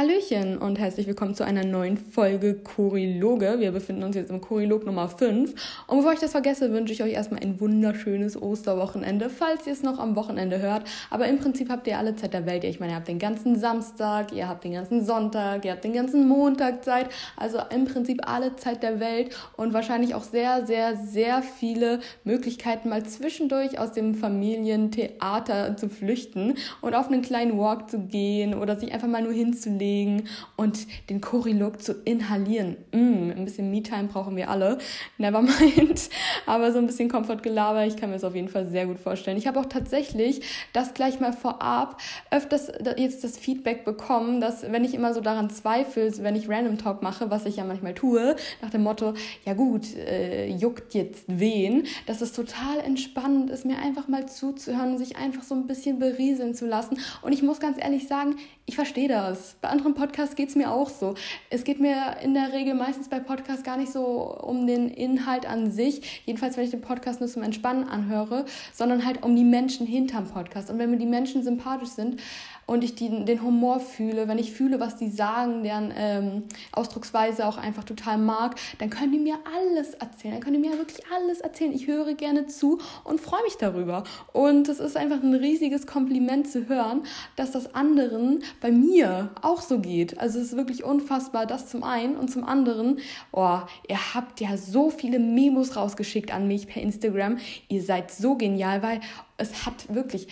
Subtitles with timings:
[0.00, 3.56] Hallöchen und herzlich willkommen zu einer neuen Folge Choriloge.
[3.58, 5.52] Wir befinden uns jetzt im Chorilog Nummer 5.
[5.88, 9.82] Und bevor ich das vergesse, wünsche ich euch erstmal ein wunderschönes Osterwochenende, falls ihr es
[9.82, 10.84] noch am Wochenende hört.
[11.10, 12.64] Aber im Prinzip habt ihr alle Zeit der Welt.
[12.64, 15.92] Ich meine, ihr habt den ganzen Samstag, ihr habt den ganzen Sonntag, ihr habt den
[15.92, 17.10] ganzen Montag Zeit.
[17.36, 22.88] Also im Prinzip alle Zeit der Welt und wahrscheinlich auch sehr, sehr, sehr viele Möglichkeiten,
[22.88, 28.78] mal zwischendurch aus dem Familientheater zu flüchten und auf einen kleinen Walk zu gehen oder
[28.78, 32.76] sich einfach mal nur hinzulegen hinlegen und den Chori-Look zu inhalieren.
[32.92, 34.78] Mm, ein bisschen Me-Time brauchen wir alle.
[35.18, 36.08] Never mind.
[36.46, 39.36] Aber so ein bisschen Komfortgelaber, ich kann mir das auf jeden Fall sehr gut vorstellen.
[39.36, 44.84] Ich habe auch tatsächlich das gleich mal vorab öfters jetzt das Feedback bekommen, dass wenn
[44.84, 48.36] ich immer so daran zweifle, wenn ich Random Talk mache, was ich ja manchmal tue,
[48.62, 53.78] nach dem Motto, ja gut, äh, juckt jetzt wen, dass es total entspannend ist, mir
[53.78, 56.98] einfach mal zuzuhören und sich einfach so ein bisschen berieseln zu lassen.
[57.22, 58.36] Und ich muss ganz ehrlich sagen,
[58.70, 59.56] ich verstehe das.
[59.60, 61.14] Bei anderen Podcasts geht es mir auch so.
[61.50, 65.44] Es geht mir in der Regel meistens bei Podcasts gar nicht so um den Inhalt
[65.44, 69.42] an sich, jedenfalls wenn ich den Podcast nur zum Entspannen anhöre, sondern halt um die
[69.42, 70.70] Menschen hinterm Podcast.
[70.70, 72.20] Und wenn mir die Menschen sympathisch sind,
[72.66, 77.46] und ich die, den Humor fühle, wenn ich fühle, was die sagen, deren ähm, Ausdrucksweise
[77.46, 80.34] auch einfach total mag, dann können die mir alles erzählen.
[80.34, 81.72] Dann können die mir wirklich alles erzählen.
[81.72, 84.04] Ich höre gerne zu und freue mich darüber.
[84.32, 87.02] Und es ist einfach ein riesiges Kompliment zu hören,
[87.36, 90.18] dass das anderen bei mir auch so geht.
[90.18, 92.98] Also es ist wirklich unfassbar, das zum einen und zum anderen,
[93.32, 93.58] oh,
[93.88, 97.38] ihr habt ja so viele Memos rausgeschickt an mich per Instagram.
[97.68, 99.00] Ihr seid so genial, weil
[99.36, 100.28] es hat wirklich,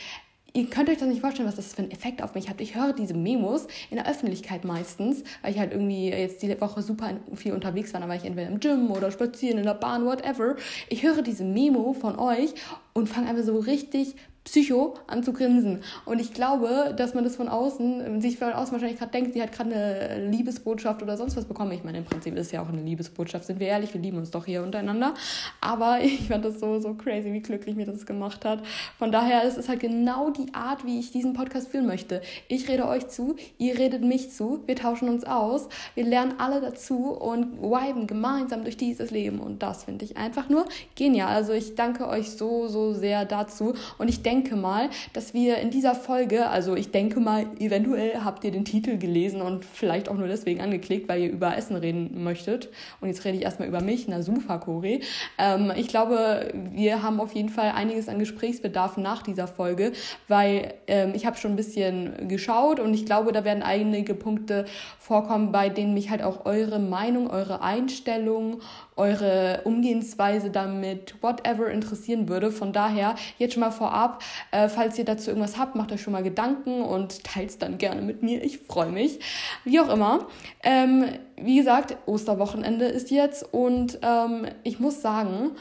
[0.55, 2.61] Ihr könnt euch das nicht vorstellen, was das für einen Effekt auf mich hat.
[2.61, 6.81] Ich höre diese Memos in der Öffentlichkeit meistens, weil ich halt irgendwie jetzt die Woche
[6.81, 8.01] super viel unterwegs war.
[8.01, 10.57] Da war ich entweder im Gym oder spazieren in der Bahn, whatever.
[10.89, 12.55] Ich höre diese Memo von euch
[12.95, 14.15] und fange einfach so richtig
[14.49, 15.83] Psycho an zu grinsen.
[16.07, 19.43] Und ich glaube, dass man das von außen, sich von außen wahrscheinlich gerade denkt, sie
[19.43, 21.73] hat gerade eine Liebesbotschaft oder sonst was bekommen.
[21.73, 24.17] Ich meine, im Prinzip ist es ja auch eine Liebesbotschaft, sind wir ehrlich, wir lieben
[24.17, 25.13] uns doch hier untereinander.
[25.61, 28.63] Aber ich fand das so, so crazy, wie glücklich mir das gemacht hat.
[28.99, 32.23] Von daher ist es halt genau die Art, wie ich diesen Podcast führen möchte.
[32.49, 36.63] Ich rede euch zu, ihr redet mich zu, wir tauschen uns aus, wir lernen alle
[36.63, 39.41] dazu und viben gemeinsam durch dieses Leben.
[39.41, 40.65] Und das finde ich einfach nur
[40.95, 41.29] genial.
[41.29, 43.75] Also ich danke euch so, so sehr dazu.
[43.99, 48.21] Und ich denke, denke mal, dass wir in dieser Folge, also ich denke mal, eventuell
[48.25, 51.75] habt ihr den Titel gelesen und vielleicht auch nur deswegen angeklickt, weil ihr über Essen
[51.75, 52.69] reden möchtet.
[53.01, 55.03] Und jetzt rede ich erstmal über mich, na super, Cori.
[55.39, 59.93] Ähm, ich glaube, wir haben auf jeden Fall einiges an Gesprächsbedarf nach dieser Folge,
[60.29, 64.67] weil ähm, ich habe schon ein bisschen geschaut und ich glaube, da werden einige Punkte
[65.01, 68.61] vorkommen, bei denen mich halt auch eure Meinung, eure Einstellung,
[68.99, 72.51] eure Umgehensweise damit, whatever interessieren würde.
[72.51, 76.13] Von daher jetzt schon mal vorab, äh, falls ihr dazu irgendwas habt, macht euch schon
[76.13, 78.43] mal Gedanken und teilt es dann gerne mit mir.
[78.45, 79.21] Ich freue mich.
[79.65, 80.27] Wie auch immer.
[80.63, 81.07] Ähm,
[81.37, 85.53] wie gesagt, Osterwochenende ist jetzt und ähm, ich muss sagen,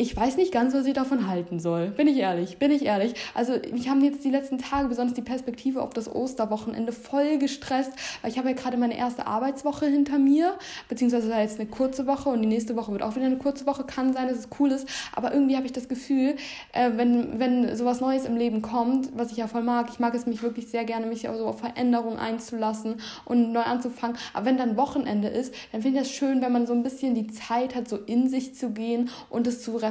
[0.00, 1.88] ich weiß nicht ganz, was ich davon halten soll.
[1.88, 3.12] Bin ich ehrlich, bin ich ehrlich.
[3.34, 7.92] Also mich haben jetzt die letzten Tage, besonders die Perspektive auf das Osterwochenende, voll gestresst,
[8.22, 10.54] weil ich habe ja gerade meine erste Arbeitswoche hinter mir,
[10.88, 13.84] beziehungsweise jetzt eine kurze Woche und die nächste Woche wird auch wieder eine kurze Woche.
[13.84, 16.36] Kann sein, dass es cool ist, aber irgendwie habe ich das Gefühl,
[16.72, 20.14] äh, wenn, wenn sowas Neues im Leben kommt, was ich ja voll mag, ich mag
[20.14, 24.16] es mich wirklich sehr gerne, mich auch so auf Veränderungen einzulassen und neu anzufangen.
[24.32, 27.14] Aber wenn dann Wochenende ist, dann finde ich das schön, wenn man so ein bisschen
[27.14, 29.89] die Zeit hat, so in sich zu gehen und es zu reflektieren,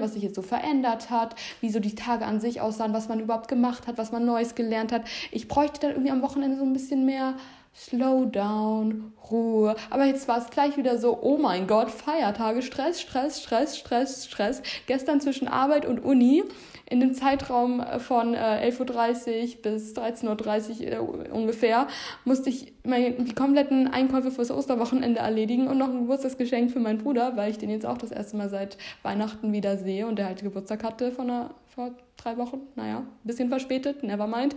[0.00, 3.20] was sich jetzt so verändert hat, wie so die Tage an sich aussahen, was man
[3.20, 5.02] überhaupt gemacht hat, was man Neues gelernt hat.
[5.30, 7.34] Ich bräuchte dann irgendwie am Wochenende so ein bisschen mehr
[7.74, 9.76] Slowdown, Ruhe.
[9.90, 14.24] Aber jetzt war es gleich wieder so, oh mein Gott, Feiertage, Stress, Stress, Stress, Stress,
[14.26, 14.62] Stress.
[14.86, 16.42] Gestern zwischen Arbeit und Uni
[16.90, 21.86] in dem Zeitraum von äh, 11.30 Uhr bis 13.30 Uhr äh, ungefähr
[22.24, 26.98] musste ich meine, die kompletten Einkäufe fürs Osterwochenende erledigen und noch ein Geburtstagsgeschenk für meinen
[26.98, 30.26] Bruder, weil ich den jetzt auch das erste Mal seit Weihnachten wieder sehe und der
[30.26, 34.56] halt Geburtstag hatte von einer, vor drei Wochen, naja, ein bisschen verspätet, never mind.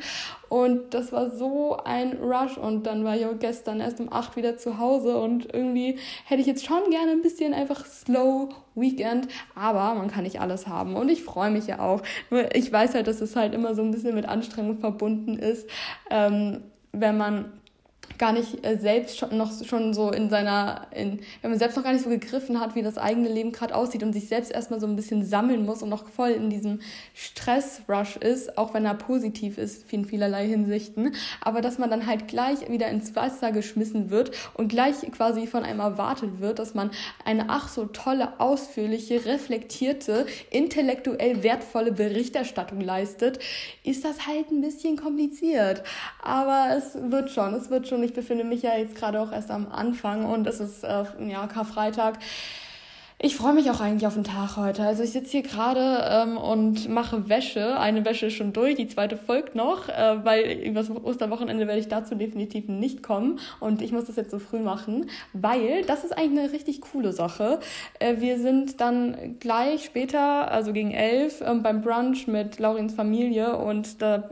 [0.49, 4.35] Und das war so ein Rush und dann war ich auch gestern erst um acht
[4.35, 9.27] wieder zu Hause und irgendwie hätte ich jetzt schon gerne ein bisschen einfach slow Weekend,
[9.53, 12.01] aber man kann nicht alles haben und ich freue mich ja auch.
[12.31, 15.69] Nur ich weiß halt, dass es halt immer so ein bisschen mit Anstrengung verbunden ist,
[16.09, 17.53] ähm, wenn man
[18.17, 21.83] gar nicht äh, selbst schon noch schon so in seiner, in, wenn man selbst noch
[21.83, 24.79] gar nicht so gegriffen hat, wie das eigene Leben gerade aussieht und sich selbst erstmal
[24.79, 26.79] so ein bisschen sammeln muss und noch voll in diesem
[27.13, 32.27] Stressrush ist, auch wenn er positiv ist in vielerlei Hinsichten, aber dass man dann halt
[32.27, 36.91] gleich wieder ins Wasser geschmissen wird und gleich quasi von einem erwartet wird, dass man
[37.25, 43.39] eine ach so tolle, ausführliche, reflektierte, intellektuell wertvolle Berichterstattung leistet,
[43.83, 45.83] ist das halt ein bisschen kompliziert.
[46.21, 49.31] Aber es wird schon, es wird schon und ich befinde mich ja jetzt gerade auch
[49.31, 52.17] erst am Anfang und es ist äh, ja Karfreitag.
[53.23, 54.81] Ich freue mich auch eigentlich auf den Tag heute.
[54.81, 57.79] Also ich sitze hier gerade ähm, und mache Wäsche.
[57.79, 61.79] Eine Wäsche ist schon durch, die zweite folgt noch, äh, weil über das Osterwochenende werde
[61.79, 63.37] ich dazu definitiv nicht kommen.
[63.59, 67.13] Und ich muss das jetzt so früh machen, weil das ist eigentlich eine richtig coole
[67.13, 67.59] Sache.
[67.99, 73.55] Äh, wir sind dann gleich später, also gegen elf, äh, beim Brunch mit Laurins Familie
[73.55, 74.23] und da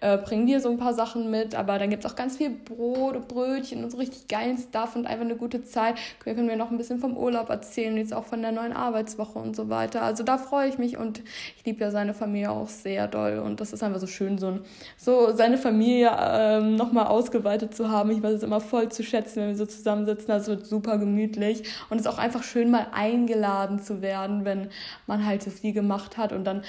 [0.00, 2.50] äh, bringen wir so ein paar Sachen mit, aber dann gibt es auch ganz viel
[2.50, 5.96] Brot und Brötchen und so richtig geilen Stuff und einfach eine gute Zeit.
[6.22, 9.38] Wir können wir noch ein bisschen vom Urlaub erzählen, jetzt auch von der neuen Arbeitswoche
[9.38, 10.02] und so weiter.
[10.02, 11.22] Also da freue ich mich und
[11.56, 14.48] ich liebe ja seine Familie auch sehr doll und das ist einfach so schön, so,
[14.48, 14.60] ein,
[14.96, 18.10] so seine Familie ähm, nochmal ausgeweitet zu haben.
[18.10, 20.28] Ich weiß es immer voll zu schätzen, wenn wir so zusammensitzen.
[20.28, 24.68] Das wird super gemütlich und es ist auch einfach schön, mal eingeladen zu werden, wenn
[25.06, 26.62] man halt so viel gemacht hat und dann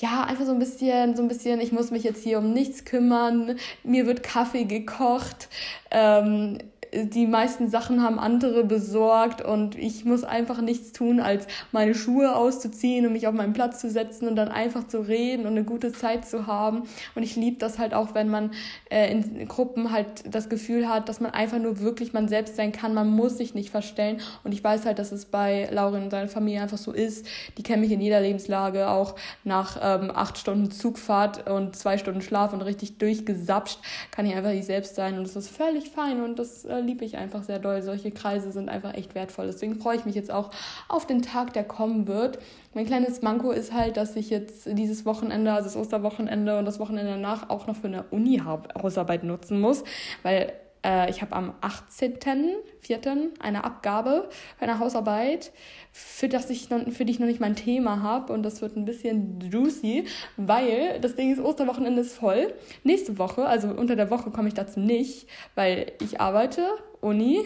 [0.00, 2.84] ja, einfach so ein bisschen, so ein bisschen, ich muss mich jetzt hier um nichts
[2.84, 5.48] kümmern, mir wird Kaffee gekocht,
[5.90, 6.58] ähm,
[6.94, 12.36] die meisten Sachen haben andere besorgt und ich muss einfach nichts tun, als meine Schuhe
[12.36, 15.64] auszuziehen und mich auf meinen Platz zu setzen und dann einfach zu reden und eine
[15.64, 16.82] gute Zeit zu haben.
[17.14, 18.52] Und ich liebe das halt auch, wenn man
[18.90, 22.72] äh, in Gruppen halt das Gefühl hat, dass man einfach nur wirklich man selbst sein
[22.72, 22.94] kann.
[22.94, 24.20] Man muss sich nicht verstellen.
[24.44, 27.26] Und ich weiß halt, dass es bei Laurin und seiner Familie einfach so ist.
[27.58, 32.22] Die kennen mich in jeder Lebenslage, auch nach ähm, acht Stunden Zugfahrt und zwei Stunden
[32.22, 33.78] Schlaf und richtig durchgesapscht,
[34.10, 35.18] kann ich einfach ich selbst sein.
[35.18, 37.82] Und das ist völlig fein und das äh, liebe ich einfach sehr doll.
[37.82, 39.46] Solche Kreise sind einfach echt wertvoll.
[39.46, 40.50] Deswegen freue ich mich jetzt auch
[40.88, 42.38] auf den Tag, der kommen wird.
[42.74, 46.80] Mein kleines Manko ist halt, dass ich jetzt dieses Wochenende, also das Osterwochenende und das
[46.80, 49.84] Wochenende danach auch noch für eine Uni-Hausarbeit nutzen muss,
[50.22, 50.52] weil
[50.84, 53.30] äh, ich habe am 18.04.
[53.40, 54.28] eine Abgabe
[54.58, 55.52] für eine Hausarbeit,
[55.92, 58.32] für, das ich noch, für die ich noch nicht mein Thema habe.
[58.32, 60.04] Und das wird ein bisschen juicy,
[60.36, 62.52] weil das Ding ist, Osterwochenende ist voll.
[62.82, 66.68] Nächste Woche, also unter der Woche komme ich dazu nicht, weil ich arbeite
[67.00, 67.44] Uni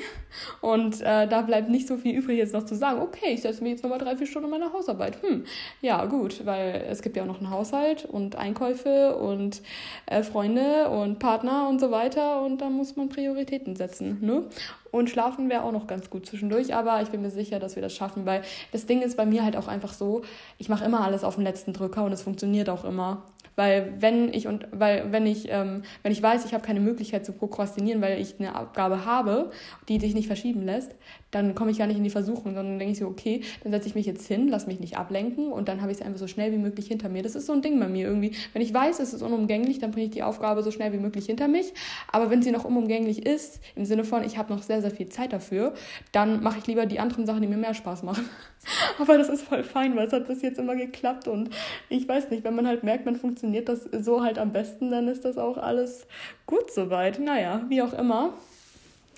[0.60, 3.62] und äh, da bleibt nicht so viel übrig jetzt noch zu sagen, okay, ich setze
[3.62, 5.22] mir jetzt nochmal drei, vier Stunden meine Hausarbeit.
[5.22, 5.44] Hm,
[5.80, 9.62] ja gut, weil es gibt ja auch noch einen Haushalt und Einkäufe und
[10.06, 14.18] äh, Freunde und Partner und so weiter und da muss man Prioritäten setzen.
[14.20, 14.44] Ne?
[14.90, 17.82] Und schlafen wäre auch noch ganz gut zwischendurch, aber ich bin mir sicher, dass wir
[17.82, 18.42] das schaffen, weil
[18.72, 20.22] das Ding ist bei mir halt auch einfach so,
[20.56, 23.24] ich mache immer alles auf den letzten Drücker und es funktioniert auch immer.
[23.58, 27.26] Weil wenn ich und weil wenn ich ähm, wenn ich weiß, ich habe keine Möglichkeit
[27.26, 29.50] zu prokrastinieren, weil ich eine Abgabe habe,
[29.88, 30.94] die sich nicht verschieben lässt,
[31.30, 33.88] dann komme ich gar nicht in die Versuchung, sondern denke ich so, okay, dann setze
[33.88, 36.26] ich mich jetzt hin, lass mich nicht ablenken und dann habe ich es einfach so
[36.26, 37.22] schnell wie möglich hinter mir.
[37.22, 38.32] Das ist so ein Ding bei mir irgendwie.
[38.52, 41.26] Wenn ich weiß, es ist unumgänglich, dann bringe ich die Aufgabe so schnell wie möglich
[41.26, 41.72] hinter mich.
[42.12, 45.08] Aber wenn sie noch unumgänglich ist, im Sinne von, ich habe noch sehr, sehr viel
[45.08, 45.74] Zeit dafür,
[46.12, 48.28] dann mache ich lieber die anderen Sachen, die mir mehr Spaß machen.
[48.98, 51.50] Aber das ist voll fein, weil es hat bis jetzt immer geklappt und
[51.88, 55.08] ich weiß nicht, wenn man halt merkt, man funktioniert das so halt am besten, dann
[55.08, 56.06] ist das auch alles
[56.46, 57.18] gut soweit.
[57.18, 58.34] Naja, wie auch immer.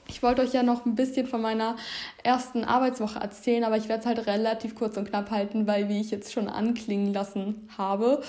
[0.08, 1.76] Ich wollte euch ja noch ein bisschen von meiner
[2.25, 6.00] ersten Arbeitswoche erzählen, aber ich werde es halt relativ kurz und knapp halten, weil, wie
[6.00, 8.23] ich jetzt schon anklingen lassen habe,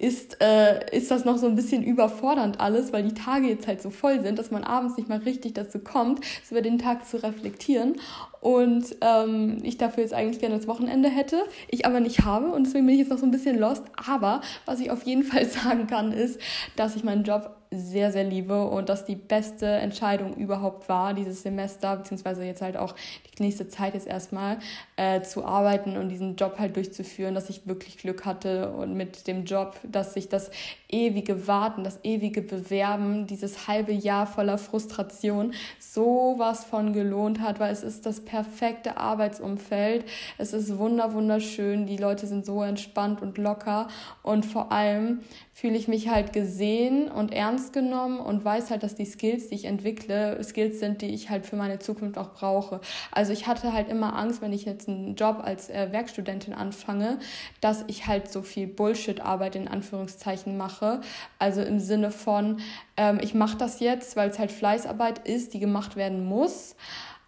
[0.00, 3.82] ist, äh, ist das noch so ein bisschen überfordernd alles, weil die Tage jetzt halt
[3.82, 7.06] so voll sind, dass man abends nicht mal richtig dazu kommt, so über den Tag
[7.06, 7.96] zu reflektieren.
[8.40, 12.64] Und ähm, ich dafür jetzt eigentlich gerne das Wochenende hätte, ich aber nicht habe und
[12.64, 13.84] deswegen bin ich jetzt noch so ein bisschen lost.
[14.08, 16.40] Aber was ich auf jeden Fall sagen kann, ist,
[16.76, 21.42] dass ich meinen Job sehr, sehr liebe und dass die beste Entscheidung überhaupt war, dieses
[21.42, 22.94] Semester, beziehungsweise jetzt halt auch
[23.38, 24.58] die nächste Zeit jetzt erstmal
[25.00, 29.26] äh, zu arbeiten und diesen Job halt durchzuführen, dass ich wirklich Glück hatte und mit
[29.26, 30.50] dem Job, dass sich das
[30.90, 37.72] ewige Warten, das ewige Bewerben, dieses halbe Jahr voller Frustration sowas von gelohnt hat, weil
[37.72, 40.04] es ist das perfekte Arbeitsumfeld.
[40.36, 43.88] Es ist wunder wunderschön, die Leute sind so entspannt und locker
[44.22, 45.20] und vor allem
[45.60, 49.56] fühle ich mich halt gesehen und ernst genommen und weiß halt, dass die Skills, die
[49.56, 52.80] ich entwickle, Skills sind, die ich halt für meine Zukunft auch brauche.
[53.12, 57.18] Also ich hatte halt immer Angst, wenn ich jetzt einen Job als äh, Werkstudentin anfange,
[57.60, 61.00] dass ich halt so viel Bullshit-Arbeit in Anführungszeichen mache.
[61.38, 62.60] Also im Sinne von,
[62.96, 66.76] ähm, ich mache das jetzt, weil es halt Fleißarbeit ist, die gemacht werden muss.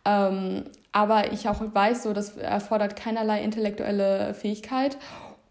[0.04, 4.98] Ähm, aber ich auch weiß, so das erfordert keinerlei intellektuelle Fähigkeit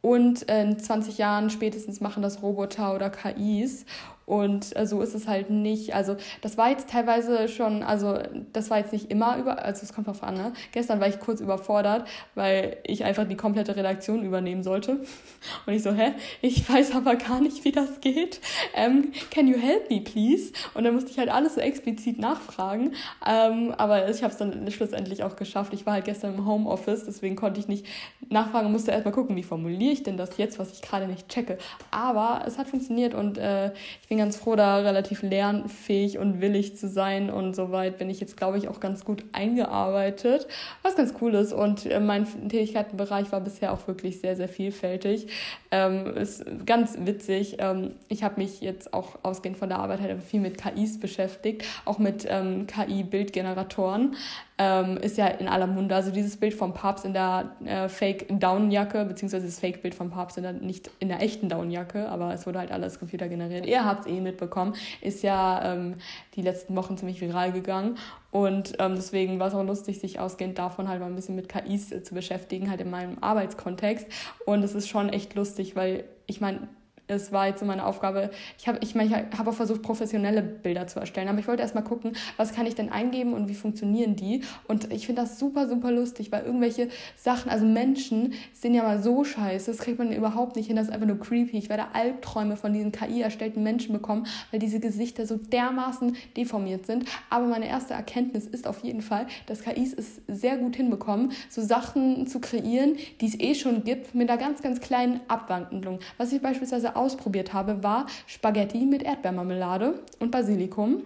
[0.01, 3.85] und in 20 Jahren spätestens machen das Roboter oder KIs.
[4.25, 5.93] Und äh, so ist es halt nicht.
[5.95, 8.19] Also, das war jetzt teilweise schon, also,
[8.53, 10.53] das war jetzt nicht immer über, also, es kommt drauf an, ne?
[10.71, 14.99] Gestern war ich kurz überfordert, weil ich einfach die komplette Redaktion übernehmen sollte.
[15.65, 16.13] Und ich so, hä?
[16.41, 18.39] Ich weiß aber gar nicht, wie das geht.
[18.75, 20.53] Ähm, can you help me, please?
[20.73, 22.93] Und dann musste ich halt alles so explizit nachfragen.
[23.27, 25.73] Ähm, aber ich habe es dann schlussendlich auch geschafft.
[25.73, 27.85] Ich war halt gestern im Homeoffice, deswegen konnte ich nicht
[28.29, 31.57] nachfragen, musste erstmal gucken, wie formuliere ich denn das jetzt, was ich gerade nicht checke.
[31.91, 36.75] Aber es hat funktioniert und äh, ich bin ganz froh, da relativ lernfähig und willig
[36.75, 40.49] zu sein und soweit bin ich jetzt, glaube ich, auch ganz gut eingearbeitet,
[40.81, 45.27] was ganz cool ist und äh, mein Tätigkeitenbereich war bisher auch wirklich sehr, sehr vielfältig.
[45.71, 47.55] Ähm, ist ganz witzig.
[47.59, 51.63] Ähm, ich habe mich jetzt auch ausgehend von der Arbeit halt viel mit KIs beschäftigt,
[51.85, 54.17] auch mit ähm, KI-Bildgeneratoren
[54.61, 55.95] ähm, ist ja in aller Munde.
[55.95, 60.43] Also dieses Bild vom Papst in der äh, Fake-Downjacke, beziehungsweise das Fake-Bild vom Papst in
[60.43, 63.65] der, nicht in der echten Downjacke, aber es wurde halt alles Computer generiert.
[63.65, 65.95] Ihr habt es eh mitbekommen, ist ja ähm,
[66.35, 67.97] die letzten Wochen ziemlich viral gegangen.
[68.29, 71.49] Und ähm, deswegen war es auch lustig, sich ausgehend davon halt mal ein bisschen mit
[71.49, 74.05] KIs äh, zu beschäftigen, halt in meinem Arbeitskontext.
[74.45, 76.67] Und es ist schon echt lustig, weil ich meine,
[77.11, 78.31] es war jetzt so meine Aufgabe.
[78.57, 81.61] Ich habe ich mein, ich hab auch versucht, professionelle Bilder zu erstellen, aber ich wollte
[81.61, 84.43] erstmal gucken, was kann ich denn eingeben und wie funktionieren die.
[84.67, 89.01] Und ich finde das super, super lustig, weil irgendwelche Sachen, also Menschen sind ja mal
[89.01, 91.57] so scheiße, das kriegt man überhaupt nicht hin, das ist einfach nur creepy.
[91.57, 97.05] Ich werde Albträume von diesen KI-erstellten Menschen bekommen, weil diese Gesichter so dermaßen deformiert sind.
[97.29, 101.61] Aber meine erste Erkenntnis ist auf jeden Fall, dass KIs es sehr gut hinbekommen, so
[101.61, 105.99] Sachen zu kreieren, die es eh schon gibt, mit einer ganz, ganz kleinen Abwandlung.
[106.17, 111.03] Was ich beispielsweise ausprobiert habe, war Spaghetti mit Erdbeermarmelade und Basilikum.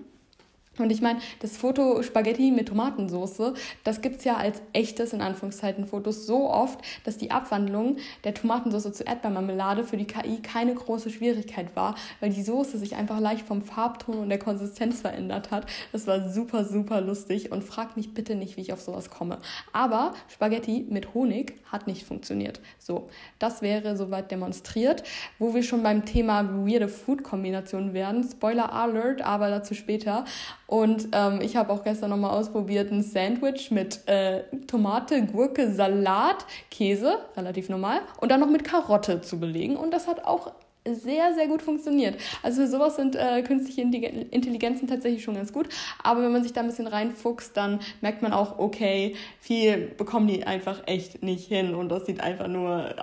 [0.77, 3.53] Und ich meine, das Foto Spaghetti mit Tomatensauce,
[3.83, 8.33] das gibt es ja als echtes, in Anführungszeichen, Fotos so oft, dass die Abwandlung der
[8.33, 13.19] Tomatensauce zu Erdbeermarmelade für die KI keine große Schwierigkeit war, weil die Soße sich einfach
[13.19, 15.65] leicht vom Farbton und der Konsistenz verändert hat.
[15.91, 19.39] Das war super, super lustig und fragt mich bitte nicht, wie ich auf sowas komme.
[19.71, 22.59] Aber Spaghetti mit Honig hat nicht funktioniert.
[22.79, 25.03] So, das wäre soweit demonstriert.
[25.39, 28.23] Wo wir schon beim Thema weirde Food-Kombinationen werden.
[28.23, 30.25] Spoiler Alert, aber dazu später.
[30.67, 36.45] Und ähm, ich habe auch gestern nochmal ausprobiert ein Sandwich mit äh, Tomate, Gurke, Salat,
[36.71, 39.77] Käse, relativ normal, und dann noch mit Karotte zu belegen.
[39.77, 40.51] Und das hat auch
[40.87, 42.15] sehr, sehr gut funktioniert.
[42.43, 45.67] Also für sowas sind äh, künstliche Intelligenzen tatsächlich schon ganz gut.
[46.03, 50.27] Aber wenn man sich da ein bisschen reinfuchst, dann merkt man auch, okay, viel bekommen
[50.27, 51.73] die einfach echt nicht hin.
[51.73, 52.95] Und das sieht einfach nur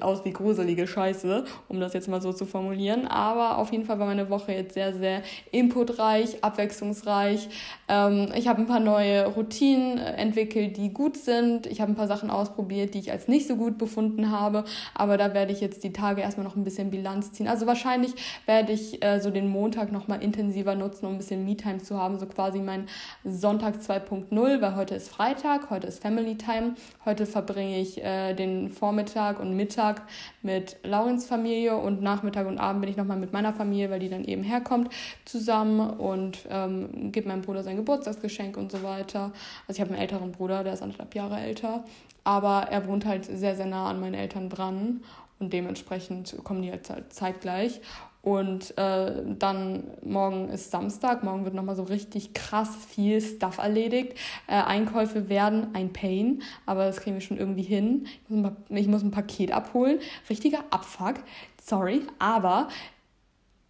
[0.00, 3.06] aus wie gruselige Scheiße, um das jetzt mal so zu formulieren.
[3.06, 7.48] Aber auf jeden Fall war meine Woche jetzt sehr, sehr inputreich, abwechslungsreich.
[7.88, 11.66] Ähm, ich habe ein paar neue Routinen entwickelt, die gut sind.
[11.66, 14.64] Ich habe ein paar Sachen ausprobiert, die ich als nicht so gut befunden habe.
[14.94, 17.48] Aber da werde ich jetzt die Tage erstmal noch ein bisschen Bilanz ziehen.
[17.48, 18.14] Also wahrscheinlich
[18.46, 22.18] werde ich äh, so den Montag nochmal intensiver nutzen, um ein bisschen Me-Time zu haben.
[22.18, 22.86] So quasi mein
[23.24, 26.74] Sonntag 2.0, weil heute ist Freitag, heute ist Family Time.
[27.04, 30.02] Heute verbringe ich äh, den Vormittag und Mittag
[30.42, 34.08] mit Laurens Familie und Nachmittag und Abend bin ich nochmal mit meiner Familie, weil die
[34.08, 34.90] dann eben herkommt,
[35.24, 39.32] zusammen und ähm, gebe meinem Bruder sein Geburtstagsgeschenk und so weiter.
[39.66, 41.84] Also ich habe einen älteren Bruder, der ist anderthalb Jahre älter,
[42.24, 45.00] aber er wohnt halt sehr, sehr nah an meinen Eltern dran
[45.40, 47.80] und dementsprechend kommen die halt zeitgleich.
[48.22, 54.12] Und äh, dann morgen ist Samstag, morgen wird nochmal so richtig krass viel Stuff erledigt.
[54.46, 58.06] Äh, Einkäufe werden ein Pain, aber das kriegen wir schon irgendwie hin.
[58.24, 60.00] Ich muss ein, ich muss ein Paket abholen.
[60.28, 61.14] Richtiger Abfuck,
[61.62, 62.68] sorry, aber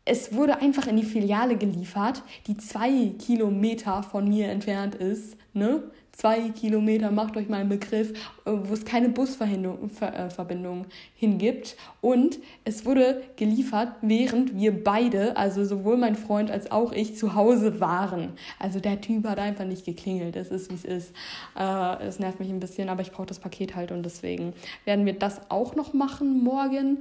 [0.04, 5.36] es wurde einfach in die Filiale geliefert, die zwei Kilometer von mir entfernt ist.
[5.52, 5.84] Ne?
[6.20, 8.10] Zwei Kilometer, macht euch mal einen Begriff,
[8.44, 11.76] äh, wo es keine Busverbindung äh, hingibt.
[12.02, 17.34] Und es wurde geliefert, während wir beide, also sowohl mein Freund als auch ich, zu
[17.34, 18.34] Hause waren.
[18.58, 20.36] Also der Typ hat einfach nicht geklingelt.
[20.36, 21.14] Es ist, wie es ist.
[21.58, 24.52] Äh, es nervt mich ein bisschen, aber ich brauche das Paket halt und deswegen
[24.84, 26.98] werden wir das auch noch machen morgen.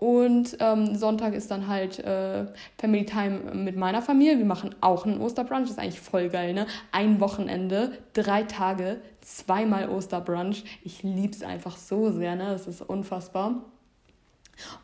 [0.00, 2.46] Und ähm, Sonntag ist dann halt äh,
[2.78, 4.38] Family Time mit meiner Familie.
[4.38, 5.62] Wir machen auch einen Osterbrunch.
[5.62, 6.68] Das ist eigentlich voll geil, ne?
[6.92, 10.62] Ein Wochenende, drei Tage, zweimal Osterbrunch.
[10.84, 12.44] Ich liebe es einfach so sehr, ne?
[12.44, 13.64] Das ist unfassbar.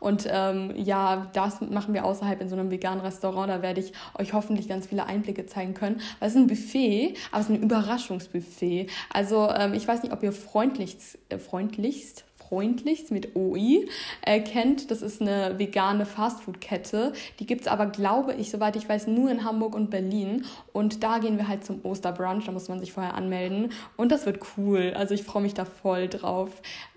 [0.01, 3.49] Und ähm, ja, das machen wir außerhalb in so einem veganen Restaurant.
[3.49, 6.01] Da werde ich euch hoffentlich ganz viele Einblicke zeigen können.
[6.19, 8.87] Weil es ist ein Buffet, aber es ist ein Überraschungsbuffet.
[9.13, 13.87] Also ähm, ich weiß nicht, ob ihr freundlichst, äh, freundlichst freundlichst mit OI
[14.21, 14.91] äh, kennt.
[14.91, 17.13] Das ist eine vegane Fastfood-Kette.
[17.39, 20.45] Die gibt es aber, glaube ich, soweit ich weiß, nur in Hamburg und Berlin.
[20.73, 22.45] Und da gehen wir halt zum Osterbrunch.
[22.45, 23.71] Da muss man sich vorher anmelden.
[23.97, 24.93] Und das wird cool.
[24.95, 26.49] Also ich freue mich da voll drauf.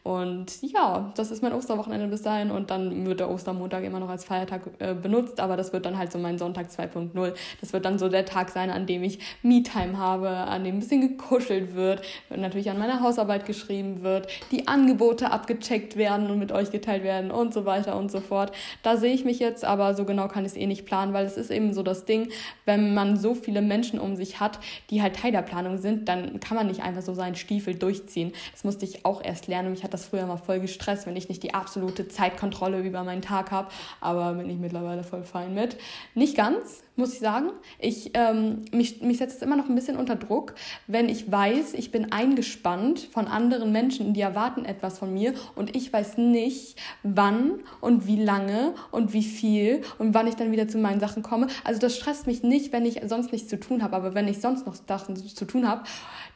[0.09, 4.09] Und ja, das ist mein Osterwochenende bis dahin und dann wird der Ostermontag immer noch
[4.09, 7.35] als Feiertag äh, benutzt, aber das wird dann halt so mein Sonntag 2.0.
[7.61, 10.81] Das wird dann so der Tag sein, an dem ich Me-Time habe, an dem ein
[10.81, 12.01] bisschen gekuschelt wird,
[12.35, 17.31] natürlich an meiner Hausarbeit geschrieben wird, die Angebote abgecheckt werden und mit euch geteilt werden
[17.31, 18.53] und so weiter und so fort.
[18.83, 21.27] Da sehe ich mich jetzt, aber so genau kann ich es eh nicht planen, weil
[21.27, 22.31] es ist eben so das Ding,
[22.65, 26.41] wenn man so viele Menschen um sich hat, die halt Teil der Planung sind, dann
[26.41, 28.33] kann man nicht einfach so seinen Stiefel durchziehen.
[28.53, 31.07] Das musste ich auch erst lernen und mich hat das das früher mal voll gestresst,
[31.07, 33.69] wenn ich nicht die absolute Zeitkontrolle über meinen Tag habe.
[34.01, 35.77] Aber bin ich mittlerweile voll fein mit.
[36.15, 37.51] Nicht ganz, muss ich sagen.
[37.79, 40.55] Ich, ähm, mich, mich setzt es immer noch ein bisschen unter Druck,
[40.87, 45.75] wenn ich weiß, ich bin eingespannt von anderen Menschen, die erwarten etwas von mir und
[45.77, 50.69] ich weiß nicht, wann und wie lange und wie viel und wann ich dann wieder
[50.69, 51.49] zu meinen Sachen komme.
[51.65, 54.41] Also das stresst mich nicht, wenn ich sonst nichts zu tun habe, aber wenn ich
[54.41, 55.83] sonst noch Sachen zu tun habe,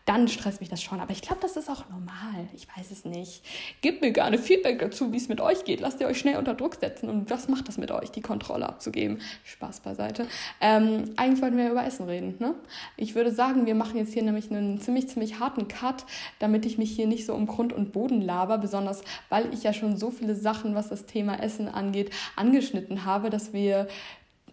[0.05, 1.01] dann stresst mich das schon.
[1.01, 2.49] Aber ich glaube, das ist auch normal.
[2.55, 3.45] Ich weiß es nicht.
[3.81, 5.81] Gebt mir gerne Feedback dazu, wie es mit euch geht.
[5.81, 8.69] Lasst ihr euch schnell unter Druck setzen und was macht das mit euch, die Kontrolle
[8.69, 9.21] abzugeben?
[9.45, 10.27] Spaß beiseite.
[10.61, 12.35] Ähm, eigentlich wollten wir über Essen reden.
[12.39, 12.55] Ne?
[12.97, 16.05] Ich würde sagen, wir machen jetzt hier nämlich einen ziemlich, ziemlich harten Cut,
[16.39, 19.73] damit ich mich hier nicht so um Grund und Boden laber, besonders weil ich ja
[19.73, 23.89] schon so viele Sachen, was das Thema Essen angeht, angeschnitten habe, dass wir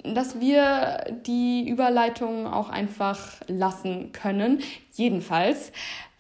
[0.04, 4.60] dass wir die Überleitung auch einfach lassen können.
[4.94, 5.72] Jedenfalls,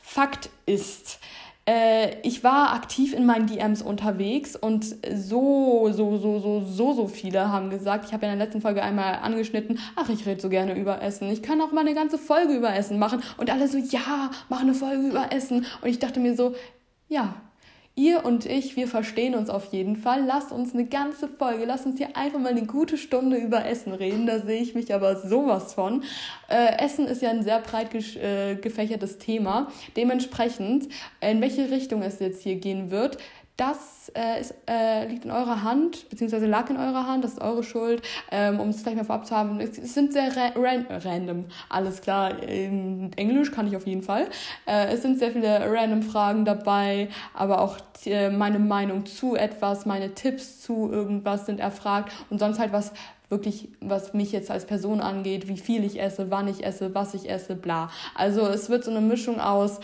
[0.01, 1.19] Fakt ist,
[1.67, 7.07] äh, ich war aktiv in meinen DMs unterwegs und so, so, so, so, so, so
[7.07, 10.49] viele haben gesagt, ich habe in der letzten Folge einmal angeschnitten, ach, ich rede so
[10.49, 11.29] gerne über Essen.
[11.29, 13.21] Ich kann auch mal eine ganze Folge über Essen machen.
[13.37, 15.65] Und alle so, ja, mach eine Folge über Essen.
[15.81, 16.55] Und ich dachte mir so,
[17.07, 17.35] ja,
[17.99, 20.23] Ihr und ich, wir verstehen uns auf jeden Fall.
[20.23, 23.91] Lasst uns eine ganze Folge, lasst uns hier einfach mal eine gute Stunde über Essen
[23.91, 24.25] reden.
[24.25, 26.05] Da sehe ich mich aber sowas von.
[26.49, 29.69] Äh, Essen ist ja ein sehr breit äh, gefächertes Thema.
[29.97, 30.87] Dementsprechend,
[31.19, 33.17] in welche Richtung es jetzt hier gehen wird,
[33.59, 37.41] das äh, ist, äh, liegt in eurer Hand, beziehungsweise lag in eurer Hand, das ist
[37.41, 38.01] eure Schuld,
[38.31, 39.59] ähm, um es gleich mal vorab zu haben.
[39.59, 44.01] Es, es sind sehr ra ran random, alles klar, in Englisch kann ich auf jeden
[44.01, 44.27] Fall.
[44.65, 49.85] Äh, es sind sehr viele random Fragen dabei, aber auch äh, meine Meinung zu etwas,
[49.85, 52.93] meine Tipps zu irgendwas sind erfragt und sonst halt was
[53.27, 57.13] wirklich, was mich jetzt als Person angeht, wie viel ich esse, wann ich esse, was
[57.13, 57.91] ich esse, bla.
[58.15, 59.79] Also es wird so eine Mischung aus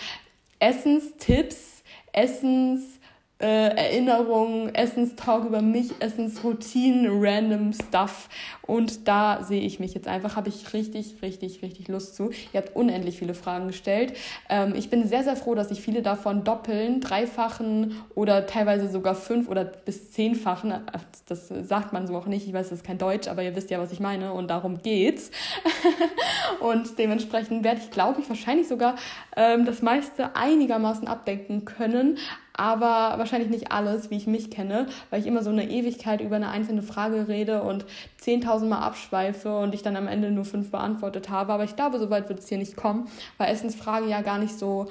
[0.59, 2.99] Essenstipps, Essens
[3.39, 8.29] äh, Erinnerungen, Essenstalk über mich, Essensroutinen, random Stuff.
[8.61, 12.31] Und da sehe ich mich jetzt einfach, habe ich richtig, richtig, richtig Lust zu.
[12.53, 14.13] Ihr habt unendlich viele Fragen gestellt.
[14.47, 19.15] Ähm, ich bin sehr, sehr froh, dass ich viele davon doppeln, dreifachen oder teilweise sogar
[19.15, 20.73] fünf oder bis zehnfachen.
[21.27, 22.47] Das sagt man so auch nicht.
[22.47, 24.81] Ich weiß, das ist kein Deutsch, aber ihr wisst ja, was ich meine und darum
[24.81, 25.29] geht's.
[26.61, 28.95] und dementsprechend werde ich, glaube ich, wahrscheinlich sogar
[29.35, 32.17] ähm, das meiste einigermaßen abdenken können
[32.57, 36.37] aber wahrscheinlich nicht alles, wie ich mich kenne, weil ich immer so eine Ewigkeit über
[36.37, 37.85] eine einzelne Frage rede und
[38.21, 41.53] 10.000 Mal abschweife und ich dann am Ende nur fünf beantwortet habe.
[41.53, 44.57] Aber ich glaube, so weit wird es hier nicht kommen, weil Essensfrage ja gar nicht
[44.57, 44.87] so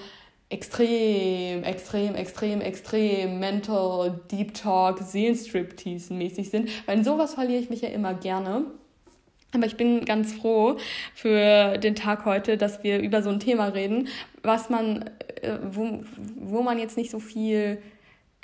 [0.50, 7.70] extrem, extrem, extrem, extrem Mental Deep Talk, Seelenstriptease mäßig sind, weil in sowas verliere ich
[7.70, 8.66] mich ja immer gerne.
[9.55, 10.77] Aber ich bin ganz froh
[11.14, 14.09] für den Tag heute, dass wir über so ein Thema reden,
[14.42, 15.11] was man,
[15.70, 16.02] wo,
[16.37, 17.78] wo man jetzt nicht so viel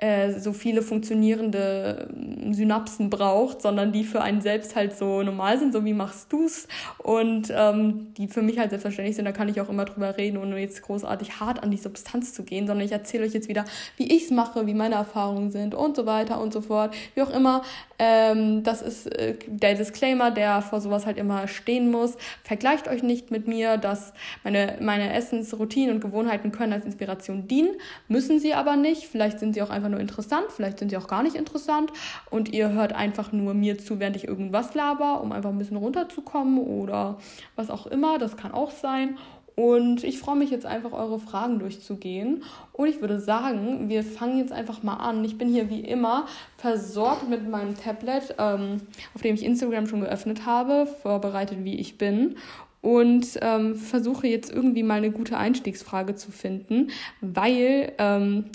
[0.00, 5.58] äh, so viele funktionierende ähm, Synapsen braucht, sondern die für einen selbst halt so normal
[5.58, 9.50] sind, so wie machst du's und ähm, die für mich halt selbstverständlich sind, da kann
[9.50, 12.86] ich auch immer drüber reden, ohne jetzt großartig hart an die Substanz zu gehen, sondern
[12.86, 13.66] ich erzähle euch jetzt wieder,
[13.98, 16.94] wie ich's mache, wie meine Erfahrungen sind und so weiter und so fort.
[17.14, 17.60] Wie auch immer,
[18.02, 22.16] ähm, das ist äh, der Disclaimer, der vor sowas halt immer stehen muss.
[22.44, 27.76] Vergleicht euch nicht mit mir, dass meine, meine Essensroutinen und Gewohnheiten können als Inspiration dienen,
[28.08, 29.06] müssen sie aber nicht.
[29.06, 31.92] Vielleicht sind sie auch einfach nur interessant, vielleicht sind sie auch gar nicht interessant
[32.30, 35.76] und ihr hört einfach nur mir zu, während ich irgendwas laber, um einfach ein bisschen
[35.76, 37.18] runterzukommen oder
[37.54, 38.18] was auch immer.
[38.18, 39.18] Das kann auch sein.
[39.56, 42.44] Und ich freue mich jetzt einfach, eure Fragen durchzugehen.
[42.72, 45.24] Und ich würde sagen, wir fangen jetzt einfach mal an.
[45.24, 48.80] Ich bin hier wie immer versorgt mit meinem Tablet, ähm,
[49.14, 52.36] auf dem ich Instagram schon geöffnet habe, vorbereitet wie ich bin.
[52.82, 58.46] Und ähm, versuche jetzt irgendwie mal eine gute Einstiegsfrage zu finden, weil ähm,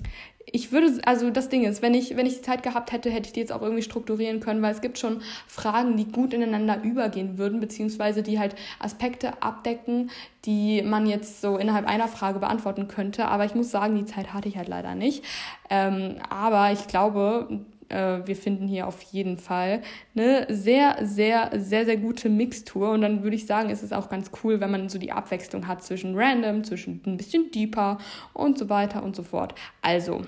[0.52, 3.28] ich würde, also das Ding ist, wenn ich, wenn ich die Zeit gehabt hätte, hätte
[3.28, 6.82] ich die jetzt auch irgendwie strukturieren können, weil es gibt schon Fragen, die gut ineinander
[6.84, 10.12] übergehen würden, beziehungsweise die halt Aspekte abdecken,
[10.46, 13.26] die man jetzt so innerhalb einer Frage beantworten könnte.
[13.26, 15.24] Aber ich muss sagen, die Zeit hatte ich halt leider nicht.
[15.70, 19.82] Ähm, aber ich glaube, äh, wir finden hier auf jeden Fall
[20.16, 22.92] eine sehr, sehr, sehr, sehr gute Mixtur.
[22.92, 25.68] Und dann würde ich sagen, ist es auch ganz cool, wenn man so die Abwechslung
[25.68, 27.98] hat zwischen random, zwischen ein bisschen deeper
[28.34, 29.56] und so weiter und so fort.
[29.82, 30.22] Also,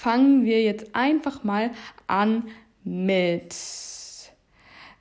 [0.00, 1.72] fangen wir jetzt einfach mal
[2.06, 2.48] an
[2.84, 3.54] mit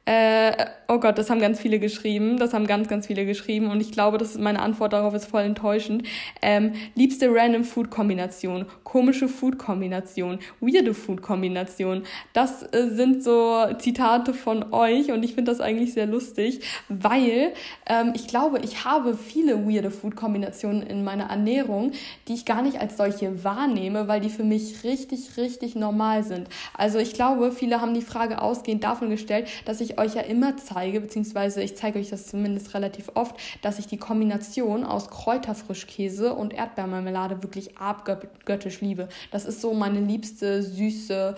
[0.10, 2.38] Äh, oh Gott, das haben ganz viele geschrieben.
[2.38, 3.69] Das haben ganz, ganz viele geschrieben.
[3.69, 6.02] Und ich glaube, das ist meine Antwort darauf ist voll enttäuschend.
[6.41, 12.02] Ähm, liebste Random Food Kombination, komische Food Kombination, weirde Food Kombination.
[12.34, 17.54] Das äh, sind so Zitate von euch und ich finde das eigentlich sehr lustig, weil
[17.86, 21.91] ähm, ich glaube, ich habe viele weirde Food Kombinationen in meiner Ernährung,
[22.28, 26.48] die ich gar nicht als solche wahrnehme, weil die für mich richtig, richtig normal sind.
[26.74, 30.57] Also ich glaube, viele haben die Frage ausgehend davon gestellt, dass ich euch ja immer
[30.57, 36.33] zeige, beziehungsweise ich zeige euch das zumindest relativ oft, dass ich die Kombination aus Kräuterfrischkäse
[36.33, 39.09] und Erdbeermarmelade wirklich abgöttisch liebe.
[39.31, 41.35] Das ist so meine liebste süße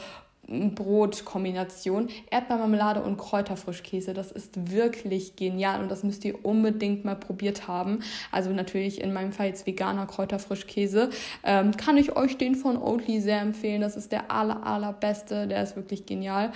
[0.48, 2.10] Brotkombination.
[2.30, 4.14] Erdbeermarmelade und Kräuterfrischkäse.
[4.14, 8.00] Das ist wirklich genial und das müsst ihr unbedingt mal probiert haben.
[8.32, 11.10] Also natürlich in meinem Fall jetzt veganer Kräuterfrischkäse.
[11.44, 13.82] Ähm, kann ich euch den von Oatly sehr empfehlen.
[13.82, 15.48] Das ist der aller, allerbeste.
[15.48, 16.52] Der ist wirklich genial.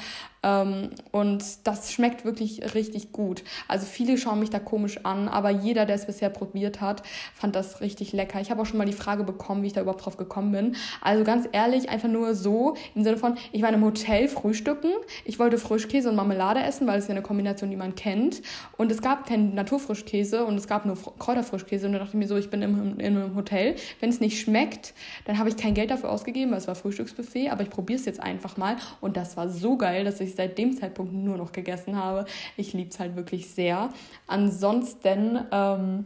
[0.46, 3.44] Ähm, und das schmeckt wirklich richtig gut.
[3.68, 7.02] Also viele schauen mich da komisch an, aber jeder, der es bisher probiert hat,
[7.34, 8.40] fand das richtig lecker.
[8.40, 10.76] Ich habe auch schon mal die Frage bekommen, wie ich da überhaupt drauf gekommen bin.
[11.02, 14.92] Also ganz ehrlich, einfach nur so im Sinne von, ich war einem Hotel frühstücken.
[15.24, 18.44] Ich wollte Frischkäse und Marmelade essen, weil es ja eine Kombination, die man kennt.
[18.78, 21.88] Und es gab keinen Naturfrischkäse und es gab nur Kräuterfrischkäse.
[21.88, 23.76] Und da dachte ich mir so, ich bin im, einem Hotel.
[24.00, 24.94] Wenn es nicht schmeckt,
[25.26, 27.50] dann habe ich kein Geld dafür ausgegeben, weil es war Frühstücksbuffet.
[27.50, 28.76] Aber ich probiere es jetzt einfach mal.
[29.02, 32.26] Und das war so geil, dass ich seit dem Zeitpunkt nur noch gegessen habe.
[32.58, 33.90] Ich liebe es halt wirklich sehr.
[34.28, 36.06] Ansonsten ähm,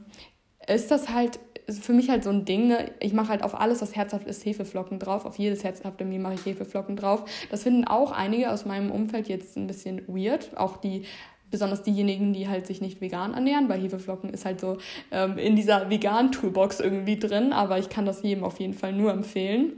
[0.68, 1.39] ist das halt
[1.72, 2.92] für mich halt so ein Ding, ne?
[3.00, 5.26] ich mache halt auf alles, was herzhaft ist, Hefeflocken drauf.
[5.26, 7.26] Auf jedes herzhafte Mehl mache ich Hefeflocken drauf.
[7.52, 10.58] Das finden auch einige aus meinem Umfeld jetzt ein bisschen weird.
[10.58, 11.04] Auch die
[11.52, 14.78] besonders diejenigen, die halt sich nicht vegan ernähren, weil Hefeflocken ist halt so
[15.12, 18.94] ähm, in dieser vegan Toolbox irgendwie drin, aber ich kann das jedem auf jeden Fall
[18.94, 19.74] nur empfehlen.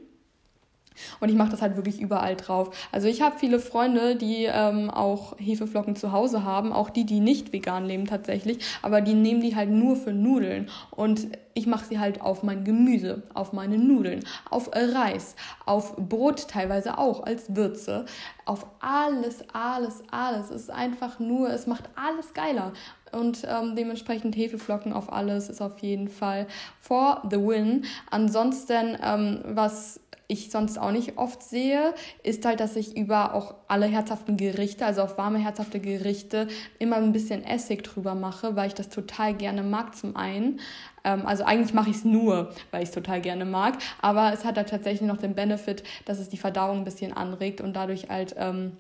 [1.19, 2.75] Und ich mache das halt wirklich überall drauf.
[2.91, 7.19] Also ich habe viele Freunde, die ähm, auch Hefeflocken zu Hause haben, auch die, die
[7.19, 10.69] nicht vegan leben tatsächlich, aber die nehmen die halt nur für Nudeln.
[10.91, 15.35] Und ich mache sie halt auf mein Gemüse, auf meine Nudeln, auf Reis,
[15.65, 18.05] auf Brot teilweise auch als Würze,
[18.45, 20.49] auf alles, alles, alles.
[20.49, 22.73] Es ist einfach nur, es macht alles geiler.
[23.11, 26.47] Und ähm, dementsprechend Hefeflocken auf alles ist auf jeden Fall
[26.79, 27.85] for the win.
[28.09, 30.00] Ansonsten, ähm, was
[30.31, 34.85] ich sonst auch nicht oft sehe, ist halt, dass ich über auch alle herzhaften Gerichte,
[34.85, 36.47] also auf warme herzhafte Gerichte,
[36.79, 40.61] immer ein bisschen Essig drüber mache, weil ich das total gerne mag zum einen.
[41.03, 44.45] Ähm, also eigentlich mache ich es nur, weil ich es total gerne mag, aber es
[44.45, 48.07] hat halt tatsächlich noch den Benefit, dass es die Verdauung ein bisschen anregt und dadurch
[48.09, 48.77] halt ähm,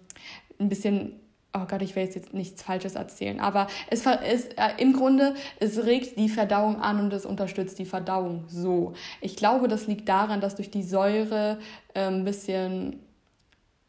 [0.57, 1.20] ein bisschen
[1.53, 5.83] oh Gott, ich will jetzt nichts Falsches erzählen, aber es ist äh, im Grunde, es
[5.83, 8.93] regt die Verdauung an und es unterstützt die Verdauung so.
[9.19, 11.59] Ich glaube, das liegt daran, dass durch die Säure
[11.93, 12.99] äh, ein bisschen,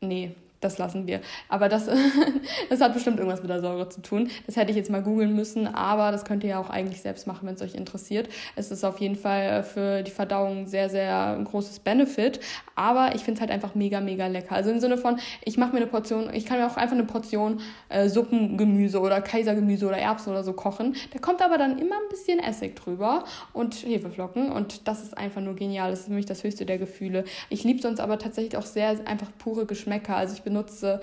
[0.01, 1.21] nee, das lassen wir.
[1.49, 1.89] Aber das,
[2.71, 4.31] das hat bestimmt irgendwas mit der Säure zu tun.
[4.47, 7.27] Das hätte ich jetzt mal googeln müssen, aber das könnt ihr ja auch eigentlich selbst
[7.27, 8.29] machen, wenn es euch interessiert.
[8.57, 12.41] Es ist auf jeden Fall für die Verdauung sehr, sehr ein großes Benefit.
[12.75, 14.55] Aber ich finde es halt einfach mega, mega lecker.
[14.55, 17.05] Also im Sinne von, ich mache mir eine Portion, ich kann mir auch einfach eine
[17.05, 20.97] Portion äh, Suppengemüse oder Kaisergemüse oder Erbsen oder so kochen.
[21.13, 25.41] Da kommt aber dann immer ein bisschen Essig drüber und Hefeflocken und das ist einfach
[25.41, 25.91] nur genial.
[25.91, 27.25] Das ist für mich das höchste der Gefühle.
[27.51, 30.17] Ich liebe sonst aber tatsächlich auch sehr einfach pure Geschmäcker.
[30.17, 31.01] Also ich benutze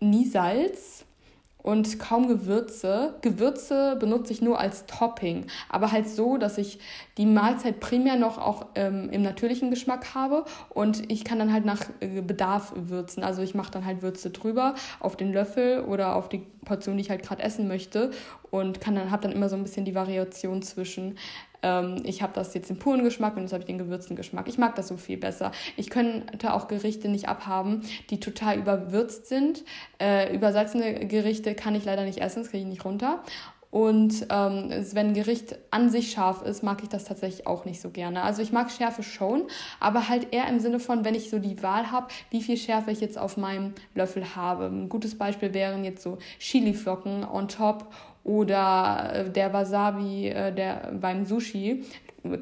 [0.00, 1.06] nie Salz
[1.62, 3.14] und kaum Gewürze.
[3.22, 6.78] Gewürze benutze ich nur als Topping, aber halt so, dass ich
[7.16, 11.64] die Mahlzeit primär noch auch ähm, im natürlichen Geschmack habe und ich kann dann halt
[11.64, 13.24] nach äh, Bedarf würzen.
[13.24, 17.02] Also ich mache dann halt Würze drüber auf den Löffel oder auf die Portion, die
[17.02, 18.10] ich halt gerade essen möchte
[18.50, 21.16] und kann dann habe dann immer so ein bisschen die Variation zwischen
[21.66, 24.46] ähm, ich habe das jetzt im puren Geschmack und jetzt habe ich den gewürzten Geschmack.
[24.46, 25.50] Ich mag das so viel besser.
[25.76, 29.64] Ich könnte auch Gerichte nicht abhaben, die total überwürzt sind.
[30.00, 33.22] Äh, übersalzene Gerichte kann ich leider nicht essen, das kriege ich nicht runter.
[33.70, 37.80] Und ähm, wenn ein Gericht an sich scharf ist, mag ich das tatsächlich auch nicht
[37.80, 38.22] so gerne.
[38.22, 39.42] Also ich mag Schärfe schon,
[39.80, 42.92] aber halt eher im Sinne von, wenn ich so die Wahl habe, wie viel Schärfe
[42.92, 44.66] ich jetzt auf meinem Löffel habe.
[44.66, 47.92] Ein gutes Beispiel wären jetzt so Chiliflocken on top
[48.26, 51.84] oder äh, der Wasabi äh, der, beim Sushi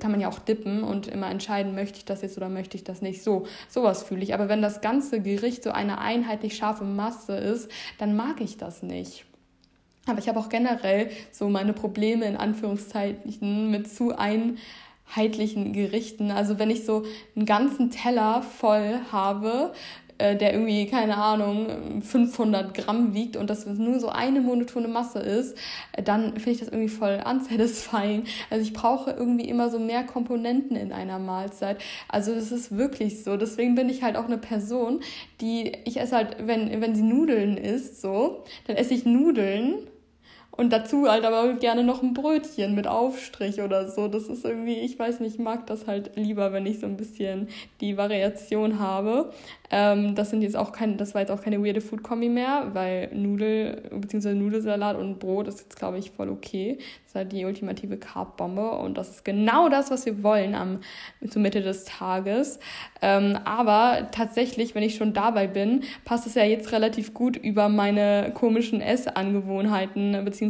[0.01, 2.85] kann man ja auch dippen und immer entscheiden, möchte ich das jetzt oder möchte ich
[2.85, 3.23] das nicht.
[3.23, 4.33] So, sowas fühle ich.
[4.33, 8.83] Aber wenn das ganze Gericht so eine einheitlich scharfe Masse ist, dann mag ich das
[8.83, 9.27] nicht.
[10.07, 16.31] Aber ich habe auch generell so meine Probleme in Anführungszeichen mit zu einheitlichen Gerichten.
[16.31, 17.05] Also wenn ich so
[17.37, 19.75] einen ganzen Teller voll habe
[20.19, 25.19] äh, der irgendwie, keine Ahnung, 500 Gramm wiegt und das nur so eine monotone Masse
[25.19, 25.57] ist,
[25.93, 28.25] äh, dann finde ich das irgendwie voll unsatisfying.
[28.51, 31.79] Also ich brauche irgendwie immer so mehr Komponenten in einer Mahlzeit.
[32.09, 33.37] Also das ist wirklich so.
[33.37, 35.01] Deswegen bin ich halt auch eine Person,
[35.41, 39.89] die, ich esse halt, wenn, wenn sie Nudeln isst, so, dann esse ich Nudeln
[40.57, 44.09] und dazu halt aber gerne noch ein Brötchen mit Aufstrich oder so.
[44.09, 46.97] Das ist irgendwie, ich weiß nicht, ich mag das halt lieber, wenn ich so ein
[46.97, 47.49] bisschen
[47.81, 49.33] die Variation habe.
[49.71, 53.11] Ähm, das sind jetzt auch keine, das war jetzt auch keine weirde Food-Kombi mehr, weil
[53.13, 56.77] Nudel, beziehungsweise Nudelsalat und Brot ist jetzt, glaube ich, voll okay.
[56.79, 60.81] Das ist halt die ultimative Carb-Bombe und das ist genau das, was wir wollen am,
[61.29, 62.61] zur Mitte des Tages.
[63.03, 67.69] Ähm, aber tatsächlich, wenn ich schon dabei bin, passt es ja jetzt relativ gut über
[67.69, 70.44] meine komischen Essangewohnheiten, beziehungsweise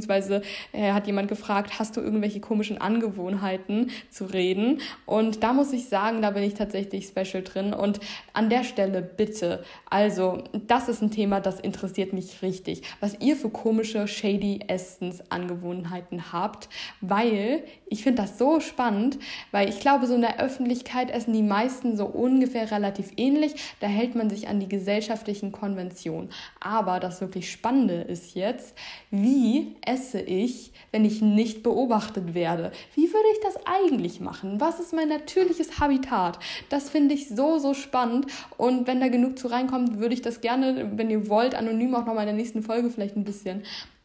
[0.72, 4.80] äh, hat jemand gefragt, hast du irgendwelche komischen Angewohnheiten zu reden?
[5.06, 8.00] Und da muss ich sagen, da bin ich tatsächlich special drin und
[8.32, 9.64] an der Stelle bitte.
[9.88, 12.82] Also, das ist ein Thema, das interessiert mich richtig.
[13.00, 16.68] Was ihr für komische, shady Essensangewohnheiten habt,
[17.00, 19.18] weil ich finde das so spannend,
[19.52, 23.54] weil ich glaube, so in der Öffentlichkeit essen die meisten so ungefähr relativ ähnlich.
[23.80, 26.30] Da hält man sich an die gesellschaftlichen Konventionen.
[26.60, 28.76] Aber das wirklich Spannende ist jetzt,
[29.10, 32.72] wie esse ich, wenn ich nicht beobachtet werde?
[32.94, 34.60] Wie würde ich das eigentlich machen?
[34.60, 36.38] Was ist mein natürliches Habitat?
[36.68, 38.26] Das finde ich so, so spannend.
[38.56, 42.06] Und wenn da genug zu reinkommt, würde ich das gerne, wenn ihr wollt, anonym auch
[42.06, 43.62] nochmal in der nächsten Folge vielleicht ein bisschen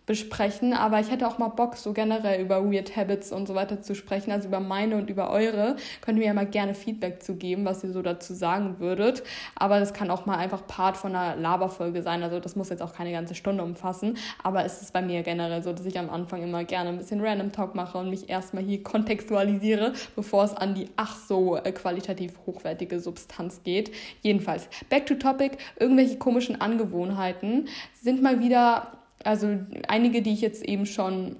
[0.10, 3.84] besprechen, aber ich hätte auch mal Bock, so generell über Weird Habits und so weiter
[3.84, 5.76] zu sprechen, also über meine und über eure.
[6.02, 9.22] Könnt ihr mir ja mal gerne Feedback zu geben, was ihr so dazu sagen würdet.
[9.54, 12.82] Aber das kann auch mal einfach Part von einer Laberfolge sein, also das muss jetzt
[12.82, 16.10] auch keine ganze Stunde umfassen, aber es ist bei mir generell so, dass ich am
[16.10, 20.56] Anfang immer gerne ein bisschen Random Talk mache und mich erstmal hier kontextualisiere, bevor es
[20.56, 23.92] an die ach so äh, qualitativ hochwertige Substanz geht.
[24.24, 27.68] Jedenfalls, back to topic, irgendwelche komischen Angewohnheiten
[28.02, 31.38] sind mal wieder also einige, die ich jetzt eben schon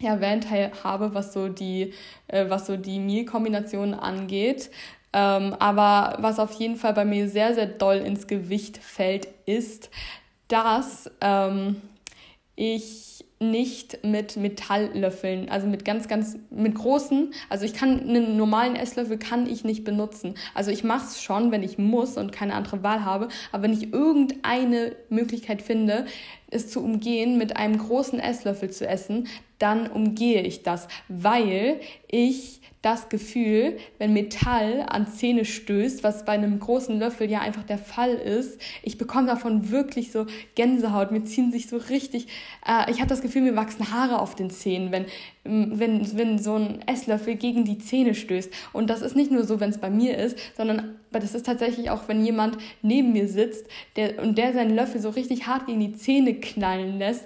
[0.00, 0.48] erwähnt
[0.82, 1.92] habe, was so die,
[2.28, 4.70] äh, was so die Meal-Kombinationen angeht.
[5.12, 9.90] Ähm, aber was auf jeden Fall bei mir sehr, sehr doll ins Gewicht fällt, ist,
[10.48, 11.80] dass ähm,
[12.56, 18.76] ich nicht mit Metalllöffeln, also mit ganz, ganz, mit großen, also ich kann einen normalen
[18.76, 20.34] Esslöffel kann ich nicht benutzen.
[20.54, 23.72] Also ich mache es schon, wenn ich muss und keine andere Wahl habe, aber wenn
[23.72, 26.06] ich irgendeine Möglichkeit finde,
[26.50, 29.26] es zu umgehen, mit einem großen Esslöffel zu essen,
[29.58, 36.32] dann umgehe ich das, weil ich das Gefühl, wenn Metall an Zähne stößt, was bei
[36.32, 41.10] einem großen Löffel ja einfach der Fall ist, ich bekomme davon wirklich so Gänsehaut.
[41.10, 42.26] Mir ziehen sich so richtig,
[42.66, 45.06] äh, ich habe das Gefühl, mir wachsen Haare auf den Zähnen, wenn,
[45.44, 48.52] wenn, wenn so ein Esslöffel gegen die Zähne stößt.
[48.72, 51.90] Und das ist nicht nur so, wenn es bei mir ist, sondern das ist tatsächlich
[51.90, 53.66] auch, wenn jemand neben mir sitzt
[53.96, 57.24] der, und der seinen Löffel so richtig hart gegen die Zähne knallen lässt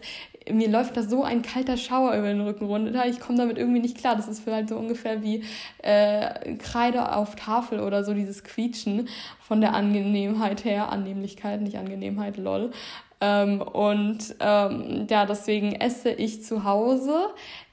[0.53, 3.07] mir läuft da so ein kalter Schauer über den Rücken runter.
[3.07, 4.17] Ich komme damit irgendwie nicht klar.
[4.17, 5.45] Das ist für halt so ungefähr wie
[5.83, 9.09] äh, Kreide auf Tafel oder so, dieses Quietschen
[9.41, 10.91] von der Angenehmheit her.
[10.91, 12.73] Annehmlichkeit, nicht Angenehmheit, lol.
[13.21, 17.31] Ähm, und ähm, ja, deswegen esse ich zu Hause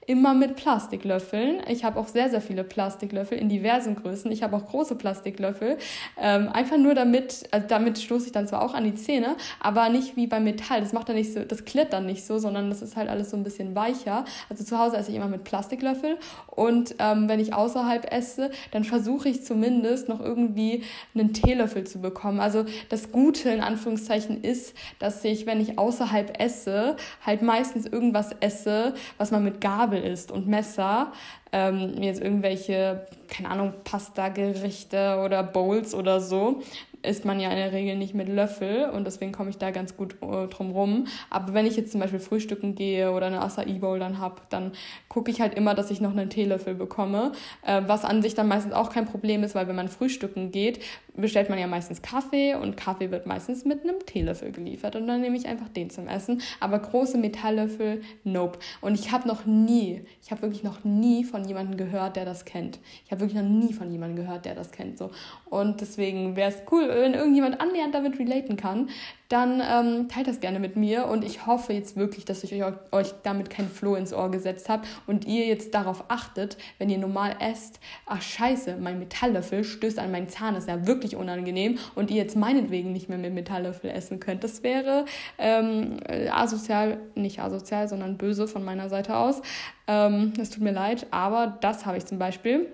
[0.08, 1.62] immer mit Plastiklöffeln.
[1.68, 4.32] Ich habe auch sehr, sehr viele Plastiklöffel in diversen Größen.
[4.32, 5.78] Ich habe auch große Plastiklöffel.
[6.18, 9.90] Ähm, einfach nur damit, also damit stoße ich dann zwar auch an die Zähne, aber
[9.90, 10.82] nicht wie beim Metall.
[10.82, 13.32] Das macht dann nicht so, das klirrt dann nicht so, sondern das ist halt alles
[13.32, 14.26] so ein bisschen weicher.
[14.50, 18.84] Also zu Hause esse ich immer mit Plastiklöffel und ähm, wenn ich außerhalb esse, dann
[18.84, 22.40] versuche ich zumindest noch irgendwie einen Teelöffel zu bekommen.
[22.40, 28.32] Also das Gute in Anführungszeichen ist, dass ich, wenn ich außerhalb esse, halt meistens irgendwas
[28.40, 31.12] esse, was man mit Gabel Gabel isst und Messer,
[31.52, 36.62] ähm, jetzt irgendwelche, keine Ahnung, Pasta-Gerichte oder Bowls oder so,
[37.06, 39.96] isst man ja in der Regel nicht mit Löffel und deswegen komme ich da ganz
[39.98, 41.08] gut äh, drum rum.
[41.30, 44.72] Aber wenn ich jetzt zum Beispiel frühstücken gehe oder eine Acai Bowl dann habe, dann
[45.10, 47.32] gucke ich halt immer, dass ich noch einen Teelöffel bekomme,
[47.66, 50.80] äh, was an sich dann meistens auch kein Problem ist, weil wenn man frühstücken geht,
[51.16, 55.22] bestellt man ja meistens Kaffee und Kaffee wird meistens mit einem Teelöffel geliefert und dann
[55.22, 56.42] nehme ich einfach den zum Essen.
[56.60, 58.60] Aber große Metalllöffel, nope.
[58.82, 62.46] Und ich habe noch nie, ich habe wirklich noch nie von jemandem gehört, der das
[62.46, 62.80] kennt.
[63.06, 64.98] Ich habe wirklich noch nie von jemandem gehört, der das kennt.
[64.98, 65.12] So.
[65.46, 68.90] Und deswegen wäre es cool, wenn irgendjemand annähernd damit relaten kann,
[69.30, 72.74] dann ähm, teilt das gerne mit mir und ich hoffe jetzt wirklich, dass ich euch,
[72.92, 77.00] euch damit kein Floh ins Ohr gesetzt habe und ihr jetzt darauf achtet, wenn ihr
[77.00, 82.12] normal esst, ach scheiße, mein Metalllöffel stößt an meinen Zahn, ist ja wirklich unangenehm und
[82.12, 84.44] ihr jetzt meinetwegen nicht mehr mit Metalllöffel essen könnt.
[84.44, 85.06] Das wäre
[85.40, 86.00] ähm,
[86.32, 89.42] asozial, nicht asozial, sondern böse von meiner Seite aus.
[89.88, 92.68] Ähm, es tut mir leid, aber das habe ich zum Beispiel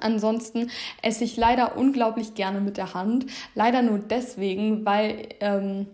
[0.00, 0.70] Ansonsten
[1.02, 3.26] esse ich leider unglaublich gerne mit der Hand.
[3.54, 5.86] Leider nur deswegen, weil ähm,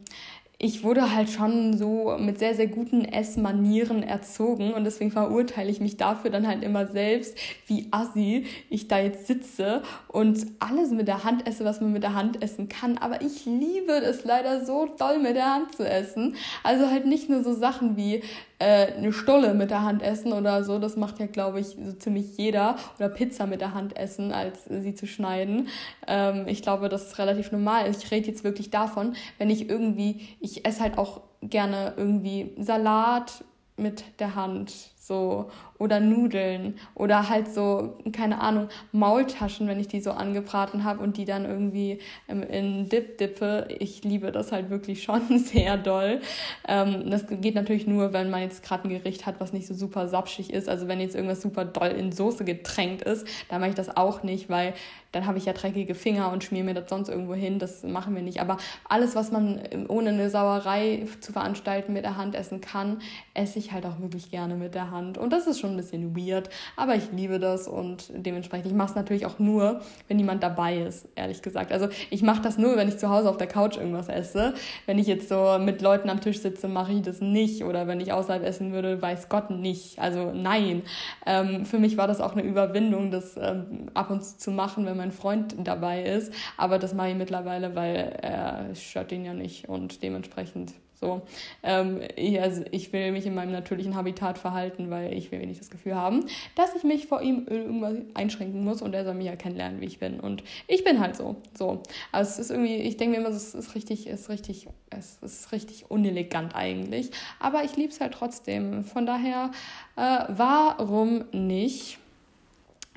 [0.64, 5.80] ich wurde halt schon so mit sehr, sehr guten Essmanieren erzogen und deswegen verurteile ich
[5.80, 11.08] mich dafür dann halt immer selbst, wie assi ich da jetzt sitze und alles mit
[11.08, 12.98] der Hand esse, was man mit der Hand essen kann.
[12.98, 16.36] Aber ich liebe es leider so doll mit der Hand zu essen.
[16.62, 18.22] Also halt nicht nur so Sachen wie
[18.64, 20.78] äh, eine Stulle mit der Hand essen oder so.
[20.78, 22.76] Das macht ja, glaube ich, so ziemlich jeder.
[22.96, 25.68] Oder Pizza mit der Hand essen, als sie zu schneiden.
[26.06, 27.90] Ähm, ich glaube, das ist relativ normal.
[27.90, 33.44] Ich rede jetzt wirklich davon, wenn ich irgendwie, ich esse halt auch gerne irgendwie Salat
[33.76, 40.00] mit der Hand so oder Nudeln oder halt so, keine Ahnung, Maultaschen, wenn ich die
[40.00, 43.66] so angebraten habe und die dann irgendwie ähm, in Dip dippe.
[43.78, 46.20] Ich liebe das halt wirklich schon sehr doll.
[46.68, 49.74] Ähm, das geht natürlich nur, wenn man jetzt gerade ein Gericht hat, was nicht so
[49.74, 50.68] super sapschig ist.
[50.68, 54.22] Also wenn jetzt irgendwas super doll in Soße getränkt ist, dann mache ich das auch
[54.22, 54.74] nicht, weil
[55.14, 57.58] dann habe ich ja dreckige Finger und schmier mir das sonst irgendwo hin.
[57.58, 58.40] Das machen wir nicht.
[58.40, 58.58] Aber
[58.88, 63.00] alles, was man ähm, ohne eine Sauerei zu veranstalten mit der Hand essen kann,
[63.32, 65.18] esse ich halt auch wirklich gerne mit der Hand.
[65.18, 68.90] Und das ist schon ein bisschen weird, aber ich liebe das und dementsprechend, ich mache
[68.90, 71.72] es natürlich auch nur, wenn jemand dabei ist, ehrlich gesagt.
[71.72, 74.54] Also ich mache das nur, wenn ich zu Hause auf der Couch irgendwas esse.
[74.86, 77.64] Wenn ich jetzt so mit Leuten am Tisch sitze, mache ich das nicht.
[77.64, 79.98] Oder wenn ich außerhalb essen würde, weiß Gott nicht.
[79.98, 80.82] Also nein.
[81.26, 84.84] Ähm, für mich war das auch eine Überwindung, das ähm, ab und zu zu machen,
[84.86, 86.32] wenn mein Freund dabei ist.
[86.56, 91.22] Aber das mache ich mittlerweile, weil er stört ihn ja nicht und dementsprechend so,
[91.62, 95.60] ähm, ich, also ich will mich in meinem natürlichen Habitat verhalten, weil ich will nicht
[95.60, 99.26] das Gefühl haben, dass ich mich vor ihm irgendwas einschränken muss und er soll mich
[99.26, 100.20] ja kennenlernen, wie ich bin.
[100.20, 101.36] Und ich bin halt so.
[101.56, 101.82] So.
[102.12, 105.18] Also es ist irgendwie, ich denke mir immer, es ist richtig, es ist richtig, es
[105.22, 107.10] ist richtig unelegant eigentlich.
[107.40, 108.84] Aber ich liebe es halt trotzdem.
[108.84, 109.50] Von daher,
[109.96, 111.98] äh, warum nicht?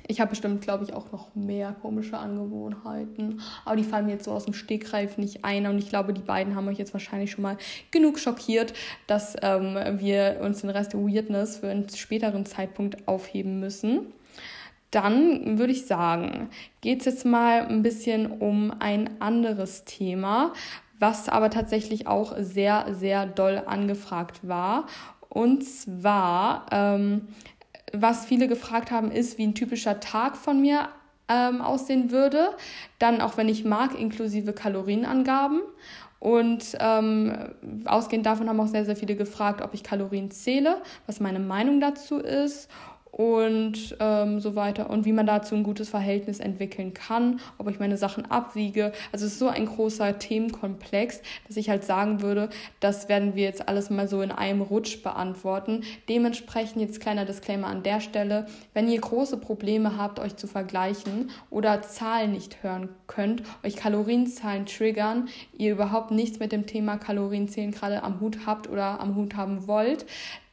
[0.07, 3.41] Ich habe bestimmt, glaube ich, auch noch mehr komische Angewohnheiten.
[3.65, 5.67] Aber die fallen mir jetzt so aus dem Stegreif nicht ein.
[5.67, 7.57] Und ich glaube, die beiden haben euch jetzt wahrscheinlich schon mal
[7.91, 8.73] genug schockiert,
[9.07, 14.13] dass ähm, wir uns den Rest der Weirdness für einen späteren Zeitpunkt aufheben müssen.
[14.91, 16.49] Dann würde ich sagen,
[16.81, 20.53] geht es jetzt mal ein bisschen um ein anderes Thema,
[20.99, 24.87] was aber tatsächlich auch sehr, sehr doll angefragt war.
[25.29, 27.27] Und zwar ähm,
[27.93, 30.89] was viele gefragt haben, ist, wie ein typischer Tag von mir
[31.29, 32.49] ähm, aussehen würde.
[32.99, 35.61] Dann auch, wenn ich mag, inklusive Kalorienangaben.
[36.19, 37.31] Und ähm,
[37.85, 41.79] ausgehend davon haben auch sehr, sehr viele gefragt, ob ich Kalorien zähle, was meine Meinung
[41.79, 42.69] dazu ist
[43.17, 47.79] und ähm, so weiter und wie man dazu ein gutes Verhältnis entwickeln kann, ob ich
[47.79, 48.93] meine Sachen abwiege.
[49.11, 52.49] Also es ist so ein großer Themenkomplex, dass ich halt sagen würde,
[52.79, 55.81] das werden wir jetzt alles mal so in einem Rutsch beantworten.
[56.07, 61.31] Dementsprechend jetzt kleiner Disclaimer an der Stelle, wenn ihr große Probleme habt, euch zu vergleichen
[61.49, 65.27] oder Zahlen nicht hören könnt, euch Kalorienzahlen triggern,
[65.57, 69.67] ihr überhaupt nichts mit dem Thema Kalorienzählen gerade am Hut habt oder am Hut haben
[69.67, 70.05] wollt,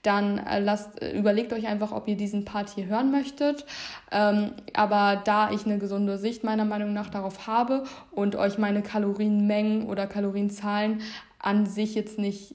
[0.05, 3.65] dann äh, lasst, äh, überlegt euch einfach, ob ihr diesen Part hier hören möchtet.
[4.13, 8.83] Ähm, aber da ich eine gesunde Sicht meiner Meinung nach darauf habe und euch meine
[8.83, 11.01] Kalorienmengen oder Kalorienzahlen
[11.39, 12.55] an sich jetzt nicht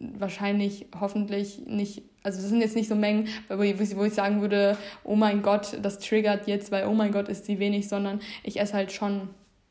[0.00, 4.40] wahrscheinlich hoffentlich nicht, also das sind jetzt nicht so Mengen, wo ich, wo ich sagen
[4.40, 8.20] würde, oh mein Gott, das triggert jetzt, weil oh mein Gott ist sie wenig, sondern
[8.42, 9.28] ich esse halt schon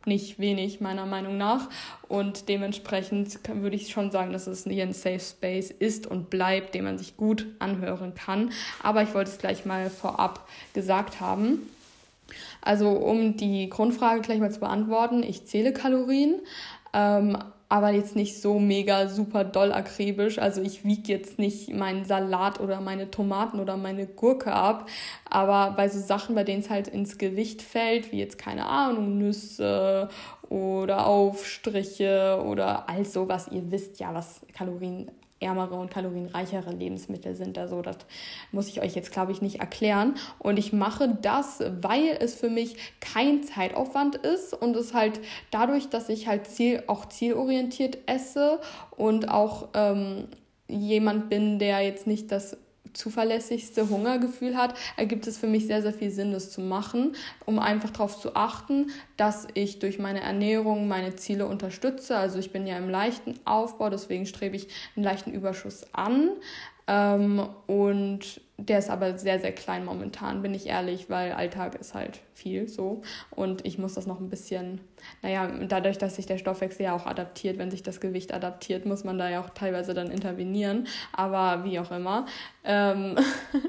[0.07, 1.69] nicht wenig, meiner Meinung nach.
[2.07, 6.73] Und dementsprechend würde ich schon sagen, dass es hier ein Safe Space ist und bleibt,
[6.73, 8.51] den man sich gut anhören kann.
[8.81, 11.69] Aber ich wollte es gleich mal vorab gesagt haben.
[12.61, 16.39] Also um die Grundfrage gleich mal zu beantworten, ich zähle Kalorien.
[16.93, 17.37] Ähm,
[17.69, 20.39] aber jetzt nicht so mega super doll akribisch.
[20.39, 24.87] Also ich wiege jetzt nicht meinen Salat oder meine Tomaten oder meine Gurke ab.
[25.29, 29.17] Aber bei so Sachen, bei denen es halt ins Gewicht fällt, wie jetzt keine Ahnung,
[29.17, 30.07] Nüsse
[30.49, 37.35] oder Aufstriche oder all so, was ihr wisst ja, was Kalorien ärmere und kalorienreichere Lebensmittel
[37.35, 37.57] sind.
[37.57, 37.97] Also das
[38.51, 40.15] muss ich euch jetzt, glaube ich, nicht erklären.
[40.39, 45.19] Und ich mache das, weil es für mich kein Zeitaufwand ist und es halt
[45.51, 48.59] dadurch, dass ich halt ziel, auch zielorientiert esse
[48.95, 50.27] und auch ähm,
[50.67, 52.57] jemand bin, der jetzt nicht das
[52.97, 57.59] zuverlässigste Hungergefühl hat, ergibt es für mich sehr, sehr viel Sinn, das zu machen, um
[57.59, 62.17] einfach darauf zu achten, dass ich durch meine Ernährung meine Ziele unterstütze.
[62.17, 66.31] Also ich bin ja im leichten Aufbau, deswegen strebe ich einen leichten Überschuss an.
[66.87, 71.93] Ähm, und der ist aber sehr, sehr klein momentan, bin ich ehrlich, weil Alltag ist
[71.93, 73.01] halt viel so.
[73.29, 74.81] Und ich muss das noch ein bisschen,
[75.21, 79.03] naja, dadurch, dass sich der Stoffwechsel ja auch adaptiert, wenn sich das Gewicht adaptiert, muss
[79.03, 80.87] man da ja auch teilweise dann intervenieren.
[81.13, 82.25] Aber wie auch immer.
[82.63, 83.15] Ähm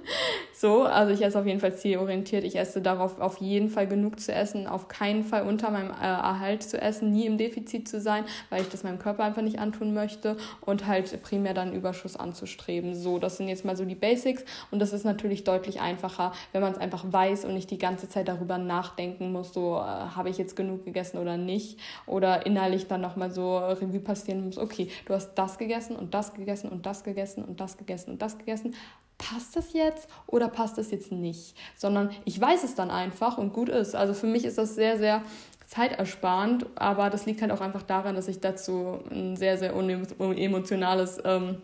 [0.53, 2.45] so, also ich esse auf jeden Fall zielorientiert.
[2.45, 6.05] Ich esse darauf, auf jeden Fall genug zu essen, auf keinen Fall unter meinem äh,
[6.05, 9.59] Erhalt zu essen, nie im Defizit zu sein, weil ich das meinem Körper einfach nicht
[9.59, 12.95] antun möchte und halt primär dann Überschuss anzustreben.
[12.95, 14.45] So, das sind jetzt mal so die Basics.
[14.71, 17.79] Und und das ist natürlich deutlich einfacher, wenn man es einfach weiß und nicht die
[17.79, 21.81] ganze Zeit darüber nachdenken muss, so äh, habe ich jetzt genug gegessen oder nicht.
[22.07, 26.33] Oder innerlich dann nochmal so Revue passieren muss, okay, du hast das gegessen und das
[26.33, 28.77] gegessen und das gegessen und das gegessen und das gegessen.
[29.19, 31.57] Passt das jetzt oder passt das jetzt nicht?
[31.75, 33.97] Sondern ich weiß es dann einfach und gut ist.
[33.97, 35.23] Also für mich ist das sehr, sehr
[35.67, 41.21] zeitersparend, aber das liegt halt auch einfach daran, dass ich dazu ein sehr, sehr unemotionales
[41.25, 41.57] ähm,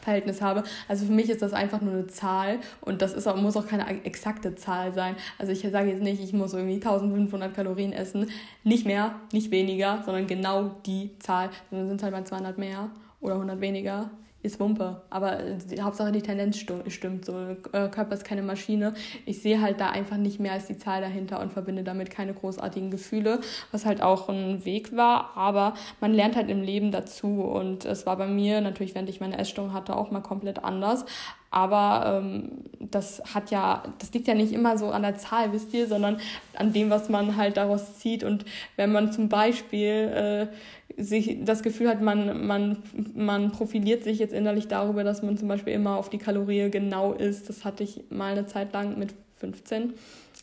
[0.00, 0.62] Verhältnis habe.
[0.88, 3.66] Also für mich ist das einfach nur eine Zahl und das ist auch, muss auch
[3.66, 5.16] keine exakte Zahl sein.
[5.38, 8.30] Also ich sage jetzt nicht, ich muss irgendwie 1500 Kalorien essen.
[8.64, 11.50] Nicht mehr, nicht weniger, sondern genau die Zahl.
[11.70, 12.90] Dann sind es halt mal 200 mehr
[13.20, 14.10] oder 100 weniger
[14.42, 15.02] ist Wumpe.
[15.10, 15.38] Aber
[15.70, 17.24] die, Hauptsache die Tendenz stimmt.
[17.24, 17.38] So,
[17.72, 18.94] äh, Körper ist keine Maschine.
[19.26, 22.32] Ich sehe halt da einfach nicht mehr als die Zahl dahinter und verbinde damit keine
[22.32, 25.36] großartigen Gefühle, was halt auch ein Weg war.
[25.36, 27.42] Aber man lernt halt im Leben dazu.
[27.42, 31.04] Und es war bei mir natürlich, während ich meine Essstörung hatte, auch mal komplett anders.
[31.50, 35.74] Aber ähm, das hat ja, das liegt ja nicht immer so an der Zahl, wisst
[35.74, 36.18] ihr, sondern
[36.54, 38.22] an dem, was man halt daraus zieht.
[38.22, 38.44] Und
[38.76, 40.54] wenn man zum Beispiel äh,
[41.00, 42.78] sich das Gefühl hat, man, man,
[43.14, 47.12] man profiliert sich jetzt innerlich darüber, dass man zum Beispiel immer auf die Kalorie genau
[47.12, 47.48] ist.
[47.48, 49.94] Das hatte ich mal eine Zeit lang mit 15.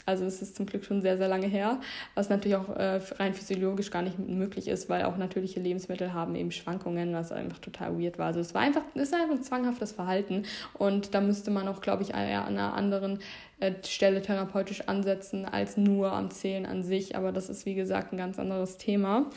[0.06, 1.82] Also es ist zum Glück schon sehr, sehr lange her,
[2.16, 6.36] was natürlich auch äh, rein physiologisch gar nicht möglich ist, weil auch natürliche Lebensmittel haben
[6.36, 8.28] eben Schwankungen, was einfach total weird war.
[8.28, 10.44] Also es war einfach, es ist einfach ein zwanghaftes Verhalten
[10.74, 13.20] und da müsste man auch, glaube ich, an einer anderen
[13.60, 17.16] äh, Stelle therapeutisch ansetzen als nur am Zählen an sich.
[17.16, 19.30] Aber das ist, wie gesagt, ein ganz anderes Thema.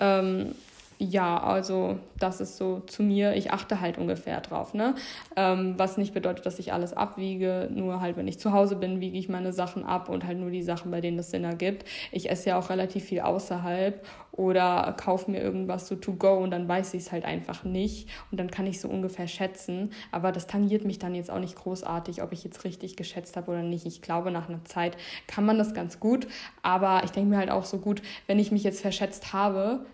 [0.00, 0.54] Ähm,
[0.98, 4.96] ja, also das ist so zu mir, ich achte halt ungefähr drauf, ne?
[5.36, 9.00] Ähm, was nicht bedeutet, dass ich alles abwiege, nur halt, wenn ich zu Hause bin,
[9.00, 11.84] wiege ich meine Sachen ab und halt nur die Sachen, bei denen es Sinn ergibt.
[12.10, 16.50] Ich esse ja auch relativ viel außerhalb oder kaufe mir irgendwas so to go und
[16.50, 20.32] dann weiß ich es halt einfach nicht und dann kann ich so ungefähr schätzen, aber
[20.32, 23.62] das tangiert mich dann jetzt auch nicht großartig, ob ich jetzt richtig geschätzt habe oder
[23.62, 23.86] nicht.
[23.86, 24.96] Ich glaube, nach einer Zeit
[25.28, 26.26] kann man das ganz gut,
[26.62, 29.86] aber ich denke mir halt auch so gut, wenn ich mich jetzt verschätzt habe,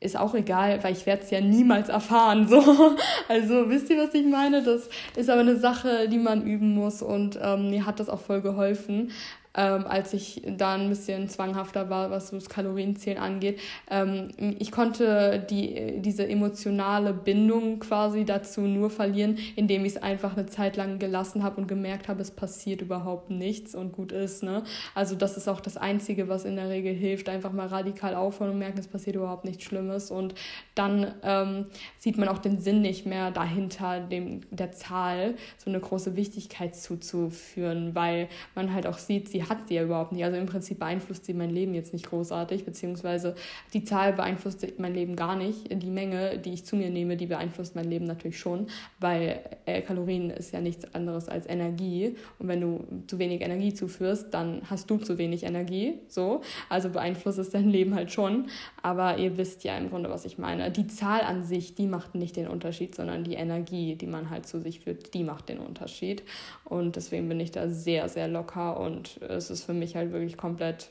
[0.00, 2.48] ist auch egal, weil ich werde es ja niemals erfahren.
[2.48, 2.62] So.
[3.28, 4.62] Also wisst ihr, was ich meine?
[4.62, 8.20] Das ist aber eine Sache, die man üben muss und ähm, mir hat das auch
[8.20, 9.10] voll geholfen
[9.56, 13.58] ähm, als ich da ein bisschen zwanghafter war, was das Kalorienzählen angeht.
[13.90, 14.28] Ähm,
[14.58, 20.46] ich konnte die, diese emotionale Bindung quasi dazu nur verlieren, indem ich es einfach eine
[20.46, 24.42] Zeit lang gelassen habe und gemerkt habe, es passiert überhaupt nichts und gut ist.
[24.42, 24.62] Ne?
[24.94, 28.50] Also das ist auch das Einzige, was in der Regel hilft, einfach mal radikal aufhören
[28.50, 30.34] und merken, es passiert überhaupt nichts Schlimmes und
[30.74, 35.80] dann ähm, sieht man auch den Sinn nicht mehr dahinter dem, der Zahl so eine
[35.80, 40.24] große Wichtigkeit zuzuführen, weil man halt auch sieht, sie hat sie ja überhaupt nicht.
[40.24, 43.34] Also im Prinzip beeinflusst sie mein Leben jetzt nicht großartig, beziehungsweise
[43.72, 45.70] die Zahl beeinflusst mein Leben gar nicht.
[45.70, 48.66] Die Menge, die ich zu mir nehme, die beeinflusst mein Leben natürlich schon,
[49.00, 52.16] weil äh, Kalorien ist ja nichts anderes als Energie.
[52.38, 55.94] Und wenn du zu wenig Energie zuführst, dann hast du zu wenig Energie.
[56.08, 56.42] So.
[56.68, 58.46] Also beeinflusst es dein Leben halt schon.
[58.82, 60.70] Aber ihr wisst ja im Grunde, was ich meine.
[60.70, 64.46] Die Zahl an sich, die macht nicht den Unterschied, sondern die Energie, die man halt
[64.46, 66.22] zu sich führt, die macht den Unterschied.
[66.64, 70.36] Und deswegen bin ich da sehr, sehr locker und es ist für mich halt wirklich
[70.36, 70.90] komplett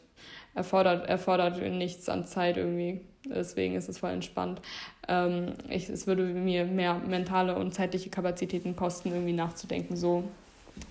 [0.53, 3.01] erfordert, erfordert nichts an Zeit irgendwie.
[3.25, 4.61] Deswegen ist es voll entspannt.
[5.07, 10.23] Ähm, ich, es würde mir mehr mentale und zeitliche Kapazitäten kosten, irgendwie nachzudenken, so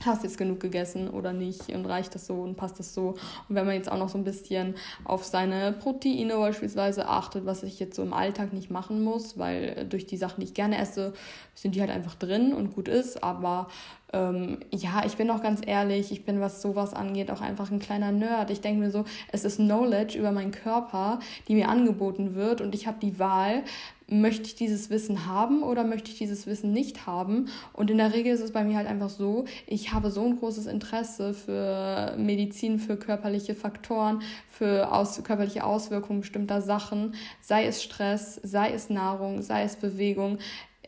[0.05, 3.17] hast du jetzt genug gegessen oder nicht und reicht das so und passt das so.
[3.49, 4.75] Und wenn man jetzt auch noch so ein bisschen
[5.05, 9.87] auf seine Proteine beispielsweise achtet, was ich jetzt so im Alltag nicht machen muss, weil
[9.89, 11.13] durch die Sachen, die ich gerne esse,
[11.55, 13.23] sind die halt einfach drin und gut ist.
[13.23, 13.69] Aber
[14.15, 17.81] ähm, ja, ich bin auch ganz ehrlich, ich bin, was sowas angeht, auch einfach ein
[17.81, 18.51] kleiner Nerd.
[18.51, 22.75] Ich denke mir so, es ist Knowledge über meinen Körper, die mir angeboten wird und
[22.75, 23.65] ich habe die Wahl,
[24.07, 27.49] möchte ich dieses Wissen haben oder möchte ich dieses Wissen nicht haben?
[27.73, 30.39] Und in der Regel ist es bei mir halt einfach so, ich habe so ein
[30.39, 37.83] großes Interesse für Medizin, für körperliche Faktoren, für aus, körperliche Auswirkungen bestimmter Sachen, sei es
[37.83, 40.39] Stress, sei es Nahrung, sei es Bewegung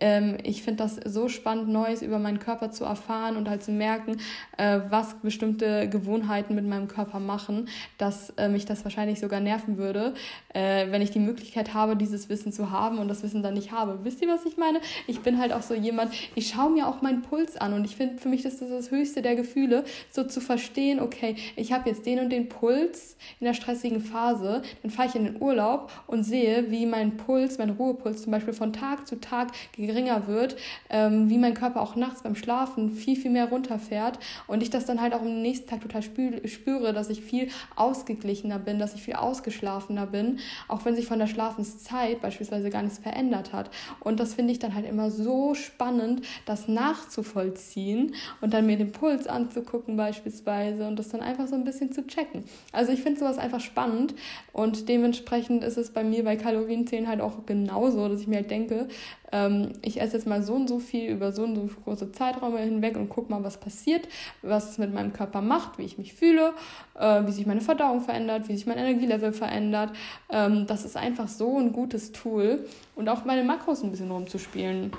[0.01, 3.72] ähm, ich finde das so spannend, Neues über meinen Körper zu erfahren und halt zu
[3.72, 4.18] merken,
[4.57, 7.68] äh, was bestimmte Gewohnheiten mit meinem Körper machen,
[7.99, 10.14] dass äh, mich das wahrscheinlich sogar nerven würde,
[10.55, 13.72] äh, wenn ich die Möglichkeit habe, dieses Wissen zu haben und das Wissen dann nicht
[13.72, 14.01] habe.
[14.05, 14.80] Wisst ihr, was ich meine?
[15.07, 17.97] Ich bin halt auch so jemand, ich schaue mir auch meinen Puls an und ich
[17.97, 21.88] finde, für mich ist das das höchste der Gefühle, so zu verstehen, okay, ich habe
[21.88, 25.90] jetzt den und den Puls in der stressigen Phase, dann fahre ich in den Urlaub
[26.07, 29.49] und sehe, wie mein Puls, mein Ruhepuls zum Beispiel von Tag zu Tag
[29.87, 30.57] geringer wird,
[30.91, 34.87] ähm, wie mein Körper auch nachts beim Schlafen viel, viel mehr runterfährt und ich das
[34.87, 39.03] dann halt auch am nächsten Tag total spüre, dass ich viel ausgeglichener bin, dass ich
[39.03, 43.70] viel ausgeschlafener bin, auch wenn sich von der Schlafenszeit beispielsweise gar nichts verändert hat.
[44.01, 48.93] Und das finde ich dann halt immer so spannend, das nachzuvollziehen und dann mir den
[48.93, 52.45] Puls anzugucken beispielsweise und das dann einfach so ein bisschen zu checken.
[52.72, 54.14] Also ich finde sowas einfach spannend
[54.53, 58.51] und dementsprechend ist es bei mir bei Kalorienzählen halt auch genauso, dass ich mir halt
[58.51, 58.89] denke,
[59.32, 62.58] ähm, ich esse jetzt mal so und so viel über so und so große Zeiträume
[62.58, 64.08] hinweg und gucke mal, was passiert,
[64.42, 66.52] was es mit meinem Körper macht, wie ich mich fühle,
[66.98, 69.90] äh, wie sich meine Verdauung verändert, wie sich mein Energielevel verändert.
[70.30, 74.92] Ähm, das ist einfach so ein gutes Tool und auch meine Makros ein bisschen rumzuspielen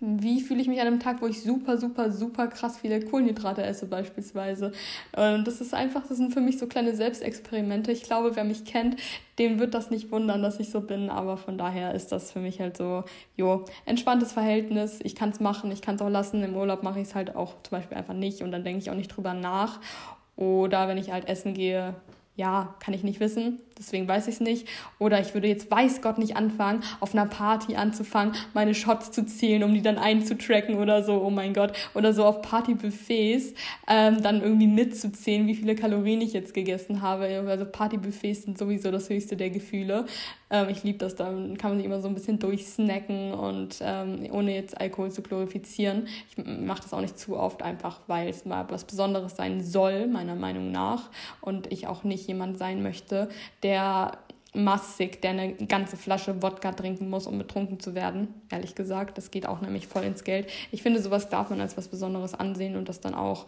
[0.00, 3.62] wie fühle ich mich an einem Tag, wo ich super, super, super krass viele Kohlenhydrate
[3.62, 4.72] esse beispielsweise.
[5.14, 7.92] Und das ist einfach, das sind für mich so kleine Selbstexperimente.
[7.92, 8.96] Ich glaube, wer mich kennt,
[9.38, 12.40] dem wird das nicht wundern, dass ich so bin, aber von daher ist das für
[12.40, 13.04] mich halt so,
[13.36, 15.00] jo, entspanntes Verhältnis.
[15.02, 16.42] Ich kann es machen, ich kann es auch lassen.
[16.42, 18.90] Im Urlaub mache ich es halt auch zum Beispiel einfach nicht und dann denke ich
[18.90, 19.80] auch nicht drüber nach.
[20.36, 21.94] Oder wenn ich halt essen gehe,
[22.36, 24.68] ja, kann ich nicht wissen, deswegen weiß ich es nicht.
[24.98, 29.26] Oder ich würde jetzt, weiß Gott, nicht anfangen, auf einer Party anzufangen, meine Shots zu
[29.26, 31.72] zählen, um die dann einzutracken oder so, oh mein Gott.
[31.94, 33.54] Oder so auf Partybuffets
[33.88, 37.24] ähm, dann irgendwie mitzuzählen, wie viele Kalorien ich jetzt gegessen habe.
[37.48, 40.06] Also Partybuffets sind sowieso das höchste der Gefühle.
[40.50, 44.26] Ähm, ich liebe das, dann kann man sich immer so ein bisschen durchsnacken und ähm,
[44.32, 46.08] ohne jetzt Alkohol zu glorifizieren.
[46.28, 50.08] Ich mache das auch nicht zu oft, einfach weil es mal was Besonderes sein soll,
[50.08, 51.10] meiner Meinung nach.
[51.40, 53.28] Und ich auch nicht jemand sein möchte,
[53.62, 53.69] der
[54.52, 58.28] massig, der eine ganze Flasche Wodka trinken muss, um betrunken zu werden.
[58.50, 60.48] Ehrlich gesagt, das geht auch nämlich voll ins Geld.
[60.72, 63.46] Ich finde, sowas darf man als was Besonderes ansehen und das dann auch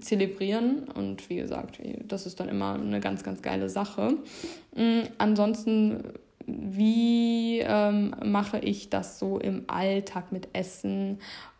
[0.00, 0.88] zelebrieren.
[0.88, 4.16] Und wie gesagt, das ist dann immer eine ganz, ganz geile Sache.
[4.74, 6.14] Mm, ansonsten
[6.46, 11.18] wie ähm, mache ich das so im Alltag mit Essen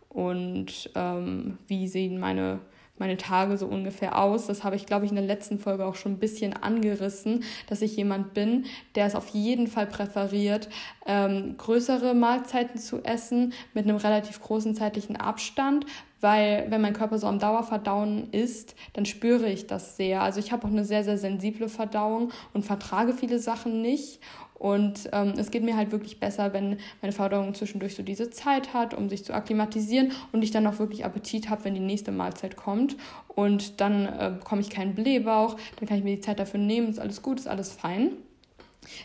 [0.08, 2.60] und ähm, wie sehen meine
[2.98, 4.46] meine Tage so ungefähr aus.
[4.46, 7.82] Das habe ich, glaube ich, in der letzten Folge auch schon ein bisschen angerissen, dass
[7.82, 10.68] ich jemand bin, der es auf jeden Fall präferiert,
[11.06, 15.86] ähm, größere Mahlzeiten zu essen mit einem relativ großen zeitlichen Abstand,
[16.20, 20.22] weil wenn mein Körper so am Dauerverdauen ist, dann spüre ich das sehr.
[20.22, 24.20] Also ich habe auch eine sehr, sehr sensible Verdauung und vertrage viele Sachen nicht.
[24.64, 28.72] Und ähm, es geht mir halt wirklich besser, wenn meine Verdauung zwischendurch so diese Zeit
[28.72, 32.12] hat, um sich zu akklimatisieren und ich dann auch wirklich Appetit habe, wenn die nächste
[32.12, 32.96] Mahlzeit kommt.
[33.28, 36.88] Und dann äh, bekomme ich keinen Blähbauch, dann kann ich mir die Zeit dafür nehmen,
[36.88, 38.12] ist alles gut, ist alles fein.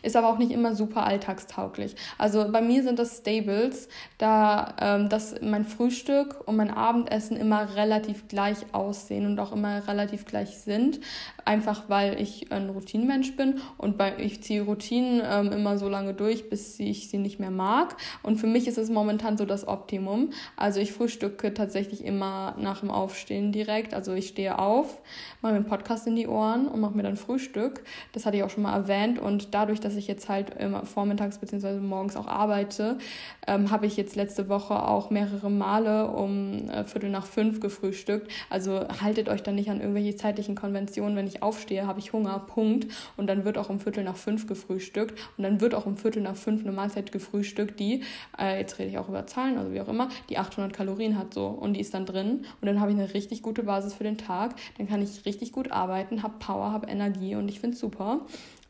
[0.01, 1.95] Ist aber auch nicht immer super alltagstauglich.
[2.17, 7.75] Also bei mir sind das Stables, da ähm, dass mein Frühstück und mein Abendessen immer
[7.75, 10.99] relativ gleich aussehen und auch immer relativ gleich sind.
[11.45, 16.13] Einfach weil ich ein Routinenmensch bin und bei, ich ziehe Routinen ähm, immer so lange
[16.13, 17.95] durch, bis ich sie nicht mehr mag.
[18.23, 20.31] Und für mich ist es momentan so das Optimum.
[20.55, 23.93] Also ich frühstücke tatsächlich immer nach dem Aufstehen direkt.
[23.93, 25.01] Also ich stehe auf,
[25.41, 27.83] mache mir einen Podcast in die Ohren und mache mir dann Frühstück.
[28.13, 30.83] Das hatte ich auch schon mal erwähnt und dadurch dadurch, dass ich jetzt halt immer
[30.83, 31.79] vormittags bzw.
[31.79, 32.97] morgens auch arbeite,
[33.45, 38.31] ähm, habe ich jetzt letzte Woche auch mehrere Male um äh, Viertel nach fünf gefrühstückt.
[38.49, 41.15] Also haltet euch dann nicht an irgendwelche zeitlichen Konventionen.
[41.15, 42.87] Wenn ich aufstehe, habe ich Hunger, Punkt.
[43.15, 45.19] Und dann wird auch um Viertel nach fünf gefrühstückt.
[45.37, 48.01] Und dann wird auch um Viertel nach fünf eine Mahlzeit gefrühstückt, die,
[48.39, 51.35] äh, jetzt rede ich auch über Zahlen, also wie auch immer, die 800 Kalorien hat
[51.35, 51.45] so.
[51.45, 52.45] Und die ist dann drin.
[52.59, 54.55] Und dann habe ich eine richtig gute Basis für den Tag.
[54.79, 58.21] Dann kann ich richtig gut arbeiten, habe Power, habe Energie und ich finde es super.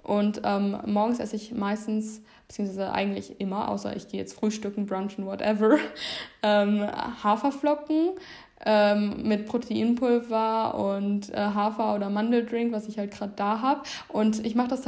[0.03, 5.25] Und ähm, morgens esse ich meistens, beziehungsweise eigentlich immer, außer ich gehe jetzt frühstücken, brunchen,
[5.25, 5.77] whatever,
[6.43, 6.87] ähm,
[7.23, 8.11] Haferflocken
[8.65, 13.81] ähm, mit Proteinpulver und äh, Hafer- oder Mandeldrink, was ich halt gerade da habe.
[14.07, 14.81] Und ich mache das,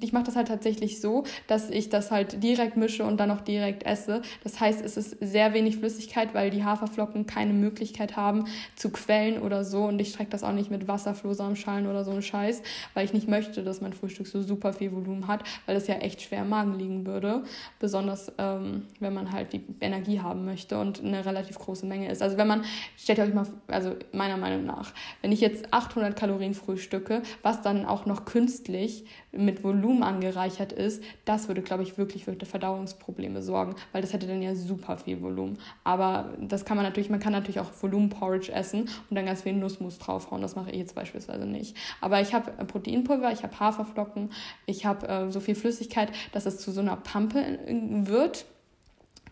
[0.00, 3.40] ich mach das halt tatsächlich so, dass ich das halt direkt mische und dann auch
[3.40, 4.22] direkt esse.
[4.44, 8.44] Das heißt, es ist sehr wenig Flüssigkeit, weil die Haferflocken keine Möglichkeit haben
[8.76, 9.84] zu quellen oder so.
[9.84, 12.62] Und ich strecke das auch nicht mit Wasserflohsamenschalen oder so ein Scheiß,
[12.94, 15.96] weil ich nicht möchte, dass mein Frühstück so super viel Volumen hat, weil das ja
[15.96, 17.42] echt schwer im Magen liegen würde.
[17.78, 22.22] Besonders ähm, wenn man halt die Energie haben möchte und eine relativ große Menge ist.
[22.22, 22.64] Also wenn man
[22.98, 24.92] stellt euch mal, also meiner Meinung nach,
[25.22, 31.02] wenn ich jetzt 800 Kalorien frühstücke, was dann auch noch künstlich mit Volumen angereichert ist,
[31.24, 35.22] das würde, glaube ich, wirklich für Verdauungsprobleme sorgen, weil das hätte dann ja super viel
[35.22, 35.58] Volumen.
[35.84, 39.52] Aber das kann man natürlich, man kann natürlich auch Volumenporridge essen und dann ganz viel
[39.52, 40.42] Nussmus draufhauen.
[40.42, 41.76] Das mache ich jetzt beispielsweise nicht.
[42.00, 44.30] Aber ich habe Proteinpulver, ich habe Haferflocken,
[44.66, 47.58] ich habe äh, so viel Flüssigkeit, dass es zu so einer Pampe
[48.04, 48.44] wird.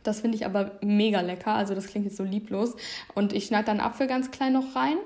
[0.06, 1.54] Das finde ich aber mega lecker.
[1.54, 2.74] Also das klingt jetzt so lieblos.
[3.14, 4.96] Und ich schneide dann Apfel ganz klein noch rein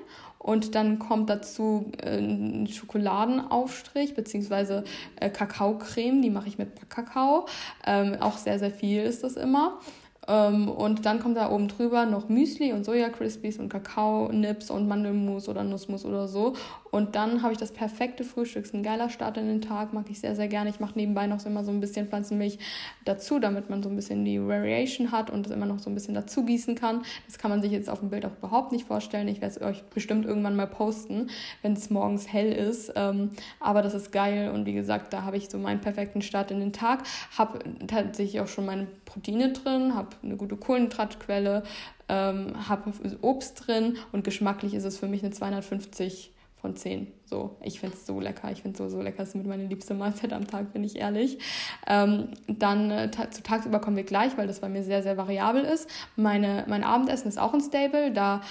[0.43, 4.83] und dann kommt dazu äh, ein Schokoladenaufstrich beziehungsweise
[5.17, 7.45] äh, Kakaocreme, die mache ich mit Kakao.
[7.85, 9.79] Ähm, auch sehr, sehr viel ist das immer.
[10.27, 14.87] Ähm, und dann kommt da oben drüber noch Müsli und Soja Crispies und Kakao-Nips und
[14.87, 16.53] Mandelmus oder Nussmus oder so.
[16.91, 18.65] Und dann habe ich das perfekte Frühstück.
[18.65, 20.69] Ist ein geiler Start in den Tag, mag ich sehr, sehr gerne.
[20.69, 22.59] Ich mache nebenbei noch immer so ein bisschen Pflanzenmilch
[23.05, 25.95] dazu, damit man so ein bisschen die Variation hat und es immer noch so ein
[25.95, 27.01] bisschen dazu gießen kann.
[27.25, 29.27] Das kann man sich jetzt auf dem Bild auch überhaupt nicht vorstellen.
[29.27, 31.29] Ich werde es euch bestimmt irgendwann mal posten,
[31.61, 32.91] wenn es morgens hell ist.
[32.95, 36.51] Ähm, aber das ist geil und wie gesagt, da habe ich so meinen perfekten Start
[36.51, 37.03] in den Tag.
[37.37, 41.63] Habe tatsächlich auch schon meine Proteine drin, habe eine gute Kohlenhydratquelle,
[42.09, 42.91] ähm, habe
[43.21, 46.31] Obst drin und geschmacklich ist es für mich eine 250
[46.61, 47.07] von 10.
[47.25, 48.51] So, ich finde es so lecker.
[48.51, 49.17] Ich finde es so, so lecker.
[49.17, 51.39] Das ist mit meine liebste Mahlzeit am Tag, bin ich ehrlich.
[51.87, 55.63] Ähm, dann äh, zu tagsüber kommen wir gleich, weil das bei mir sehr, sehr variabel
[55.63, 55.89] ist.
[56.15, 58.11] Meine, mein Abendessen ist auch ein Stable.
[58.11, 58.41] Da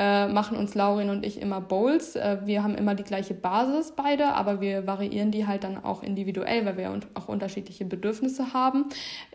[0.00, 2.16] äh, machen uns Laurin und ich immer Bowls.
[2.16, 6.02] Äh, wir haben immer die gleiche Basis beide, aber wir variieren die halt dann auch
[6.02, 8.86] individuell, weil wir auch unterschiedliche Bedürfnisse haben.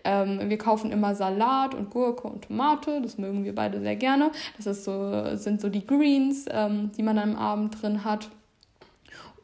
[0.03, 4.31] Ähm, wir kaufen immer Salat und Gurke und Tomate, das mögen wir beide sehr gerne.
[4.57, 8.29] Das ist so, sind so die Greens, ähm, die man am Abend drin hat.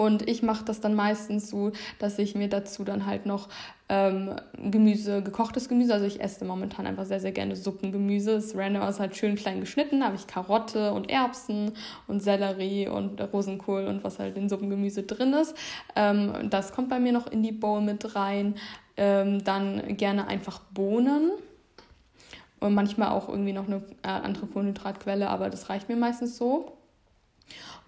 [0.02, 3.49] Und ich mache das dann meistens so, dass ich mir dazu dann halt noch
[3.88, 8.34] ähm, Gemüse, gekochtes Gemüse, also ich esse momentan einfach sehr, sehr gerne Suppengemüse.
[8.34, 11.74] Das Random ist halt schön klein geschnitten, da habe ich Karotte und Erbsen
[12.08, 15.56] und Sellerie und Rosenkohl und was halt in Suppengemüse drin ist.
[15.95, 18.56] Ähm, das kommt bei mir noch in die Bowl mit rein.
[18.97, 21.30] Ähm, dann gerne einfach Bohnen
[22.60, 26.76] und manchmal auch irgendwie noch eine äh, andere Kohlenhydratquelle, aber das reicht mir meistens so.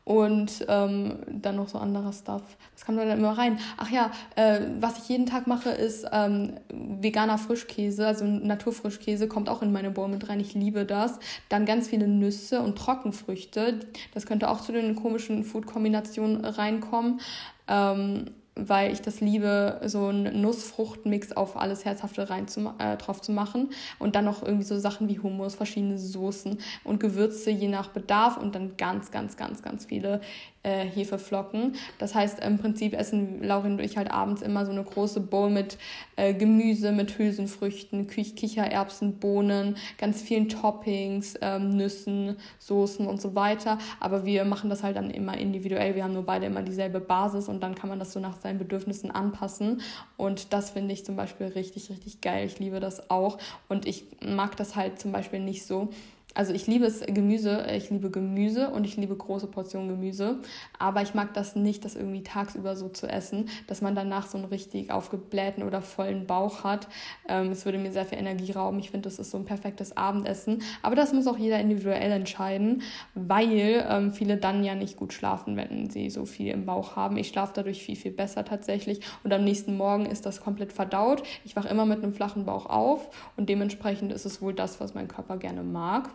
[0.05, 2.41] Und ähm, dann noch so anderer Stuff.
[2.73, 3.57] Was kam da dann immer rein?
[3.77, 9.47] Ach ja, äh, was ich jeden Tag mache, ist ähm, veganer Frischkäse, also Naturfrischkäse, kommt
[9.47, 10.41] auch in meine Bowl mit rein.
[10.41, 11.19] Ich liebe das.
[11.47, 13.79] Dann ganz viele Nüsse und Trockenfrüchte.
[14.13, 17.21] Das könnte auch zu den komischen Food-Kombinationen reinkommen.
[17.69, 18.25] Ähm,
[18.55, 23.31] weil ich das liebe, so einen Nussfruchtmix auf alles Herzhafte rein zu, äh, drauf zu
[23.31, 27.89] machen und dann noch irgendwie so Sachen wie Hummus, verschiedene Soßen und Gewürze je nach
[27.89, 30.21] Bedarf und dann ganz, ganz, ganz, ganz viele
[30.63, 31.75] äh, Hefeflocken.
[31.97, 35.49] Das heißt, im Prinzip essen Laurin und ich halt abends immer so eine große Bowl
[35.49, 35.77] mit
[36.15, 43.35] äh, Gemüse, mit Hülsenfrüchten, Kich Kichererbsen, Bohnen, ganz vielen Toppings, ähm, Nüssen, Soßen und so
[43.35, 43.77] weiter.
[43.99, 45.95] Aber wir machen das halt dann immer individuell.
[45.95, 48.59] Wir haben nur beide immer dieselbe Basis und dann kann man das so nach seinen
[48.59, 49.81] Bedürfnissen anpassen.
[50.17, 52.45] Und das finde ich zum Beispiel richtig, richtig geil.
[52.45, 53.39] Ich liebe das auch.
[53.67, 55.89] Und ich mag das halt zum Beispiel nicht so,
[56.33, 60.39] also ich liebe es Gemüse, ich liebe Gemüse und ich liebe große Portionen Gemüse,
[60.79, 64.37] aber ich mag das nicht, das irgendwie tagsüber so zu essen, dass man danach so
[64.37, 66.87] einen richtig aufgeblähten oder vollen Bauch hat.
[67.27, 68.79] Ähm, es würde mir sehr viel Energie rauben.
[68.79, 70.63] Ich finde, das ist so ein perfektes Abendessen.
[70.81, 72.81] Aber das muss auch jeder individuell entscheiden,
[73.13, 77.17] weil ähm, viele dann ja nicht gut schlafen, wenn sie so viel im Bauch haben.
[77.17, 81.23] Ich schlafe dadurch viel, viel besser tatsächlich und am nächsten Morgen ist das komplett verdaut.
[81.45, 84.93] Ich wache immer mit einem flachen Bauch auf und dementsprechend ist es wohl das, was
[84.93, 86.09] mein Körper gerne mag.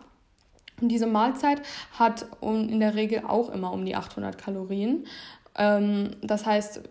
[0.81, 1.61] Und diese Mahlzeit
[1.91, 5.05] hat in der Regel auch immer um die 800 Kalorien.
[5.55, 6.81] Ähm, das heißt,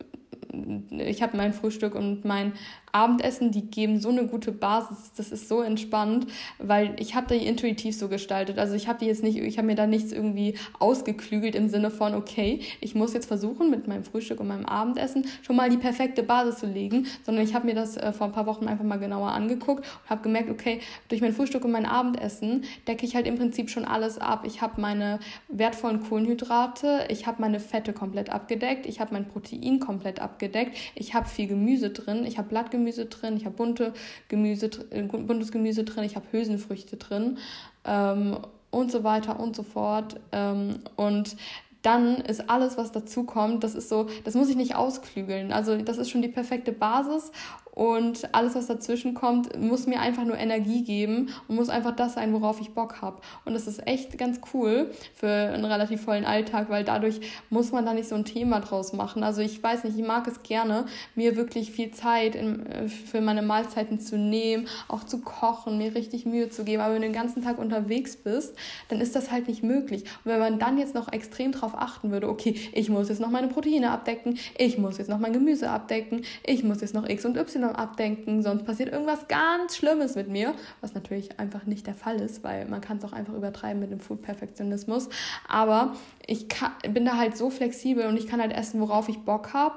[0.91, 2.53] ich habe mein Frühstück und mein
[2.93, 5.12] Abendessen, die geben so eine gute Basis.
[5.16, 6.26] Das ist so entspannt,
[6.59, 8.59] weil ich habe die intuitiv so gestaltet.
[8.59, 11.91] Also ich habe die jetzt nicht, ich habe mir da nichts irgendwie ausgeklügelt im Sinne
[11.91, 15.76] von, okay, ich muss jetzt versuchen, mit meinem Frühstück und meinem Abendessen schon mal die
[15.76, 18.84] perfekte Basis zu legen, sondern ich habe mir das äh, vor ein paar Wochen einfach
[18.84, 23.14] mal genauer angeguckt und habe gemerkt, okay, durch mein Frühstück und mein Abendessen decke ich
[23.14, 24.45] halt im Prinzip schon alles ab.
[24.47, 25.18] Ich habe meine
[25.49, 31.14] wertvollen Kohlenhydrate, ich habe meine Fette komplett abgedeckt, ich habe mein Protein komplett abgedeckt, ich
[31.14, 33.93] habe viel Gemüse drin, ich habe Blattgemüse Gemüse drin, ich habe bunte
[34.29, 37.39] Gemüse, äh, buntes Gemüse drin, ich habe Hülsenfrüchte drin
[37.85, 38.39] ähm,
[38.70, 40.20] und so weiter und so fort.
[40.33, 41.37] Ähm, und
[41.83, 45.53] dann ist alles, was dazu kommt, das ist so, das muss ich nicht ausklügeln.
[45.53, 47.31] Also das ist schon die perfekte Basis
[47.79, 52.14] und alles, was dazwischen kommt, muss mir einfach nur Energie geben und muss einfach das
[52.14, 53.18] sein, worauf ich Bock habe.
[53.45, 57.20] Und das ist echt ganz cool für einen relativ vollen Alltag, weil dadurch
[57.51, 59.22] muss man da nicht so ein Thema draus machen.
[59.22, 63.20] Also ich weiß nicht, ich mag es gerne, mir wirklich viel Zeit in, äh, für
[63.20, 66.83] meine Mahlzeiten zu nehmen, auch zu kochen, mir richtig Mühe zu geben.
[66.83, 68.57] Aber wenn du den ganzen Tag unterwegs bist,
[68.89, 70.03] dann ist das halt nicht möglich.
[70.24, 73.31] Und wenn man dann jetzt noch extrem darauf achten würde, okay, ich muss jetzt noch
[73.31, 77.24] meine Proteine abdecken, ich muss jetzt noch mein Gemüse abdecken, ich muss jetzt noch X
[77.24, 81.95] und Y abdenken, sonst passiert irgendwas ganz Schlimmes mit mir, was natürlich einfach nicht der
[81.95, 85.09] Fall ist, weil man kann es auch einfach übertreiben mit dem Food-Perfektionismus.
[85.49, 85.95] Aber
[86.27, 89.53] ich kann, bin da halt so flexibel und ich kann halt essen, worauf ich Bock
[89.53, 89.77] habe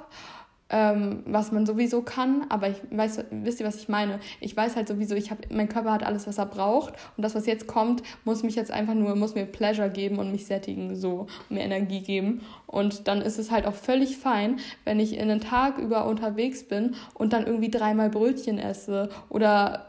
[0.72, 4.20] ähm, was man sowieso kann, aber ich weiß, wisst ihr, was ich meine?
[4.40, 7.36] Ich weiß halt sowieso, ich habe, mein Körper hat alles, was er braucht und das,
[7.36, 10.96] was jetzt kommt, muss mich jetzt einfach nur, muss mir Pleasure geben und mich sättigen,
[10.96, 15.28] so, mir Energie geben und dann ist es halt auch völlig fein, wenn ich in
[15.28, 19.88] den Tag über unterwegs bin und dann irgendwie dreimal Brötchen esse oder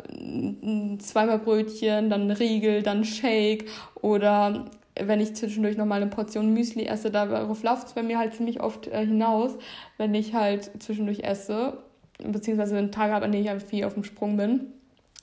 [0.98, 3.66] zweimal Brötchen, dann Riegel, dann Shake
[4.00, 4.66] oder
[4.98, 8.60] wenn ich zwischendurch nochmal eine Portion Müsli esse, darauf läuft es bei mir halt ziemlich
[8.60, 9.56] oft äh, hinaus,
[9.96, 11.78] wenn ich halt zwischendurch esse,
[12.18, 14.72] beziehungsweise wenn Tage habe, an denen ich halt viel auf dem Sprung bin.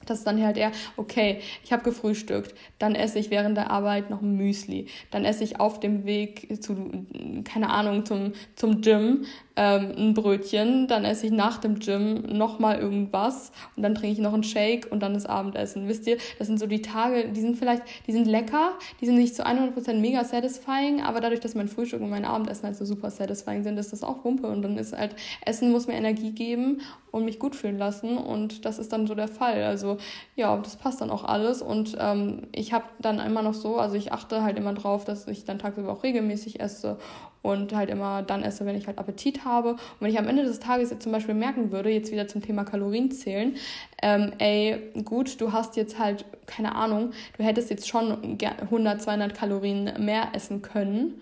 [0.06, 4.10] Das ist dann halt eher, okay, ich habe gefrühstückt, dann esse ich während der Arbeit
[4.10, 7.06] noch ein Müsli, dann esse ich auf dem Weg zu,
[7.43, 9.26] keine Ahnung, zum, zum Gym
[9.60, 14.20] ähm, ein Brötchen, dann esse ich nach dem Gym nochmal irgendwas und dann trinke ich
[14.20, 15.89] noch einen Shake und dann das Abendessen.
[15.89, 19.16] Wisst ihr, das sind so die Tage, die sind vielleicht, die sind lecker, die sind
[19.16, 22.86] nicht zu 100% mega satisfying, aber dadurch, dass mein Frühstück und mein Abendessen halt so
[22.86, 25.14] super satisfying sind, ist das auch Wumpe und dann ist halt,
[25.45, 26.80] Essen muss mir Energie geben
[27.12, 29.64] und mich gut fühlen lassen und das ist dann so der Fall.
[29.64, 29.89] Also
[30.36, 33.96] ja, das passt dann auch alles und ähm, ich habe dann immer noch so, also
[33.96, 36.98] ich achte halt immer drauf, dass ich dann tagsüber auch regelmäßig esse
[37.42, 39.72] und halt immer dann esse, wenn ich halt Appetit habe.
[39.72, 42.42] Und wenn ich am Ende des Tages jetzt zum Beispiel merken würde, jetzt wieder zum
[42.42, 43.56] Thema Kalorien zählen,
[44.02, 49.34] ähm, ey, gut, du hast jetzt halt, keine Ahnung, du hättest jetzt schon 100, 200
[49.34, 51.22] Kalorien mehr essen können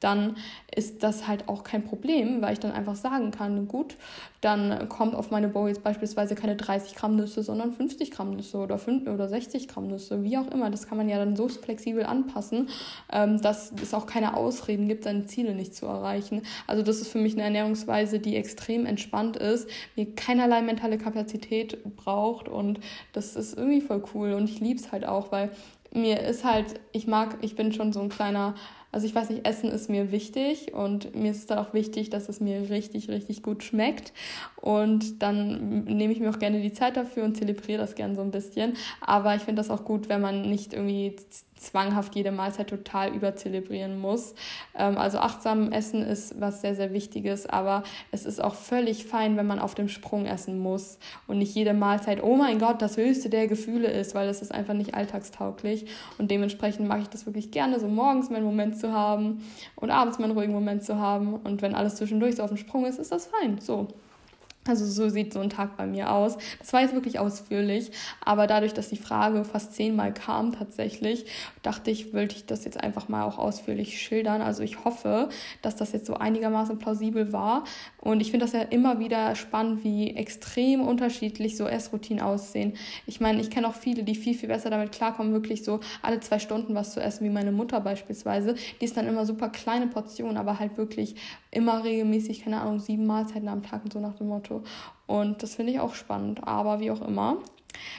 [0.00, 0.36] dann
[0.74, 3.96] ist das halt auch kein Problem, weil ich dann einfach sagen kann, gut,
[4.40, 8.58] dann kommt auf meine Bowl jetzt beispielsweise keine 30 Gramm Nüsse, sondern 50 Gramm Nüsse
[8.58, 10.70] oder, 5, oder 60 Gramm Nüsse, wie auch immer.
[10.70, 12.68] Das kann man ja dann so flexibel anpassen,
[13.12, 16.42] ähm, dass es auch keine Ausreden gibt, seine Ziele nicht zu erreichen.
[16.68, 21.96] Also das ist für mich eine Ernährungsweise, die extrem entspannt ist, mir keinerlei mentale Kapazität
[21.96, 22.78] braucht und
[23.12, 25.50] das ist irgendwie voll cool und ich liebe es halt auch, weil
[25.92, 28.54] mir ist halt, ich mag, ich bin schon so ein kleiner
[28.90, 32.08] also ich weiß nicht, Essen ist mir wichtig und mir ist es dann auch wichtig,
[32.08, 34.12] dass es mir richtig, richtig gut schmeckt.
[34.56, 38.22] Und dann nehme ich mir auch gerne die Zeit dafür und zelebriere das gerne so
[38.22, 38.74] ein bisschen.
[39.00, 41.16] Aber ich finde das auch gut, wenn man nicht irgendwie
[41.60, 44.34] zwanghaft jede Mahlzeit total überzelebrieren muss.
[44.76, 49.36] Ähm, also achtsam essen ist was sehr, sehr Wichtiges, aber es ist auch völlig fein,
[49.36, 52.96] wenn man auf dem Sprung essen muss und nicht jede Mahlzeit, oh mein Gott, das
[52.96, 55.86] höchste der Gefühle ist, weil das ist einfach nicht alltagstauglich.
[56.18, 59.44] Und dementsprechend mag ich das wirklich gerne, so morgens meinen Moment zu haben
[59.76, 61.34] und abends meinen ruhigen Moment zu haben.
[61.34, 63.58] Und wenn alles zwischendurch so auf dem Sprung ist, ist das fein.
[63.60, 63.88] So.
[64.68, 66.36] Also so sieht so ein Tag bei mir aus.
[66.58, 67.90] Das war jetzt wirklich ausführlich,
[68.24, 71.24] aber dadurch, dass die Frage fast zehnmal kam tatsächlich,
[71.62, 74.42] dachte ich, wollte ich das jetzt einfach mal auch ausführlich schildern.
[74.42, 75.30] Also ich hoffe,
[75.62, 77.64] dass das jetzt so einigermaßen plausibel war.
[78.00, 82.74] Und ich finde das ja immer wieder spannend, wie extrem unterschiedlich so Essroutinen aussehen.
[83.06, 86.20] Ich meine, ich kenne auch viele, die viel, viel besser damit klarkommen, wirklich so alle
[86.20, 88.54] zwei Stunden was zu essen, wie meine Mutter beispielsweise.
[88.80, 91.16] Die ist dann immer super kleine Portionen, aber halt wirklich
[91.50, 94.62] immer regelmäßig, keine Ahnung, sieben Mahlzeiten am Tag und so nach dem Motto.
[95.06, 96.46] Und das finde ich auch spannend.
[96.46, 97.38] Aber wie auch immer,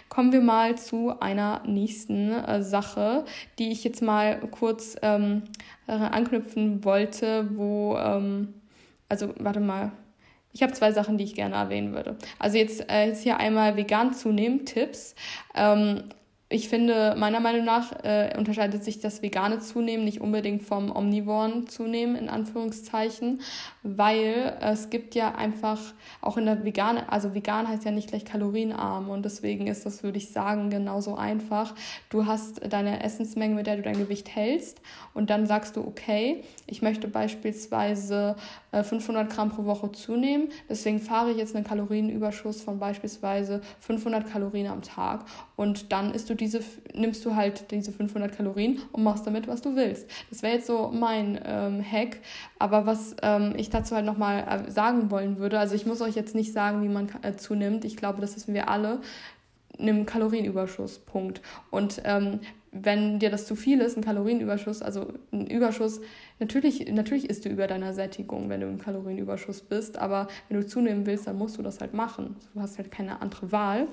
[0.10, 3.26] kommen wir mal zu einer nächsten äh, Sache,
[3.58, 5.44] die ich jetzt mal kurz ähm,
[5.88, 8.54] anknüpfen wollte, wo, ähm,
[9.08, 9.92] also warte mal.
[10.52, 12.18] Ich habe zwei Sachen, die ich gerne erwähnen würde.
[12.40, 15.14] Also jetzt, äh, jetzt hier einmal vegan zunehmen, Tipps.
[15.54, 16.06] Ähm,
[16.52, 21.68] ich finde, meiner Meinung nach äh, unterscheidet sich das vegane Zunehmen nicht unbedingt vom omnivoren
[21.68, 23.42] Zunehmen, in Anführungszeichen,
[23.98, 25.80] weil es gibt ja einfach
[26.22, 30.04] auch in der vegane, also vegan heißt ja nicht gleich kalorienarm und deswegen ist das,
[30.04, 31.76] würde ich sagen, genauso einfach.
[32.10, 34.82] Du hast deine Essensmenge, mit der du dein Gewicht hältst
[35.14, 38.36] und dann sagst du, okay, ich möchte beispielsweise
[38.72, 44.32] 500 äh, Gramm pro Woche zunehmen, deswegen fahre ich jetzt einen Kalorienüberschuss von beispielsweise 500
[44.32, 45.26] Kalorien am Tag
[45.56, 46.62] und dann isst du diese,
[46.94, 50.10] nimmst du halt diese 500 Kalorien und machst damit, was du willst.
[50.30, 52.20] Das wäre jetzt so mein ähm, Hack.
[52.60, 56.16] Aber was ähm, ich dazu halt nochmal äh, sagen wollen würde, also ich muss euch
[56.16, 57.86] jetzt nicht sagen, wie man äh, zunimmt.
[57.86, 59.02] Ich glaube, das wissen wir alle.
[59.78, 61.42] Nimm Kalorienüberschuss, Punkt.
[61.72, 62.40] Und ähm,
[62.72, 66.02] wenn dir das zu viel ist, ein Kalorienüberschuss, also ein Überschuss,
[66.40, 70.68] natürlich, natürlich isst du über deiner Sättigung, wenn du im Kalorienüberschuss bist, aber wenn du
[70.68, 72.36] zunehmen willst, dann musst du das halt machen.
[72.54, 73.88] Du hast halt keine andere Wahl.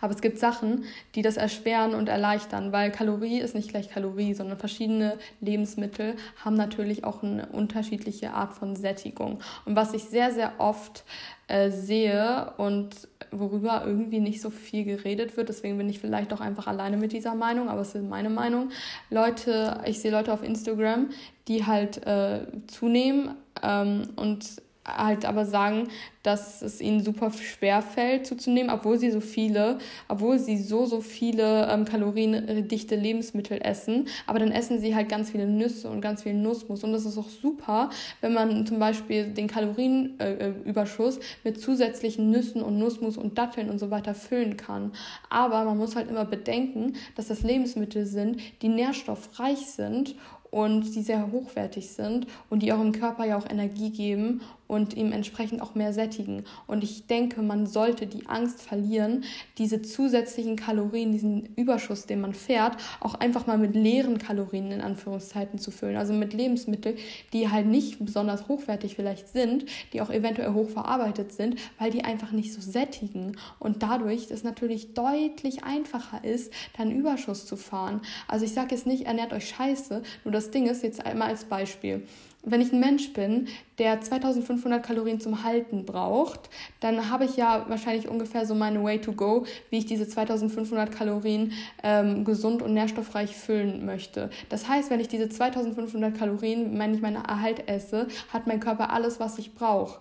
[0.00, 4.34] Aber es gibt Sachen, die das erschweren und erleichtern, weil Kalorie ist nicht gleich Kalorie,
[4.34, 9.40] sondern verschiedene Lebensmittel haben natürlich auch eine unterschiedliche Art von Sättigung.
[9.64, 11.04] Und was ich sehr, sehr oft
[11.46, 16.40] äh, sehe und worüber irgendwie nicht so viel geredet wird, deswegen bin ich vielleicht auch
[16.40, 18.70] einfach alleine mit dieser Meinung, aber es ist meine Meinung.
[19.08, 21.10] Leute, ich sehe Leute auf Instagram,
[21.46, 24.62] die halt äh, zunehmen ähm, und
[24.96, 25.88] halt aber sagen,
[26.22, 29.78] dass es ihnen super schwer fällt zuzunehmen, obwohl sie so viele,
[30.08, 34.06] obwohl sie so, so viele ähm, kaloriendichte Lebensmittel essen.
[34.26, 36.84] Aber dann essen sie halt ganz viele Nüsse und ganz viel Nussmus.
[36.84, 42.62] Und das ist auch super, wenn man zum Beispiel den Kalorienüberschuss äh, mit zusätzlichen Nüssen
[42.62, 44.92] und Nussmus und Datteln und so weiter füllen kann.
[45.30, 50.16] Aber man muss halt immer bedenken, dass das Lebensmittel sind, die nährstoffreich sind
[50.50, 54.40] und die sehr hochwertig sind und die auch im Körper ja auch Energie geben
[54.70, 56.44] und ihm entsprechend auch mehr sättigen.
[56.68, 59.24] Und ich denke, man sollte die Angst verlieren,
[59.58, 64.80] diese zusätzlichen Kalorien, diesen Überschuss, den man fährt, auch einfach mal mit leeren Kalorien in
[64.80, 65.96] Anführungszeiten zu füllen.
[65.96, 66.96] Also mit Lebensmitteln,
[67.32, 72.30] die halt nicht besonders hochwertig vielleicht sind, die auch eventuell hochverarbeitet sind, weil die einfach
[72.30, 73.36] nicht so sättigen.
[73.58, 78.02] Und dadurch es natürlich deutlich einfacher ist, dann Überschuss zu fahren.
[78.28, 81.44] Also ich sage jetzt nicht, ernährt euch scheiße, nur das Ding ist jetzt einmal als
[81.44, 82.06] Beispiel
[82.42, 86.48] wenn ich ein Mensch bin, der 2500 Kalorien zum Halten braucht,
[86.80, 90.90] dann habe ich ja wahrscheinlich ungefähr so meine Way to go, wie ich diese 2500
[90.90, 94.30] Kalorien ähm, gesund und nährstoffreich füllen möchte.
[94.48, 98.90] Das heißt, wenn ich diese 2500 Kalorien, wenn ich meine Erhalt esse, hat mein Körper
[98.90, 100.00] alles, was ich brauche.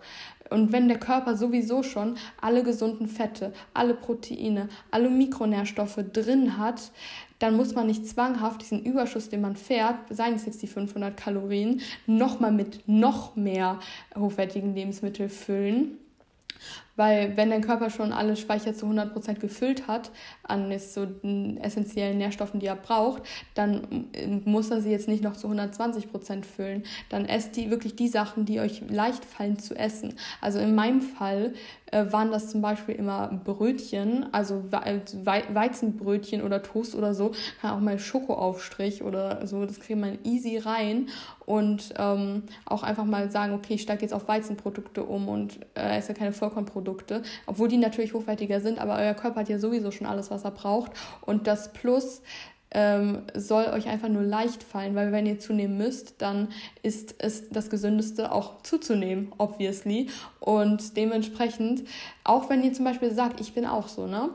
[0.50, 6.92] Und wenn der Körper sowieso schon alle gesunden Fette, alle Proteine, alle Mikronährstoffe drin hat,
[7.40, 11.16] dann muss man nicht zwanghaft diesen Überschuss, den man fährt, seien es jetzt die 500
[11.16, 13.80] Kalorien, nochmal mit noch mehr
[14.16, 15.98] hochwertigen Lebensmitteln füllen
[17.00, 20.12] weil wenn dein Körper schon alle Speicher zu 100% gefüllt hat
[20.44, 21.08] an so
[21.62, 23.24] essentiellen Nährstoffen, die er braucht,
[23.54, 24.10] dann
[24.44, 26.84] muss er sie jetzt nicht noch zu 120% füllen.
[27.08, 30.16] Dann esst die wirklich die Sachen, die euch leicht fallen zu essen.
[30.42, 31.54] Also in meinem Fall
[31.92, 37.32] äh, waren das zum Beispiel immer Brötchen, also Weizenbrötchen oder Toast oder so,
[37.62, 41.08] kann auch mal Schokoaufstrich oder so, das kriegt man easy rein
[41.46, 45.98] und ähm, auch einfach mal sagen, okay, ich steige jetzt auf Weizenprodukte um und äh,
[45.98, 49.92] esse keine Vollkornprodukte Produkte, obwohl die natürlich hochwertiger sind, aber euer Körper hat ja sowieso
[49.92, 50.92] schon alles, was er braucht.
[51.22, 52.22] Und das Plus
[52.72, 56.50] ähm, soll euch einfach nur leicht fallen, weil wenn ihr zunehmen müsst, dann
[56.84, 60.10] ist es das Gesündeste auch zuzunehmen, obviously.
[60.40, 61.84] Und dementsprechend,
[62.24, 64.30] auch wenn ihr zum Beispiel sagt, ich bin auch so, ne?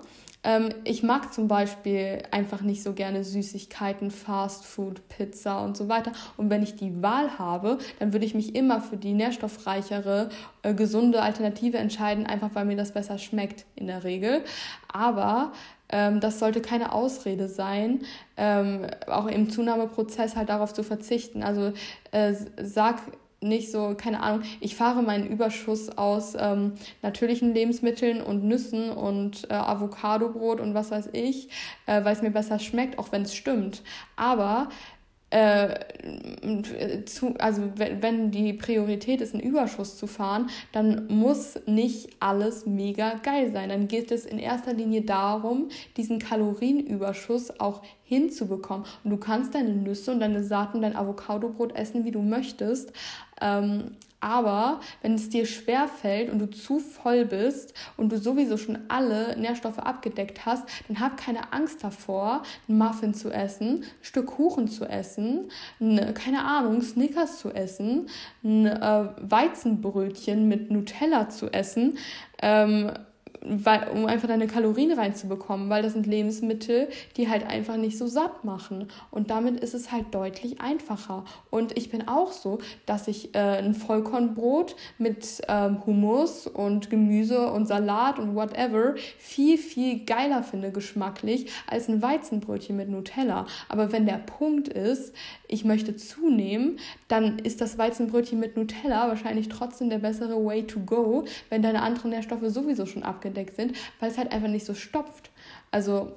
[0.45, 5.89] Ähm, ich mag zum Beispiel einfach nicht so gerne Süßigkeiten, Fast Food, Pizza und so
[5.89, 6.13] weiter.
[6.37, 10.29] Und wenn ich die Wahl habe, dann würde ich mich immer für die nährstoffreichere,
[10.63, 14.45] äh, gesunde Alternative entscheiden, einfach weil mir das besser schmeckt in der Regel.
[14.93, 15.53] Aber
[15.89, 18.01] ähm, das sollte keine Ausrede sein,
[18.37, 21.43] ähm, auch im Zunahmeprozess halt darauf zu verzichten.
[21.43, 21.73] Also
[22.13, 23.01] äh, sag
[23.45, 26.73] nicht so, keine Ahnung, ich fahre meinen Überschuss aus ähm,
[27.03, 31.49] natürlichen Lebensmitteln und Nüssen und äh, Avocadobrot und was weiß ich,
[31.87, 33.83] äh, weil es mir besser schmeckt, auch wenn es stimmt.
[34.17, 34.69] Aber
[35.35, 42.67] äh, zu, also wenn, die Priorität ist, einen Überschuss zu fahren, dann muss nicht alles
[42.67, 43.71] mega geil sein.
[43.71, 48.87] Dann geht es in erster Linie darum, diesen Kalorienüberschuss auch hinzubekommen.
[49.03, 52.93] Und du kannst deine Nüsse und deine Saaten, dein Avocadobrot essen, wie du möchtest.
[53.41, 58.57] Ähm, aber wenn es dir schwer fällt und du zu voll bist und du sowieso
[58.57, 63.85] schon alle Nährstoffe abgedeckt hast, dann hab keine Angst davor, einen Muffin zu essen, ein
[64.01, 68.07] Stück Kuchen zu essen, eine, keine Ahnung, Snickers zu essen,
[68.43, 71.99] ein äh, Weizenbrötchen mit Nutella zu essen.
[72.41, 72.93] Ähm,
[73.45, 78.07] weil, um einfach deine Kalorien reinzubekommen, weil das sind Lebensmittel, die halt einfach nicht so
[78.07, 78.89] satt machen.
[79.11, 81.25] Und damit ist es halt deutlich einfacher.
[81.51, 87.51] Und ich bin auch so, dass ich äh, ein Vollkornbrot mit ähm, Hummus und Gemüse
[87.51, 93.47] und Salat und whatever viel, viel geiler finde geschmacklich als ein Weizenbrötchen mit Nutella.
[93.69, 95.15] Aber wenn der Punkt ist,
[95.55, 96.79] ich möchte zunehmen,
[97.09, 101.83] dann ist das Weizenbrötchen mit Nutella wahrscheinlich trotzdem der bessere Way to go, wenn deine
[101.83, 105.31] anderen Nährstoffe sowieso schon abgedeckt sind, weil es halt einfach nicht so stopft.
[105.71, 106.13] Also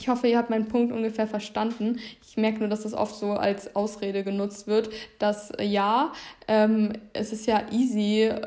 [0.00, 1.98] ich hoffe, ihr habt meinen Punkt ungefähr verstanden.
[2.26, 6.12] Ich merke nur, dass das oft so als Ausrede genutzt wird, dass ja,
[6.46, 8.40] ähm, es ist ja easy, äh,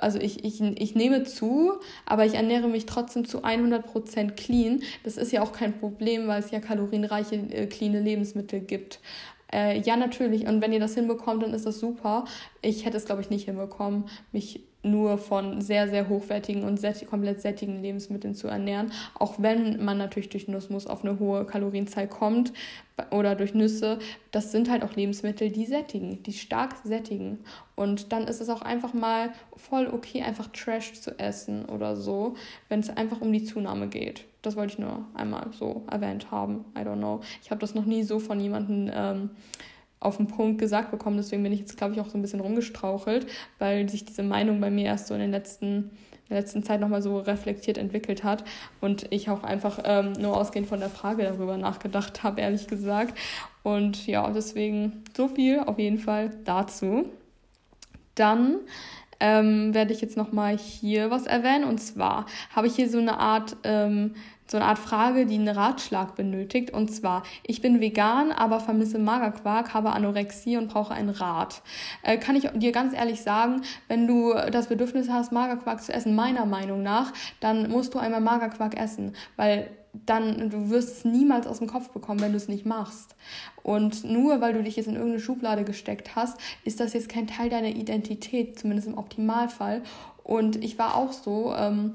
[0.00, 4.82] also ich, ich, ich nehme zu, aber ich ernähre mich trotzdem zu 100% clean.
[5.04, 8.98] Das ist ja auch kein Problem, weil es ja kalorienreiche, äh, clean Lebensmittel gibt.
[9.52, 10.46] Äh, ja, natürlich.
[10.46, 12.24] Und wenn ihr das hinbekommt, dann ist das super.
[12.62, 17.40] Ich hätte es, glaube ich, nicht hinbekommen, mich nur von sehr, sehr hochwertigen und komplett
[17.40, 18.92] sättigen Lebensmitteln zu ernähren.
[19.14, 22.52] Auch wenn man natürlich durch Nussmus auf eine hohe Kalorienzahl kommt
[23.10, 23.98] oder durch Nüsse.
[24.30, 27.38] Das sind halt auch Lebensmittel, die sättigen, die stark sättigen.
[27.76, 32.34] Und dann ist es auch einfach mal voll okay, einfach Trash zu essen oder so,
[32.68, 34.24] wenn es einfach um die Zunahme geht.
[34.42, 36.64] Das wollte ich nur einmal so erwähnt haben.
[36.76, 37.20] I don't know.
[37.42, 39.30] Ich habe das noch nie so von jemandem ähm,
[40.00, 41.16] auf den Punkt gesagt bekommen.
[41.16, 43.26] Deswegen bin ich jetzt, glaube ich, auch so ein bisschen rumgestrauchelt,
[43.58, 45.90] weil sich diese Meinung bei mir erst so in den letzten
[46.28, 48.44] in der letzten Zeit nochmal so reflektiert entwickelt hat
[48.82, 53.16] und ich auch einfach ähm, nur ausgehend von der Frage darüber nachgedacht habe, ehrlich gesagt.
[53.62, 57.06] Und ja, deswegen so viel auf jeden Fall dazu.
[58.14, 58.58] Dann
[59.20, 61.64] ähm, werde ich jetzt nochmal hier was erwähnen.
[61.64, 64.14] Und zwar habe ich hier so eine Art ähm,
[64.50, 66.72] so eine Art Frage, die einen Ratschlag benötigt.
[66.72, 71.62] Und zwar, ich bin vegan, aber vermisse Magerquark, habe Anorexie und brauche einen Rat.
[72.02, 76.14] Äh, kann ich dir ganz ehrlich sagen, wenn du das Bedürfnis hast, Magerquark zu essen,
[76.14, 79.70] meiner Meinung nach, dann musst du einmal Magerquark essen, weil
[80.06, 83.16] dann du wirst es niemals aus dem Kopf bekommen, wenn du es nicht machst.
[83.62, 87.26] Und nur weil du dich jetzt in irgendeine Schublade gesteckt hast, ist das jetzt kein
[87.26, 89.82] Teil deiner Identität, zumindest im Optimalfall.
[90.22, 91.94] Und ich war auch so, ähm,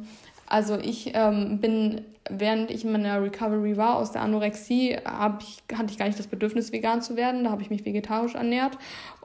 [0.54, 5.90] also ich ähm, bin, während ich in meiner Recovery war aus der Anorexie, ich, hatte
[5.90, 7.44] ich gar nicht das Bedürfnis, vegan zu werden.
[7.44, 8.78] Da habe ich mich vegetarisch ernährt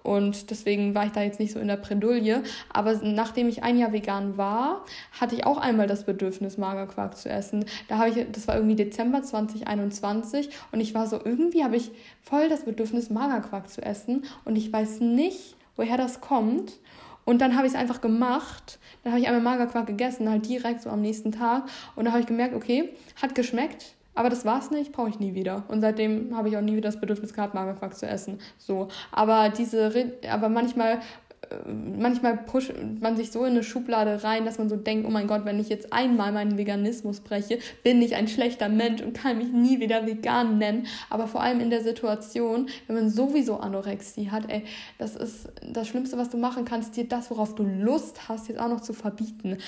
[0.03, 2.45] und deswegen war ich da jetzt nicht so in der Bredouille.
[2.73, 4.87] Aber nachdem ich ein Jahr vegan war,
[5.21, 7.67] hatte ich auch einmal das Bedürfnis, Magerquark zu essen.
[7.89, 11.91] Da habe ich, das war irgendwie Dezember 2021 und ich war so, irgendwie habe ich
[12.23, 16.73] voll das Bedürfnis, Magerquark zu essen und ich weiß nicht, woher das kommt.
[17.29, 18.79] Und dann habe ich es einfach gemacht.
[19.05, 21.65] Dann habe ich einmal Magerquark gegessen, halt direkt so am nächsten Tag.
[21.95, 25.35] Und da habe ich gemerkt, okay, hat geschmeckt, aber das war's nicht, brauche ich nie
[25.35, 25.65] wieder.
[25.69, 28.39] Und seitdem habe ich auch nie wieder das Bedürfnis gehabt, Magerquark zu essen.
[28.57, 28.89] So.
[29.13, 29.93] Aber diese,
[30.31, 31.01] aber manchmal
[31.97, 35.27] manchmal pusht man sich so in eine Schublade rein, dass man so denkt, oh mein
[35.27, 39.39] Gott, wenn ich jetzt einmal meinen Veganismus breche, bin ich ein schlechter Mensch und kann
[39.39, 40.87] mich nie wieder vegan nennen.
[41.11, 44.65] Aber vor allem in der Situation, wenn man sowieso Anorexie hat, ey,
[44.99, 48.61] das ist das Schlimmste, was du machen kannst, dir das, worauf du Lust hast, jetzt
[48.61, 49.59] auch noch zu verbieten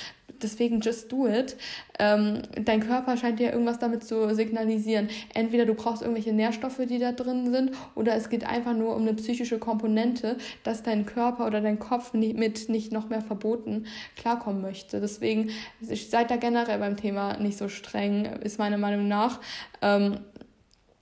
[0.43, 1.57] deswegen just do it.
[1.99, 5.09] Ähm, dein Körper scheint dir irgendwas damit zu signalisieren.
[5.35, 9.03] Entweder du brauchst irgendwelche Nährstoffe, die da drin sind, oder es geht einfach nur um
[9.03, 13.87] eine psychische Komponente, dass dein Körper oder dein Kopf nicht, mit nicht noch mehr verboten
[14.17, 15.01] klarkommen möchte.
[15.01, 15.51] Deswegen
[15.81, 19.41] seid da generell beim Thema nicht so streng, ist meine Meinung nach.
[19.83, 20.19] Ähm,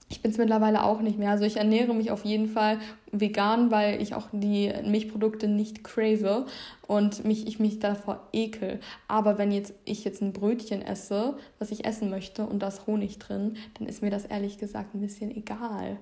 [0.09, 1.29] ich bin es mittlerweile auch nicht mehr.
[1.29, 2.79] Also ich ernähre mich auf jeden Fall
[3.11, 6.45] vegan, weil ich auch die Milchprodukte nicht crave
[6.87, 8.79] und mich, ich mich davor ekel.
[9.07, 12.87] Aber wenn jetzt ich jetzt ein Brötchen esse, was ich essen möchte und da ist
[12.87, 15.97] Honig drin, dann ist mir das ehrlich gesagt ein bisschen egal.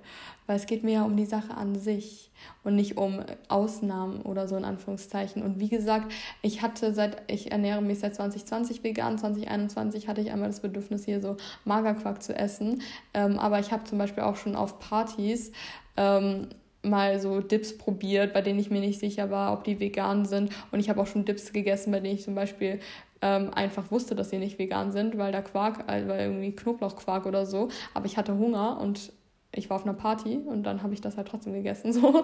[0.46, 2.32] Weil es geht mir ja um die Sache an sich
[2.64, 5.44] und nicht um Ausnahmen oder so in Anführungszeichen.
[5.44, 10.32] Und wie gesagt, ich hatte seit, ich ernähre mich seit 2020 vegan, 2021 hatte ich
[10.32, 12.82] einmal das Bedürfnis, hier so Magerquark zu essen.
[13.14, 15.52] Ähm, aber ich habe zum Beispiel auch schon auf Partys
[15.98, 16.48] ähm,
[16.84, 20.52] mal so Dips probiert, bei denen ich mir nicht sicher war, ob die vegan sind.
[20.72, 22.80] Und ich habe auch schon Dips gegessen, bei denen ich zum Beispiel
[23.22, 27.26] ähm, einfach wusste, dass sie nicht vegan sind, weil da Quark, äh, weil irgendwie Knoblauchquark
[27.26, 27.70] oder so.
[27.94, 29.12] Aber ich hatte Hunger und
[29.54, 31.94] ich war auf einer Party und dann habe ich das halt trotzdem gegessen.
[31.98, 32.24] So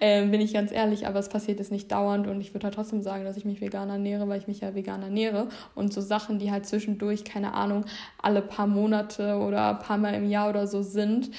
[0.00, 2.74] ähm, bin ich ganz ehrlich, aber es passiert jetzt nicht dauernd und ich würde halt
[2.74, 5.48] trotzdem sagen, dass ich mich vegan ernähre, weil ich mich ja vegan ernähre.
[5.74, 7.86] Und so Sachen, die halt zwischendurch, keine Ahnung,
[8.20, 11.30] alle paar Monate oder paar Mal im Jahr oder so sind,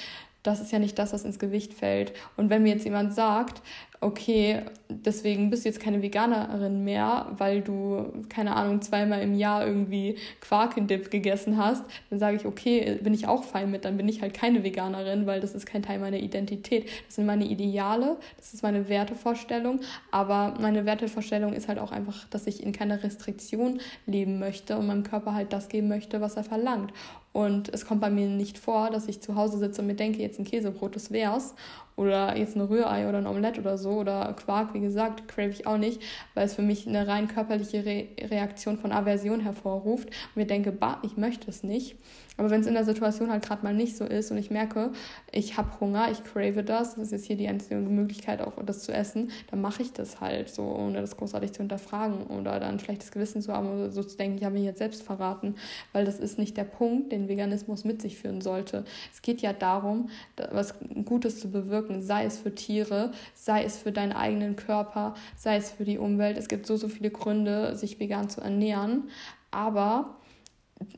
[0.46, 2.12] das ist ja nicht das, was ins Gewicht fällt.
[2.36, 3.62] Und wenn mir jetzt jemand sagt,
[4.00, 9.66] okay, deswegen bist du jetzt keine Veganerin mehr, weil du, keine Ahnung, zweimal im Jahr
[9.66, 14.08] irgendwie Quarkendip gegessen hast, dann sage ich, okay, bin ich auch fein mit, dann bin
[14.08, 16.88] ich halt keine Veganerin, weil das ist kein Teil meiner Identität.
[17.06, 19.80] Das sind meine Ideale, das ist meine Wertevorstellung,
[20.10, 24.86] aber meine Wertevorstellung ist halt auch einfach, dass ich in keiner Restriktion leben möchte und
[24.86, 26.92] meinem Körper halt das geben möchte, was er verlangt.
[27.32, 30.22] Und es kommt bei mir nicht vor, dass ich zu Hause sitze und mir denke,
[30.22, 31.54] jetzt ein Käsebrot, das wär's
[31.96, 35.66] oder jetzt ein Rührei oder ein Omelett oder so oder Quark, wie gesagt, crave ich
[35.66, 36.00] auch nicht,
[36.34, 40.70] weil es für mich eine rein körperliche Re Reaktion von Aversion hervorruft und mir denke,
[40.70, 41.96] bah, ich möchte es nicht.
[42.36, 44.92] Aber wenn es in der Situation halt gerade mal nicht so ist und ich merke,
[45.32, 48.82] ich habe Hunger, ich crave das, das ist jetzt hier die einzige Möglichkeit auch das
[48.82, 52.74] zu essen, dann mache ich das halt so, ohne das großartig zu hinterfragen oder dann
[52.74, 55.54] ein schlechtes Gewissen zu haben oder so zu denken, ich habe mich jetzt selbst verraten,
[55.92, 58.84] weil das ist nicht der Punkt, den Veganismus mit sich führen sollte.
[59.12, 60.08] Es geht ja darum,
[60.50, 60.74] was
[61.04, 65.70] Gutes zu bewirken sei es für Tiere, sei es für deinen eigenen Körper, sei es
[65.70, 66.36] für die Umwelt.
[66.36, 69.08] Es gibt so, so viele Gründe, sich vegan zu ernähren.
[69.50, 70.16] Aber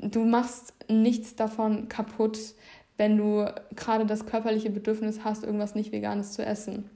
[0.01, 2.39] du machst nichts davon kaputt,
[2.97, 6.91] wenn du gerade das körperliche Bedürfnis hast, irgendwas nicht Veganes zu essen.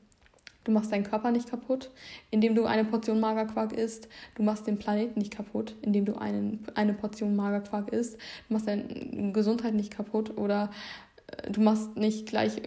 [0.64, 1.91] Du machst deinen Körper nicht kaputt,
[2.30, 4.09] indem du eine Portion Magerquark isst.
[4.37, 8.16] Du machst den Planeten nicht kaputt, indem du einen, eine Portion Magerquark isst.
[8.49, 10.70] Du machst deine Gesundheit nicht kaputt oder
[11.51, 12.62] du machst nicht gleich,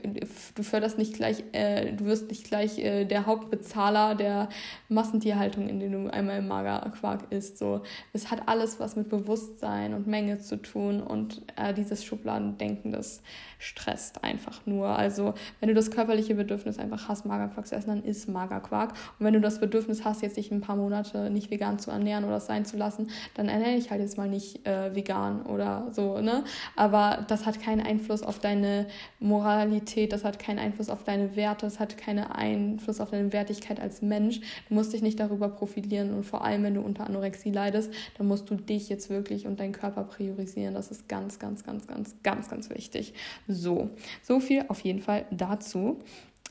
[0.55, 4.49] du förderst nicht gleich, äh, du wirst nicht gleich äh, der Hauptbezahler der
[4.89, 7.57] Massentierhaltung, indem du einmal im Magerquark isst.
[7.57, 7.81] So,
[8.13, 13.21] es hat alles was mit Bewusstsein und Menge zu tun und äh, dieses Schubladendenken, das
[13.59, 14.87] stresst einfach nur.
[14.87, 18.91] Also wenn du das körperliche Bedürfnis einfach hast, Magerquark zu essen, dann isst Magerquark.
[19.19, 22.25] Und wenn du das Bedürfnis hast, jetzt dich ein paar Monate nicht vegan zu ernähren
[22.25, 25.87] oder es sein zu lassen, dann ernähre dich halt jetzt mal nicht äh, vegan oder
[25.91, 26.43] so, ne?
[26.75, 28.87] Aber das hat keinen Einfluss auf dein deine
[29.19, 33.79] Moralität, das hat keinen Einfluss auf deine Werte, das hat keinen Einfluss auf deine Wertigkeit
[33.79, 34.39] als Mensch.
[34.67, 38.27] Du musst dich nicht darüber profilieren und vor allem, wenn du unter Anorexie leidest, dann
[38.27, 40.73] musst du dich jetzt wirklich und deinen Körper priorisieren.
[40.73, 43.13] Das ist ganz, ganz, ganz, ganz, ganz, ganz wichtig.
[43.47, 43.89] So,
[44.23, 45.99] so viel auf jeden Fall dazu.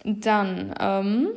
[0.05, 1.29] Dann, ähm,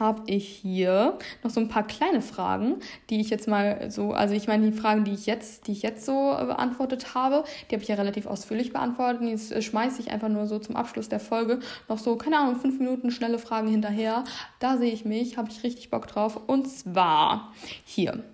[0.00, 2.76] habe ich hier noch so ein paar kleine Fragen,
[3.10, 5.82] die ich jetzt mal so, also ich meine, die Fragen, die ich jetzt, die ich
[5.82, 9.22] jetzt so beantwortet habe, die habe ich ja relativ ausführlich beantwortet.
[9.22, 12.78] Jetzt schmeiße ich einfach nur so zum Abschluss der Folge noch so, keine Ahnung, fünf
[12.78, 14.24] Minuten schnelle Fragen hinterher.
[14.58, 16.40] Da sehe ich mich, habe ich richtig Bock drauf.
[16.48, 17.52] Und zwar
[17.84, 18.24] hier.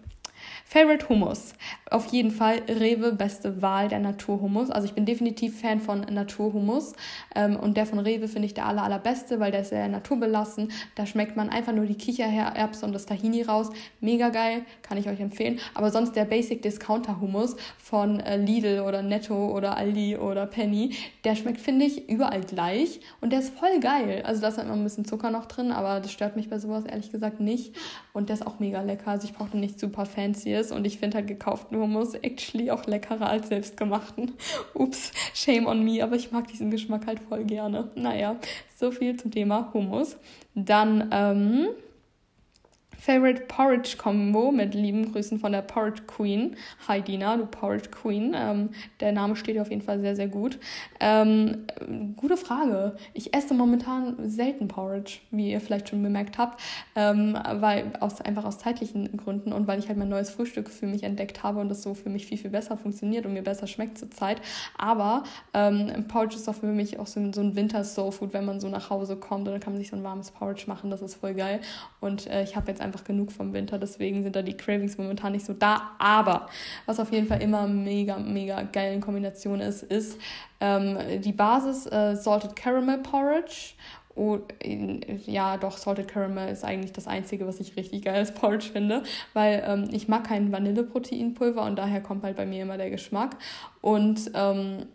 [0.68, 1.54] Favorite Hummus.
[1.88, 4.68] Auf jeden Fall Rewe, beste Wahl der Naturhummus.
[4.68, 6.94] Also ich bin definitiv Fan von Naturhummus.
[7.36, 10.72] Ähm, und der von Rewe finde ich der aller, allerbeste, weil der ist sehr naturbelassen.
[10.96, 13.70] Da schmeckt man einfach nur die Kichererbse und das Tahini raus.
[14.00, 15.60] Mega geil, kann ich euch empfehlen.
[15.72, 20.96] Aber sonst der Basic Discounter Hummus von äh, Lidl oder Netto oder Aldi oder Penny,
[21.22, 22.98] der schmeckt, finde ich, überall gleich.
[23.20, 24.24] Und der ist voll geil.
[24.26, 26.58] Also da ist halt immer ein bisschen Zucker noch drin, aber das stört mich bei
[26.58, 27.76] sowas ehrlich gesagt nicht.
[28.12, 29.12] Und der ist auch mega lecker.
[29.12, 32.86] Also ich brauche nicht super fancy ist und ich finde halt gekauften Hummus actually auch
[32.86, 34.32] leckerer als selbstgemachten.
[34.74, 37.90] Ups, shame on me, aber ich mag diesen Geschmack halt voll gerne.
[37.94, 38.36] Naja,
[38.76, 40.16] so viel zum Thema Hummus.
[40.54, 41.68] Dann, ähm,
[42.98, 46.56] Favorite Porridge Combo mit lieben Grüßen von der Porridge Queen.
[46.88, 48.34] Hi Dina, du Porridge Queen.
[48.36, 48.70] Ähm,
[49.00, 50.58] der Name steht dir auf jeden Fall sehr, sehr gut.
[51.00, 51.66] Ähm,
[52.16, 52.96] gute Frage.
[53.14, 56.60] Ich esse momentan selten Porridge, wie ihr vielleicht schon bemerkt habt,
[56.94, 60.86] ähm, weil aus, einfach aus zeitlichen Gründen und weil ich halt mein neues Frühstück für
[60.86, 63.66] mich entdeckt habe und das so für mich viel, viel besser funktioniert und mir besser
[63.66, 64.40] schmeckt zur Zeit.
[64.76, 65.24] Aber
[65.54, 68.90] ähm, Porridge ist auch für mich auch so, so ein Winter-Soul-Food, wenn man so nach
[68.90, 70.90] Hause kommt und dann kann man sich so ein warmes Porridge machen.
[70.90, 71.60] Das ist voll geil.
[72.00, 75.32] Und äh, ich habe jetzt einfach genug vom Winter, deswegen sind da die Cravings momentan
[75.32, 75.92] nicht so da.
[75.98, 76.48] Aber
[76.86, 80.18] was auf jeden Fall immer mega, mega geil in Kombination ist, ist
[80.60, 83.74] ähm, die Basis äh, Salted Caramel Porridge
[84.18, 84.38] Oh,
[85.26, 89.02] ja, doch, Salted Caramel ist eigentlich das Einzige, was ich richtig geil als Porridge finde,
[89.34, 93.36] weil ähm, ich mag kein Vanilleproteinpulver und daher kommt halt bei mir immer der Geschmack.
[93.82, 94.86] Und ähm,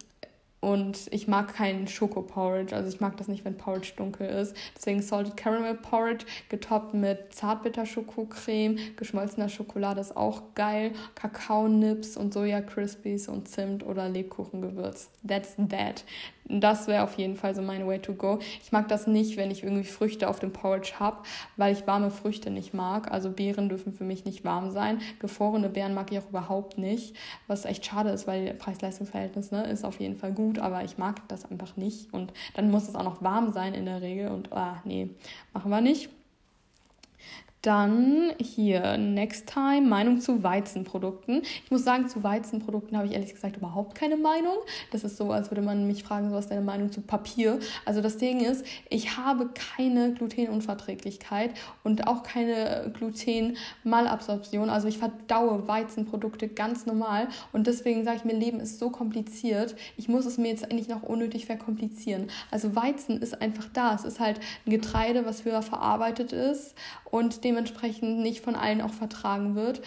[0.62, 2.76] und ich mag keinen Schoko-Porridge.
[2.76, 4.55] Also ich mag das nicht, wenn Porridge dunkel ist.
[4.78, 8.78] Deswegen Salted Caramel Porridge getoppt mit Zartbitter-Schokocreme.
[8.95, 10.93] Geschmolzener Schokolade ist auch geil.
[11.16, 15.09] Kakaonips und Soja-Crispies und Zimt oder Lebkuchengewürz.
[15.28, 16.03] That's that.
[16.46, 18.39] Das wäre auf jeden Fall so mein Way to go.
[18.62, 21.18] Ich mag das nicht, wenn ich irgendwie Früchte auf dem Porridge habe,
[21.58, 23.12] weil ich warme Früchte nicht mag.
[23.12, 25.02] Also Beeren dürfen für mich nicht warm sein.
[25.20, 27.16] Gefrorene Beeren mag ich auch überhaupt nicht,
[27.48, 31.28] was echt schade ist, weil Preis-Leistungs-Verhältnis ne, ist auf jeden Fall gut, aber ich mag
[31.28, 32.14] das einfach nicht.
[32.14, 35.10] Und dann muss es auch noch warm sein in der Regel und ah, nee,
[35.54, 36.10] machen wir nicht.
[37.62, 41.43] Dann hier, next time, Meinung zu Weizenprodukten.
[41.43, 44.55] Ich muss sagen, zu Weizenprodukten habe ich ehrlich gesagt überhaupt keine Meinung.
[44.91, 47.59] Das ist so, als würde man mich fragen, was ist deine Meinung zu Papier?
[47.86, 51.51] Also das Ding ist, ich habe keine Glutenunverträglichkeit
[51.84, 54.72] und auch keine Glutenmalabsorption.
[54.72, 59.76] Also ich verdaue Weizenprodukte ganz normal und deswegen sage ich mir, Leben ist so kompliziert.
[59.97, 62.32] Ich muss es mir jetzt eigentlich noch unnötig verkomplizieren.
[62.49, 63.93] Also Weizen ist einfach da.
[63.93, 66.74] Es ist halt ein Getreide, was höher verarbeitet ist
[67.12, 69.82] und dementsprechend nicht von allen auch vertragen wird.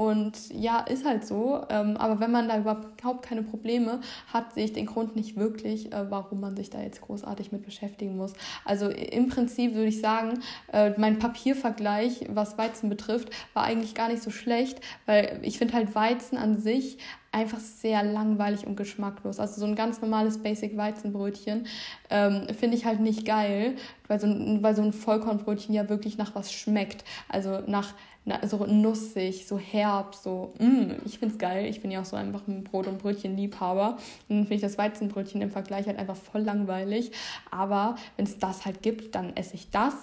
[0.00, 1.62] Und ja, ist halt so.
[1.68, 4.00] Ähm, aber wenn man da überhaupt keine Probleme
[4.32, 7.66] hat, sehe ich den Grund nicht wirklich, äh, warum man sich da jetzt großartig mit
[7.66, 8.32] beschäftigen muss.
[8.64, 10.40] Also im Prinzip würde ich sagen,
[10.72, 15.74] äh, mein Papiervergleich, was Weizen betrifft, war eigentlich gar nicht so schlecht, weil ich finde
[15.74, 16.96] halt Weizen an sich
[17.32, 19.38] einfach sehr langweilig und geschmacklos.
[19.38, 21.66] Also so ein ganz normales Basic Weizenbrötchen
[22.10, 23.76] ähm, finde ich halt nicht geil,
[24.08, 27.04] weil so, ein, weil so ein Vollkornbrötchen ja wirklich nach was schmeckt.
[27.28, 31.66] Also nach na, so nussig, so herb, so, mm, ich finde es geil.
[31.66, 33.92] Ich bin ja auch so einfach ein Brot- und Brötchen-Liebhaber.
[33.92, 37.12] Und dann finde ich das Weizenbrötchen im Vergleich halt einfach voll langweilig.
[37.50, 39.94] Aber wenn es das halt gibt, dann esse ich das.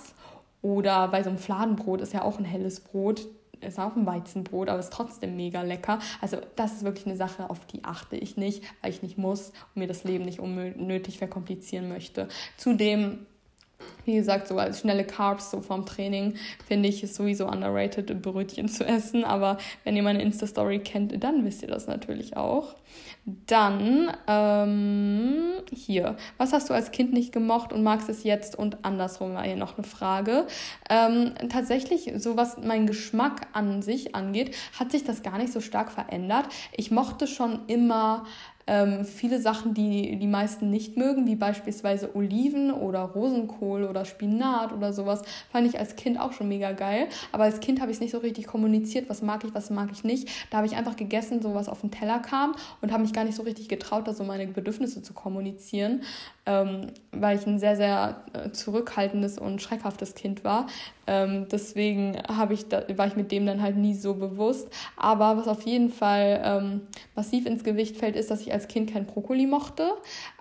[0.61, 3.27] Oder bei so einem Fladenbrot ist ja auch ein helles Brot
[3.61, 5.99] ist auch ein Weizenbrot, aber ist trotzdem mega lecker.
[6.21, 9.49] Also das ist wirklich eine Sache, auf die achte ich nicht, weil ich nicht muss
[9.49, 12.27] und mir das Leben nicht unnötig verkomplizieren möchte.
[12.57, 13.25] Zudem
[14.05, 16.35] wie gesagt, so als schnelle Carbs so vom Training
[16.65, 19.23] finde ich es sowieso underrated, Brötchen zu essen.
[19.23, 22.75] Aber wenn ihr meine Insta-Story kennt, dann wisst ihr das natürlich auch.
[23.45, 26.15] Dann ähm, hier.
[26.37, 29.57] Was hast du als Kind nicht gemocht und magst es jetzt und andersrum war hier
[29.57, 30.47] noch eine Frage.
[30.89, 35.59] Ähm, tatsächlich, so was mein Geschmack an sich angeht, hat sich das gar nicht so
[35.59, 36.47] stark verändert.
[36.71, 38.25] Ich mochte schon immer
[38.67, 44.73] ähm, viele Sachen, die die meisten nicht mögen, wie beispielsweise Oliven oder Rosenkohl oder Spinat
[44.73, 47.07] oder sowas, fand ich als Kind auch schon mega geil.
[47.31, 49.89] Aber als Kind habe ich es nicht so richtig kommuniziert, was mag ich, was mag
[49.91, 50.29] ich nicht.
[50.51, 53.23] Da habe ich einfach gegessen, so was auf den Teller kam und habe mich gar
[53.23, 56.01] nicht so richtig getraut, da so meine Bedürfnisse zu kommunizieren,
[56.45, 60.67] ähm, weil ich ein sehr, sehr äh, zurückhaltendes und schreckhaftes Kind war.
[61.07, 62.17] Ähm, deswegen
[62.51, 64.69] ich da, war ich mit dem dann halt nie so bewusst.
[64.97, 66.81] Aber was auf jeden Fall ähm,
[67.15, 69.91] massiv ins Gewicht fällt, ist, dass ich als Kind kein Brokkoli mochte.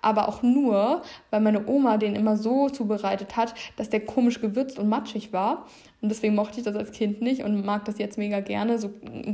[0.00, 4.78] Aber auch nur, weil meine Oma den immer so zubereitet hat, dass der komisch gewürzt
[4.78, 5.66] und matschig war.
[6.02, 8.78] Und deswegen mochte ich das als Kind nicht und mag das jetzt mega gerne.
[8.78, 8.90] So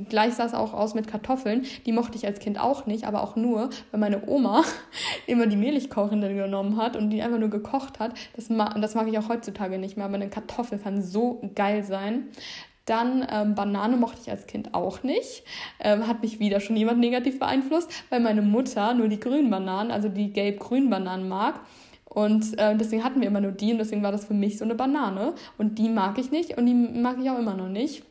[0.09, 1.67] gleich sah es auch aus mit Kartoffeln.
[1.87, 4.63] Die mochte ich als Kind auch nicht, aber auch nur, weil meine Oma
[5.27, 8.15] immer die Mehllichkochende genommen hat und die einfach nur gekocht hat.
[8.37, 11.83] Das, ma das mag ich auch heutzutage nicht mehr, aber eine Kartoffel kann so geil
[11.83, 12.29] sein.
[12.85, 15.45] Dann ähm, Banane mochte ich als Kind auch nicht.
[15.81, 19.91] Ähm, hat mich wieder schon jemand negativ beeinflusst, weil meine Mutter nur die grünen Bananen,
[19.91, 21.61] also die gelb-grünen Bananen mag.
[22.05, 24.65] Und äh, deswegen hatten wir immer nur die und deswegen war das für mich so
[24.65, 25.35] eine Banane.
[25.59, 28.05] Und die mag ich nicht und die mag ich auch immer noch nicht.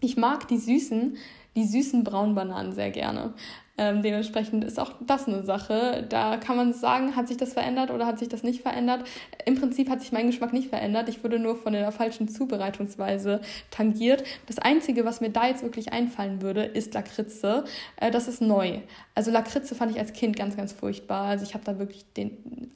[0.00, 1.16] Ich mag die süßen,
[1.56, 3.32] die süßen braunen Bananen sehr gerne.
[3.78, 6.06] Ähm, dementsprechend ist auch das eine Sache.
[6.08, 9.04] Da kann man sagen, hat sich das verändert oder hat sich das nicht verändert.
[9.44, 11.08] Im Prinzip hat sich mein Geschmack nicht verändert.
[11.08, 13.40] Ich wurde nur von der falschen Zubereitungsweise
[13.70, 14.24] tangiert.
[14.46, 17.64] Das Einzige, was mir da jetzt wirklich einfallen würde, ist Lakritze.
[17.96, 18.80] Äh, das ist neu.
[19.14, 21.26] Also Lakritze fand ich als Kind ganz, ganz furchtbar.
[21.26, 22.72] Also ich habe da wirklich den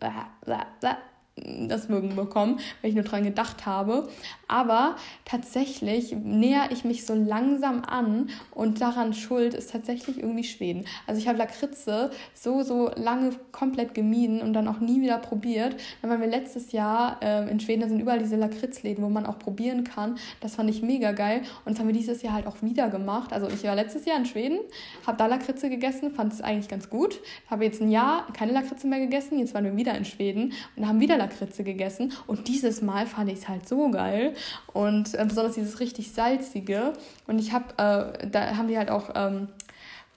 [1.69, 4.09] das Mögen bekommen, weil ich nur dran gedacht habe.
[4.49, 10.85] Aber tatsächlich näher ich mich so langsam an und daran schuld ist tatsächlich irgendwie Schweden.
[11.07, 15.77] Also ich habe Lakritze so, so lange komplett gemieden und dann auch nie wieder probiert.
[16.03, 19.27] Dann waren wir letztes Jahr äh, in Schweden, da sind überall diese Lakritzläden, wo man
[19.27, 20.17] auch probieren kann.
[20.41, 23.33] Das fand ich mega geil und das haben wir dieses Jahr halt auch wieder gemacht.
[23.33, 24.59] Also ich war letztes Jahr in Schweden,
[25.07, 27.21] habe da Lakritze gegessen, fand es eigentlich ganz gut.
[27.49, 30.87] Habe jetzt ein Jahr keine Lakritze mehr gegessen, jetzt waren wir wieder in Schweden und
[30.87, 31.30] haben wieder Lakritze
[31.65, 34.35] gegessen und dieses Mal fand ich es halt so geil
[34.73, 36.93] und äh, besonders dieses richtig salzige.
[37.27, 39.49] Und ich habe, äh, da haben die halt auch ähm,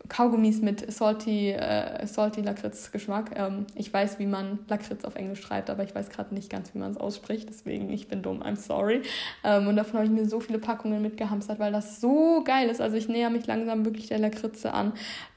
[0.10, 3.31] Kaugummis mit salty, äh, salty Lakritz-Geschmack.
[3.35, 6.73] Ähm, ich weiß, wie man Lakritz auf Englisch schreibt, aber ich weiß gerade nicht ganz,
[6.73, 7.48] wie man es ausspricht.
[7.49, 9.02] Deswegen, ich bin dumm, I'm sorry.
[9.44, 12.81] Ähm, und davon habe ich mir so viele Packungen mitgehamstert, weil das so geil ist.
[12.81, 14.94] Also ich näher mich langsam wirklich der Lakritze an.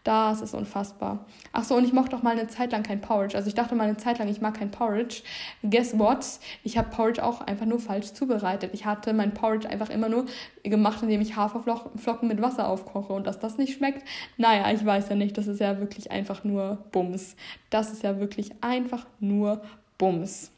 [0.07, 1.27] Das ist unfassbar.
[1.53, 3.37] Ach so, und ich mochte auch mal eine Zeit lang kein Porridge.
[3.37, 5.23] Also ich dachte mal eine Zeit lang, ich mag kein Porridge.
[5.69, 6.24] Guess what?
[6.62, 8.70] Ich habe Porridge auch einfach nur falsch zubereitet.
[8.73, 10.27] Ich hatte mein Porridge einfach immer nur
[10.62, 13.15] gemacht, indem ich Haferflocken mit Wasser aufkoche.
[13.15, 14.07] Und dass das nicht schmeckt,
[14.37, 15.37] naja, ich weiß ja nicht.
[15.37, 17.35] Das ist ja wirklich einfach nur Bums.
[17.70, 19.61] Das ist ja wirklich einfach nur
[19.99, 20.53] Bums.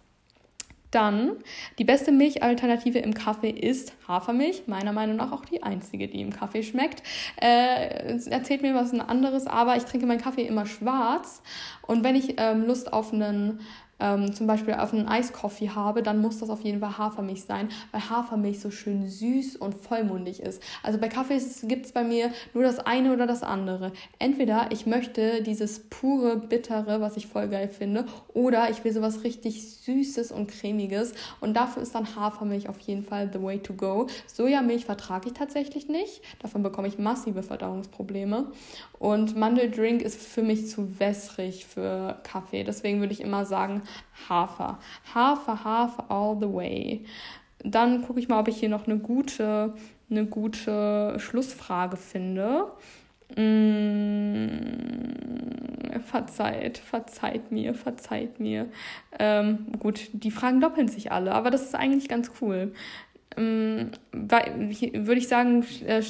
[0.91, 1.37] Dann
[1.79, 6.33] die beste Milchalternative im Kaffee ist Hafermilch, meiner Meinung nach auch die einzige, die im
[6.33, 7.03] Kaffee schmeckt.
[7.41, 11.43] Äh, erzählt mir was anderes, aber ich trinke meinen Kaffee immer schwarz
[11.83, 13.61] und wenn ich ähm, Lust auf einen
[14.01, 17.69] ähm, zum Beispiel auf einen Eiskoffee habe, dann muss das auf jeden Fall Hafermilch sein,
[17.93, 20.63] weil Hafermilch so schön süß und vollmundig ist.
[20.83, 23.93] Also bei Kaffee gibt es bei mir nur das eine oder das andere.
[24.19, 29.25] Entweder ich möchte dieses pure, bittere, was ich voll geil finde, oder ich will sowas
[29.25, 33.75] richtig Süßes und Cremiges und dafür ist dann Hafermilch auf jeden Fall the way to
[33.75, 34.07] go.
[34.27, 38.47] Sojamilch vertrage ich tatsächlich nicht, davon bekomme ich massive Verdauungsprobleme
[38.99, 42.65] und Mandeldrink ist für mich zu wässrig für Kaffee.
[42.65, 43.83] Deswegen würde ich immer sagen
[44.29, 44.79] Hafer.
[45.15, 47.05] Hafer, Hafer all the way.
[47.61, 49.75] Dann gucke ich mal, ob ich hier noch eine gute,
[50.11, 52.67] eine gute Schlussfrage finde.
[53.37, 54.49] Mm,
[56.01, 58.69] verzeiht, verzeiht mir, verzeiht mir.
[59.19, 62.73] Ähm, gut, die Fragen doppeln sich alle, aber das ist eigentlich ganz cool.
[63.39, 66.03] Ähm, würde ich sagen, äh,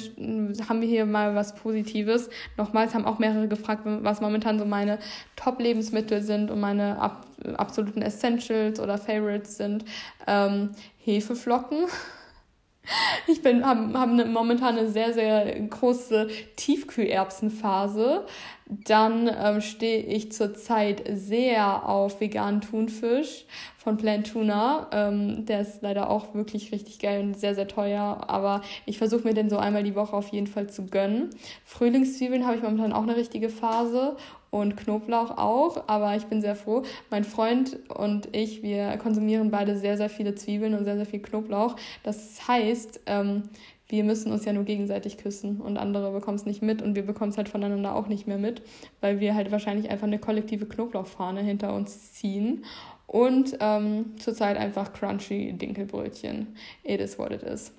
[0.67, 2.29] haben wir hier mal was Positives.
[2.57, 4.99] Nochmals haben auch mehrere gefragt, was momentan so meine
[5.35, 7.25] Top-Lebensmittel sind und meine ab
[7.55, 9.85] absoluten Essentials oder Favorites sind.
[10.27, 11.85] Ähm, Hefeflocken.
[13.27, 18.25] Ich bin habe hab eine, momentan eine sehr, sehr große Tiefkühlerbsenphase.
[18.71, 23.45] Dann ähm, stehe ich zurzeit sehr auf veganen Thunfisch
[23.77, 24.87] von Plant Tuna.
[24.91, 28.25] Ähm, der ist leider auch wirklich richtig geil und sehr, sehr teuer.
[28.27, 31.31] Aber ich versuche mir den so einmal die Woche auf jeden Fall zu gönnen.
[31.65, 34.15] Frühlingszwiebeln habe ich momentan auch eine richtige Phase
[34.51, 36.83] und Knoblauch auch, aber ich bin sehr froh.
[37.09, 41.21] Mein Freund und ich, wir konsumieren beide sehr, sehr viele Zwiebeln und sehr, sehr viel
[41.21, 41.75] Knoblauch.
[42.03, 43.43] Das heißt, ähm,
[43.87, 47.05] wir müssen uns ja nur gegenseitig küssen und andere bekommen es nicht mit und wir
[47.05, 48.61] bekommen es halt voneinander auch nicht mehr mit,
[49.01, 52.65] weil wir halt wahrscheinlich einfach eine kollektive Knoblauchfahne hinter uns ziehen.
[53.07, 56.55] Und ähm, zurzeit einfach crunchy Dinkelbrötchen.
[56.83, 57.73] It is what it is.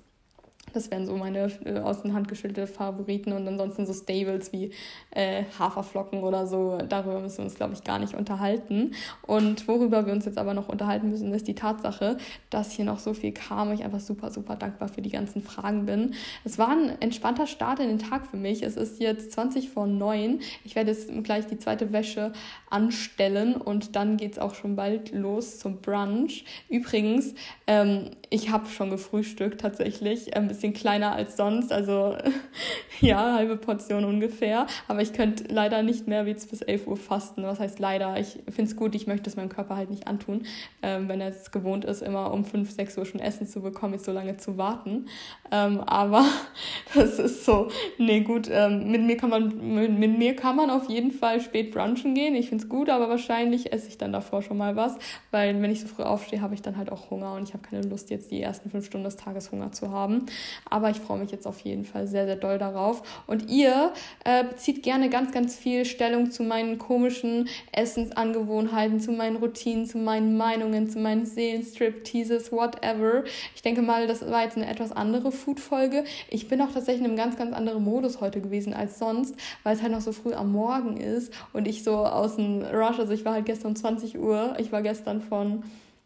[0.73, 4.71] Das wären so meine äh, aus den Hand geschüttelte Favoriten und ansonsten so Stables wie
[5.11, 6.77] äh, Haferflocken oder so.
[6.87, 8.93] Darüber müssen wir uns, glaube ich, gar nicht unterhalten.
[9.21, 12.17] Und worüber wir uns jetzt aber noch unterhalten müssen, ist die Tatsache,
[12.49, 13.71] dass hier noch so viel kam.
[13.71, 16.13] Ich einfach super, super dankbar für die ganzen Fragen bin.
[16.43, 18.63] Es war ein entspannter Start in den Tag für mich.
[18.63, 20.39] Es ist jetzt 20 vor 9.
[20.63, 22.31] Ich werde jetzt gleich die zweite Wäsche
[22.71, 26.45] anstellen und dann geht es auch schon bald los zum Brunch.
[26.69, 27.33] Übrigens,
[27.67, 30.35] ähm, ich habe schon gefrühstückt tatsächlich.
[30.35, 32.15] Ein bisschen kleiner als sonst, also
[33.01, 34.67] ja, halbe Portion ungefähr.
[34.87, 37.43] Aber ich könnte leider nicht mehr wie bis 11 Uhr fasten.
[37.43, 38.17] Was heißt leider?
[38.19, 40.43] Ich finde es gut, ich möchte es meinem Körper halt nicht antun,
[40.81, 43.93] ähm, wenn er es gewohnt ist, immer um 5, 6 Uhr schon Essen zu bekommen,
[43.93, 45.07] jetzt so lange zu warten.
[45.51, 46.25] Ähm, aber
[46.95, 47.67] das ist so,
[47.97, 51.41] nee gut, ähm, mit, mir kann man, mit, mit, mir kann man auf jeden Fall
[51.41, 52.35] spät brunchen gehen.
[52.35, 54.95] Ich finde es gut, aber wahrscheinlich esse ich dann davor schon mal was,
[55.31, 57.63] weil wenn ich so früh aufstehe, habe ich dann halt auch Hunger und ich habe
[57.67, 60.25] keine Lust jetzt jetzt die ersten fünf Stunden des Tages Hunger zu haben.
[60.69, 63.01] Aber ich freue mich jetzt auf jeden Fall sehr, sehr doll darauf.
[63.27, 63.93] Und ihr
[64.23, 69.97] äh, bezieht gerne ganz, ganz viel Stellung zu meinen komischen Essensangewohnheiten, zu meinen Routinen, zu
[69.97, 73.23] meinen Meinungen, zu meinen Seelenstrip-Teases, whatever.
[73.55, 76.03] Ich denke mal, das war jetzt eine etwas andere Food-Folge.
[76.29, 79.75] Ich bin auch tatsächlich in einem ganz, ganz anderen Modus heute gewesen als sonst, weil
[79.75, 83.13] es halt noch so früh am Morgen ist und ich so aus dem Rush, also
[83.13, 85.63] ich war halt gestern um 20 Uhr, ich war gestern von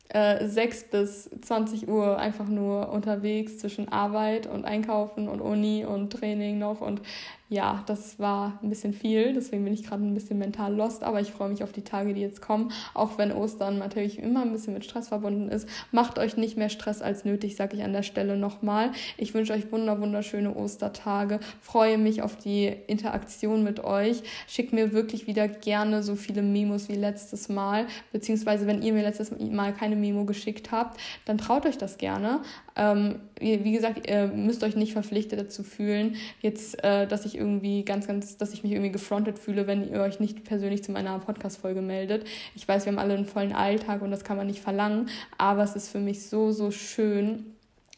[0.09, 6.11] äh, 6 bis 20 Uhr einfach nur unterwegs zwischen Arbeit und Einkaufen und Uni und
[6.11, 6.81] Training noch.
[6.81, 7.01] Und
[7.47, 11.21] ja, das war ein bisschen viel, deswegen bin ich gerade ein bisschen mental lost, aber
[11.21, 14.51] ich freue mich auf die Tage, die jetzt kommen, auch wenn Ostern natürlich immer ein
[14.51, 15.69] bisschen mit Stress verbunden ist.
[15.91, 18.91] Macht euch nicht mehr Stress als nötig, sage ich an der Stelle nochmal.
[19.17, 24.23] Ich wünsche euch wunder wunderschöne Ostertage, freue mich auf die Interaktion mit euch.
[24.47, 29.03] Schickt mir wirklich wieder gerne so viele Memos wie letztes Mal, beziehungsweise wenn ihr mir
[29.03, 32.41] letztes Mal keine Memo geschickt habt, dann traut euch das gerne.
[32.75, 37.83] Ähm, wie gesagt, ihr müsst euch nicht verpflichtet dazu fühlen, jetzt, äh, dass ich irgendwie
[37.83, 41.17] ganz, ganz, dass ich mich irgendwie gefrontet fühle, wenn ihr euch nicht persönlich zu meiner
[41.19, 42.25] Podcast-Folge meldet.
[42.55, 45.63] Ich weiß, wir haben alle einen vollen Alltag und das kann man nicht verlangen, aber
[45.63, 47.45] es ist für mich so, so schön,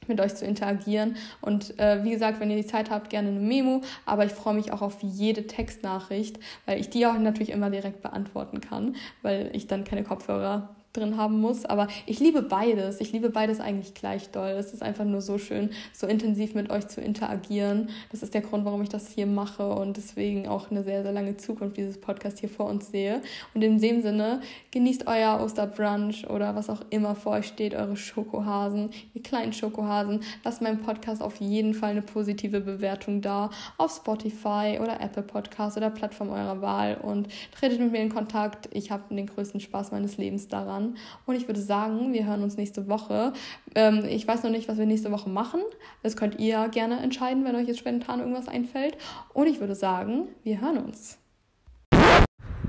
[0.07, 1.17] mit euch zu interagieren.
[1.41, 3.81] Und äh, wie gesagt, wenn ihr die Zeit habt, gerne eine Memo.
[4.05, 8.01] Aber ich freue mich auch auf jede Textnachricht, weil ich die auch natürlich immer direkt
[8.01, 11.65] beantworten kann, weil ich dann keine Kopfhörer drin haben muss.
[11.65, 12.99] Aber ich liebe beides.
[12.99, 14.49] Ich liebe beides eigentlich gleich doll.
[14.49, 17.89] Es ist einfach nur so schön, so intensiv mit euch zu interagieren.
[18.11, 21.11] Das ist der Grund, warum ich das hier mache und deswegen auch eine sehr, sehr
[21.11, 23.21] lange Zukunft dieses Podcast hier vor uns sehe.
[23.53, 24.41] Und in dem Sinne,
[24.71, 30.21] genießt euer Osterbrunch oder was auch immer vor euch steht, eure Schokohasen, ihr kleinen Schokohasen.
[30.43, 35.77] Lasst meinem Podcast auf jeden Fall eine positive Bewertung da auf Spotify oder Apple Podcast
[35.77, 38.69] oder Plattform eurer Wahl und tretet mit mir in Kontakt.
[38.71, 40.86] Ich habe den größten Spaß meines Lebens daran.
[41.25, 43.33] Und ich würde sagen, wir hören uns nächste Woche.
[43.75, 45.61] Ähm, ich weiß noch nicht, was wir nächste Woche machen.
[46.03, 48.97] Das könnt ihr gerne entscheiden, wenn euch jetzt spontan irgendwas einfällt.
[49.33, 51.19] Und ich würde sagen, wir hören uns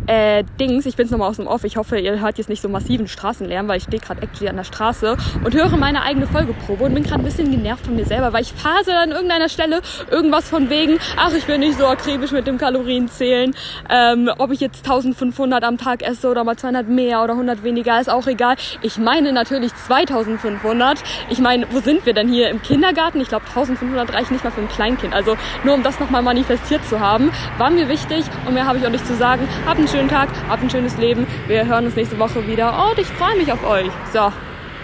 [0.09, 2.69] äh, Dings, ich bin's nochmal aus dem Off, ich hoffe, ihr hört jetzt nicht so
[2.69, 6.85] massiven Straßenlärm, weil ich stehe gerade actually an der Straße und höre meine eigene Folgeprobe
[6.85, 9.83] und bin gerade ein bisschen genervt von mir selber, weil ich phase an irgendeiner Stelle
[10.11, 13.55] irgendwas von wegen, ach, ich bin nicht so akribisch mit dem Kalorienzählen,
[13.91, 18.01] ähm, ob ich jetzt 1500 am Tag esse oder mal 200 mehr oder 100 weniger,
[18.01, 18.57] ist auch egal.
[18.81, 21.03] Ich meine natürlich 2500.
[21.29, 23.21] Ich meine, wo sind wir denn hier im Kindergarten?
[23.21, 25.15] Ich glaube 1500 reicht nicht mal für ein Kleinkind.
[25.15, 28.87] Also nur um das nochmal manifestiert zu haben, war mir wichtig und mehr habe ich
[28.87, 29.47] auch nicht zu sagen.
[29.79, 31.25] Habt einen schönen Tag, habt ein schönes Leben.
[31.47, 33.89] Wir hören uns nächste Woche wieder und ich freue mich auf euch.
[34.13, 34.33] So,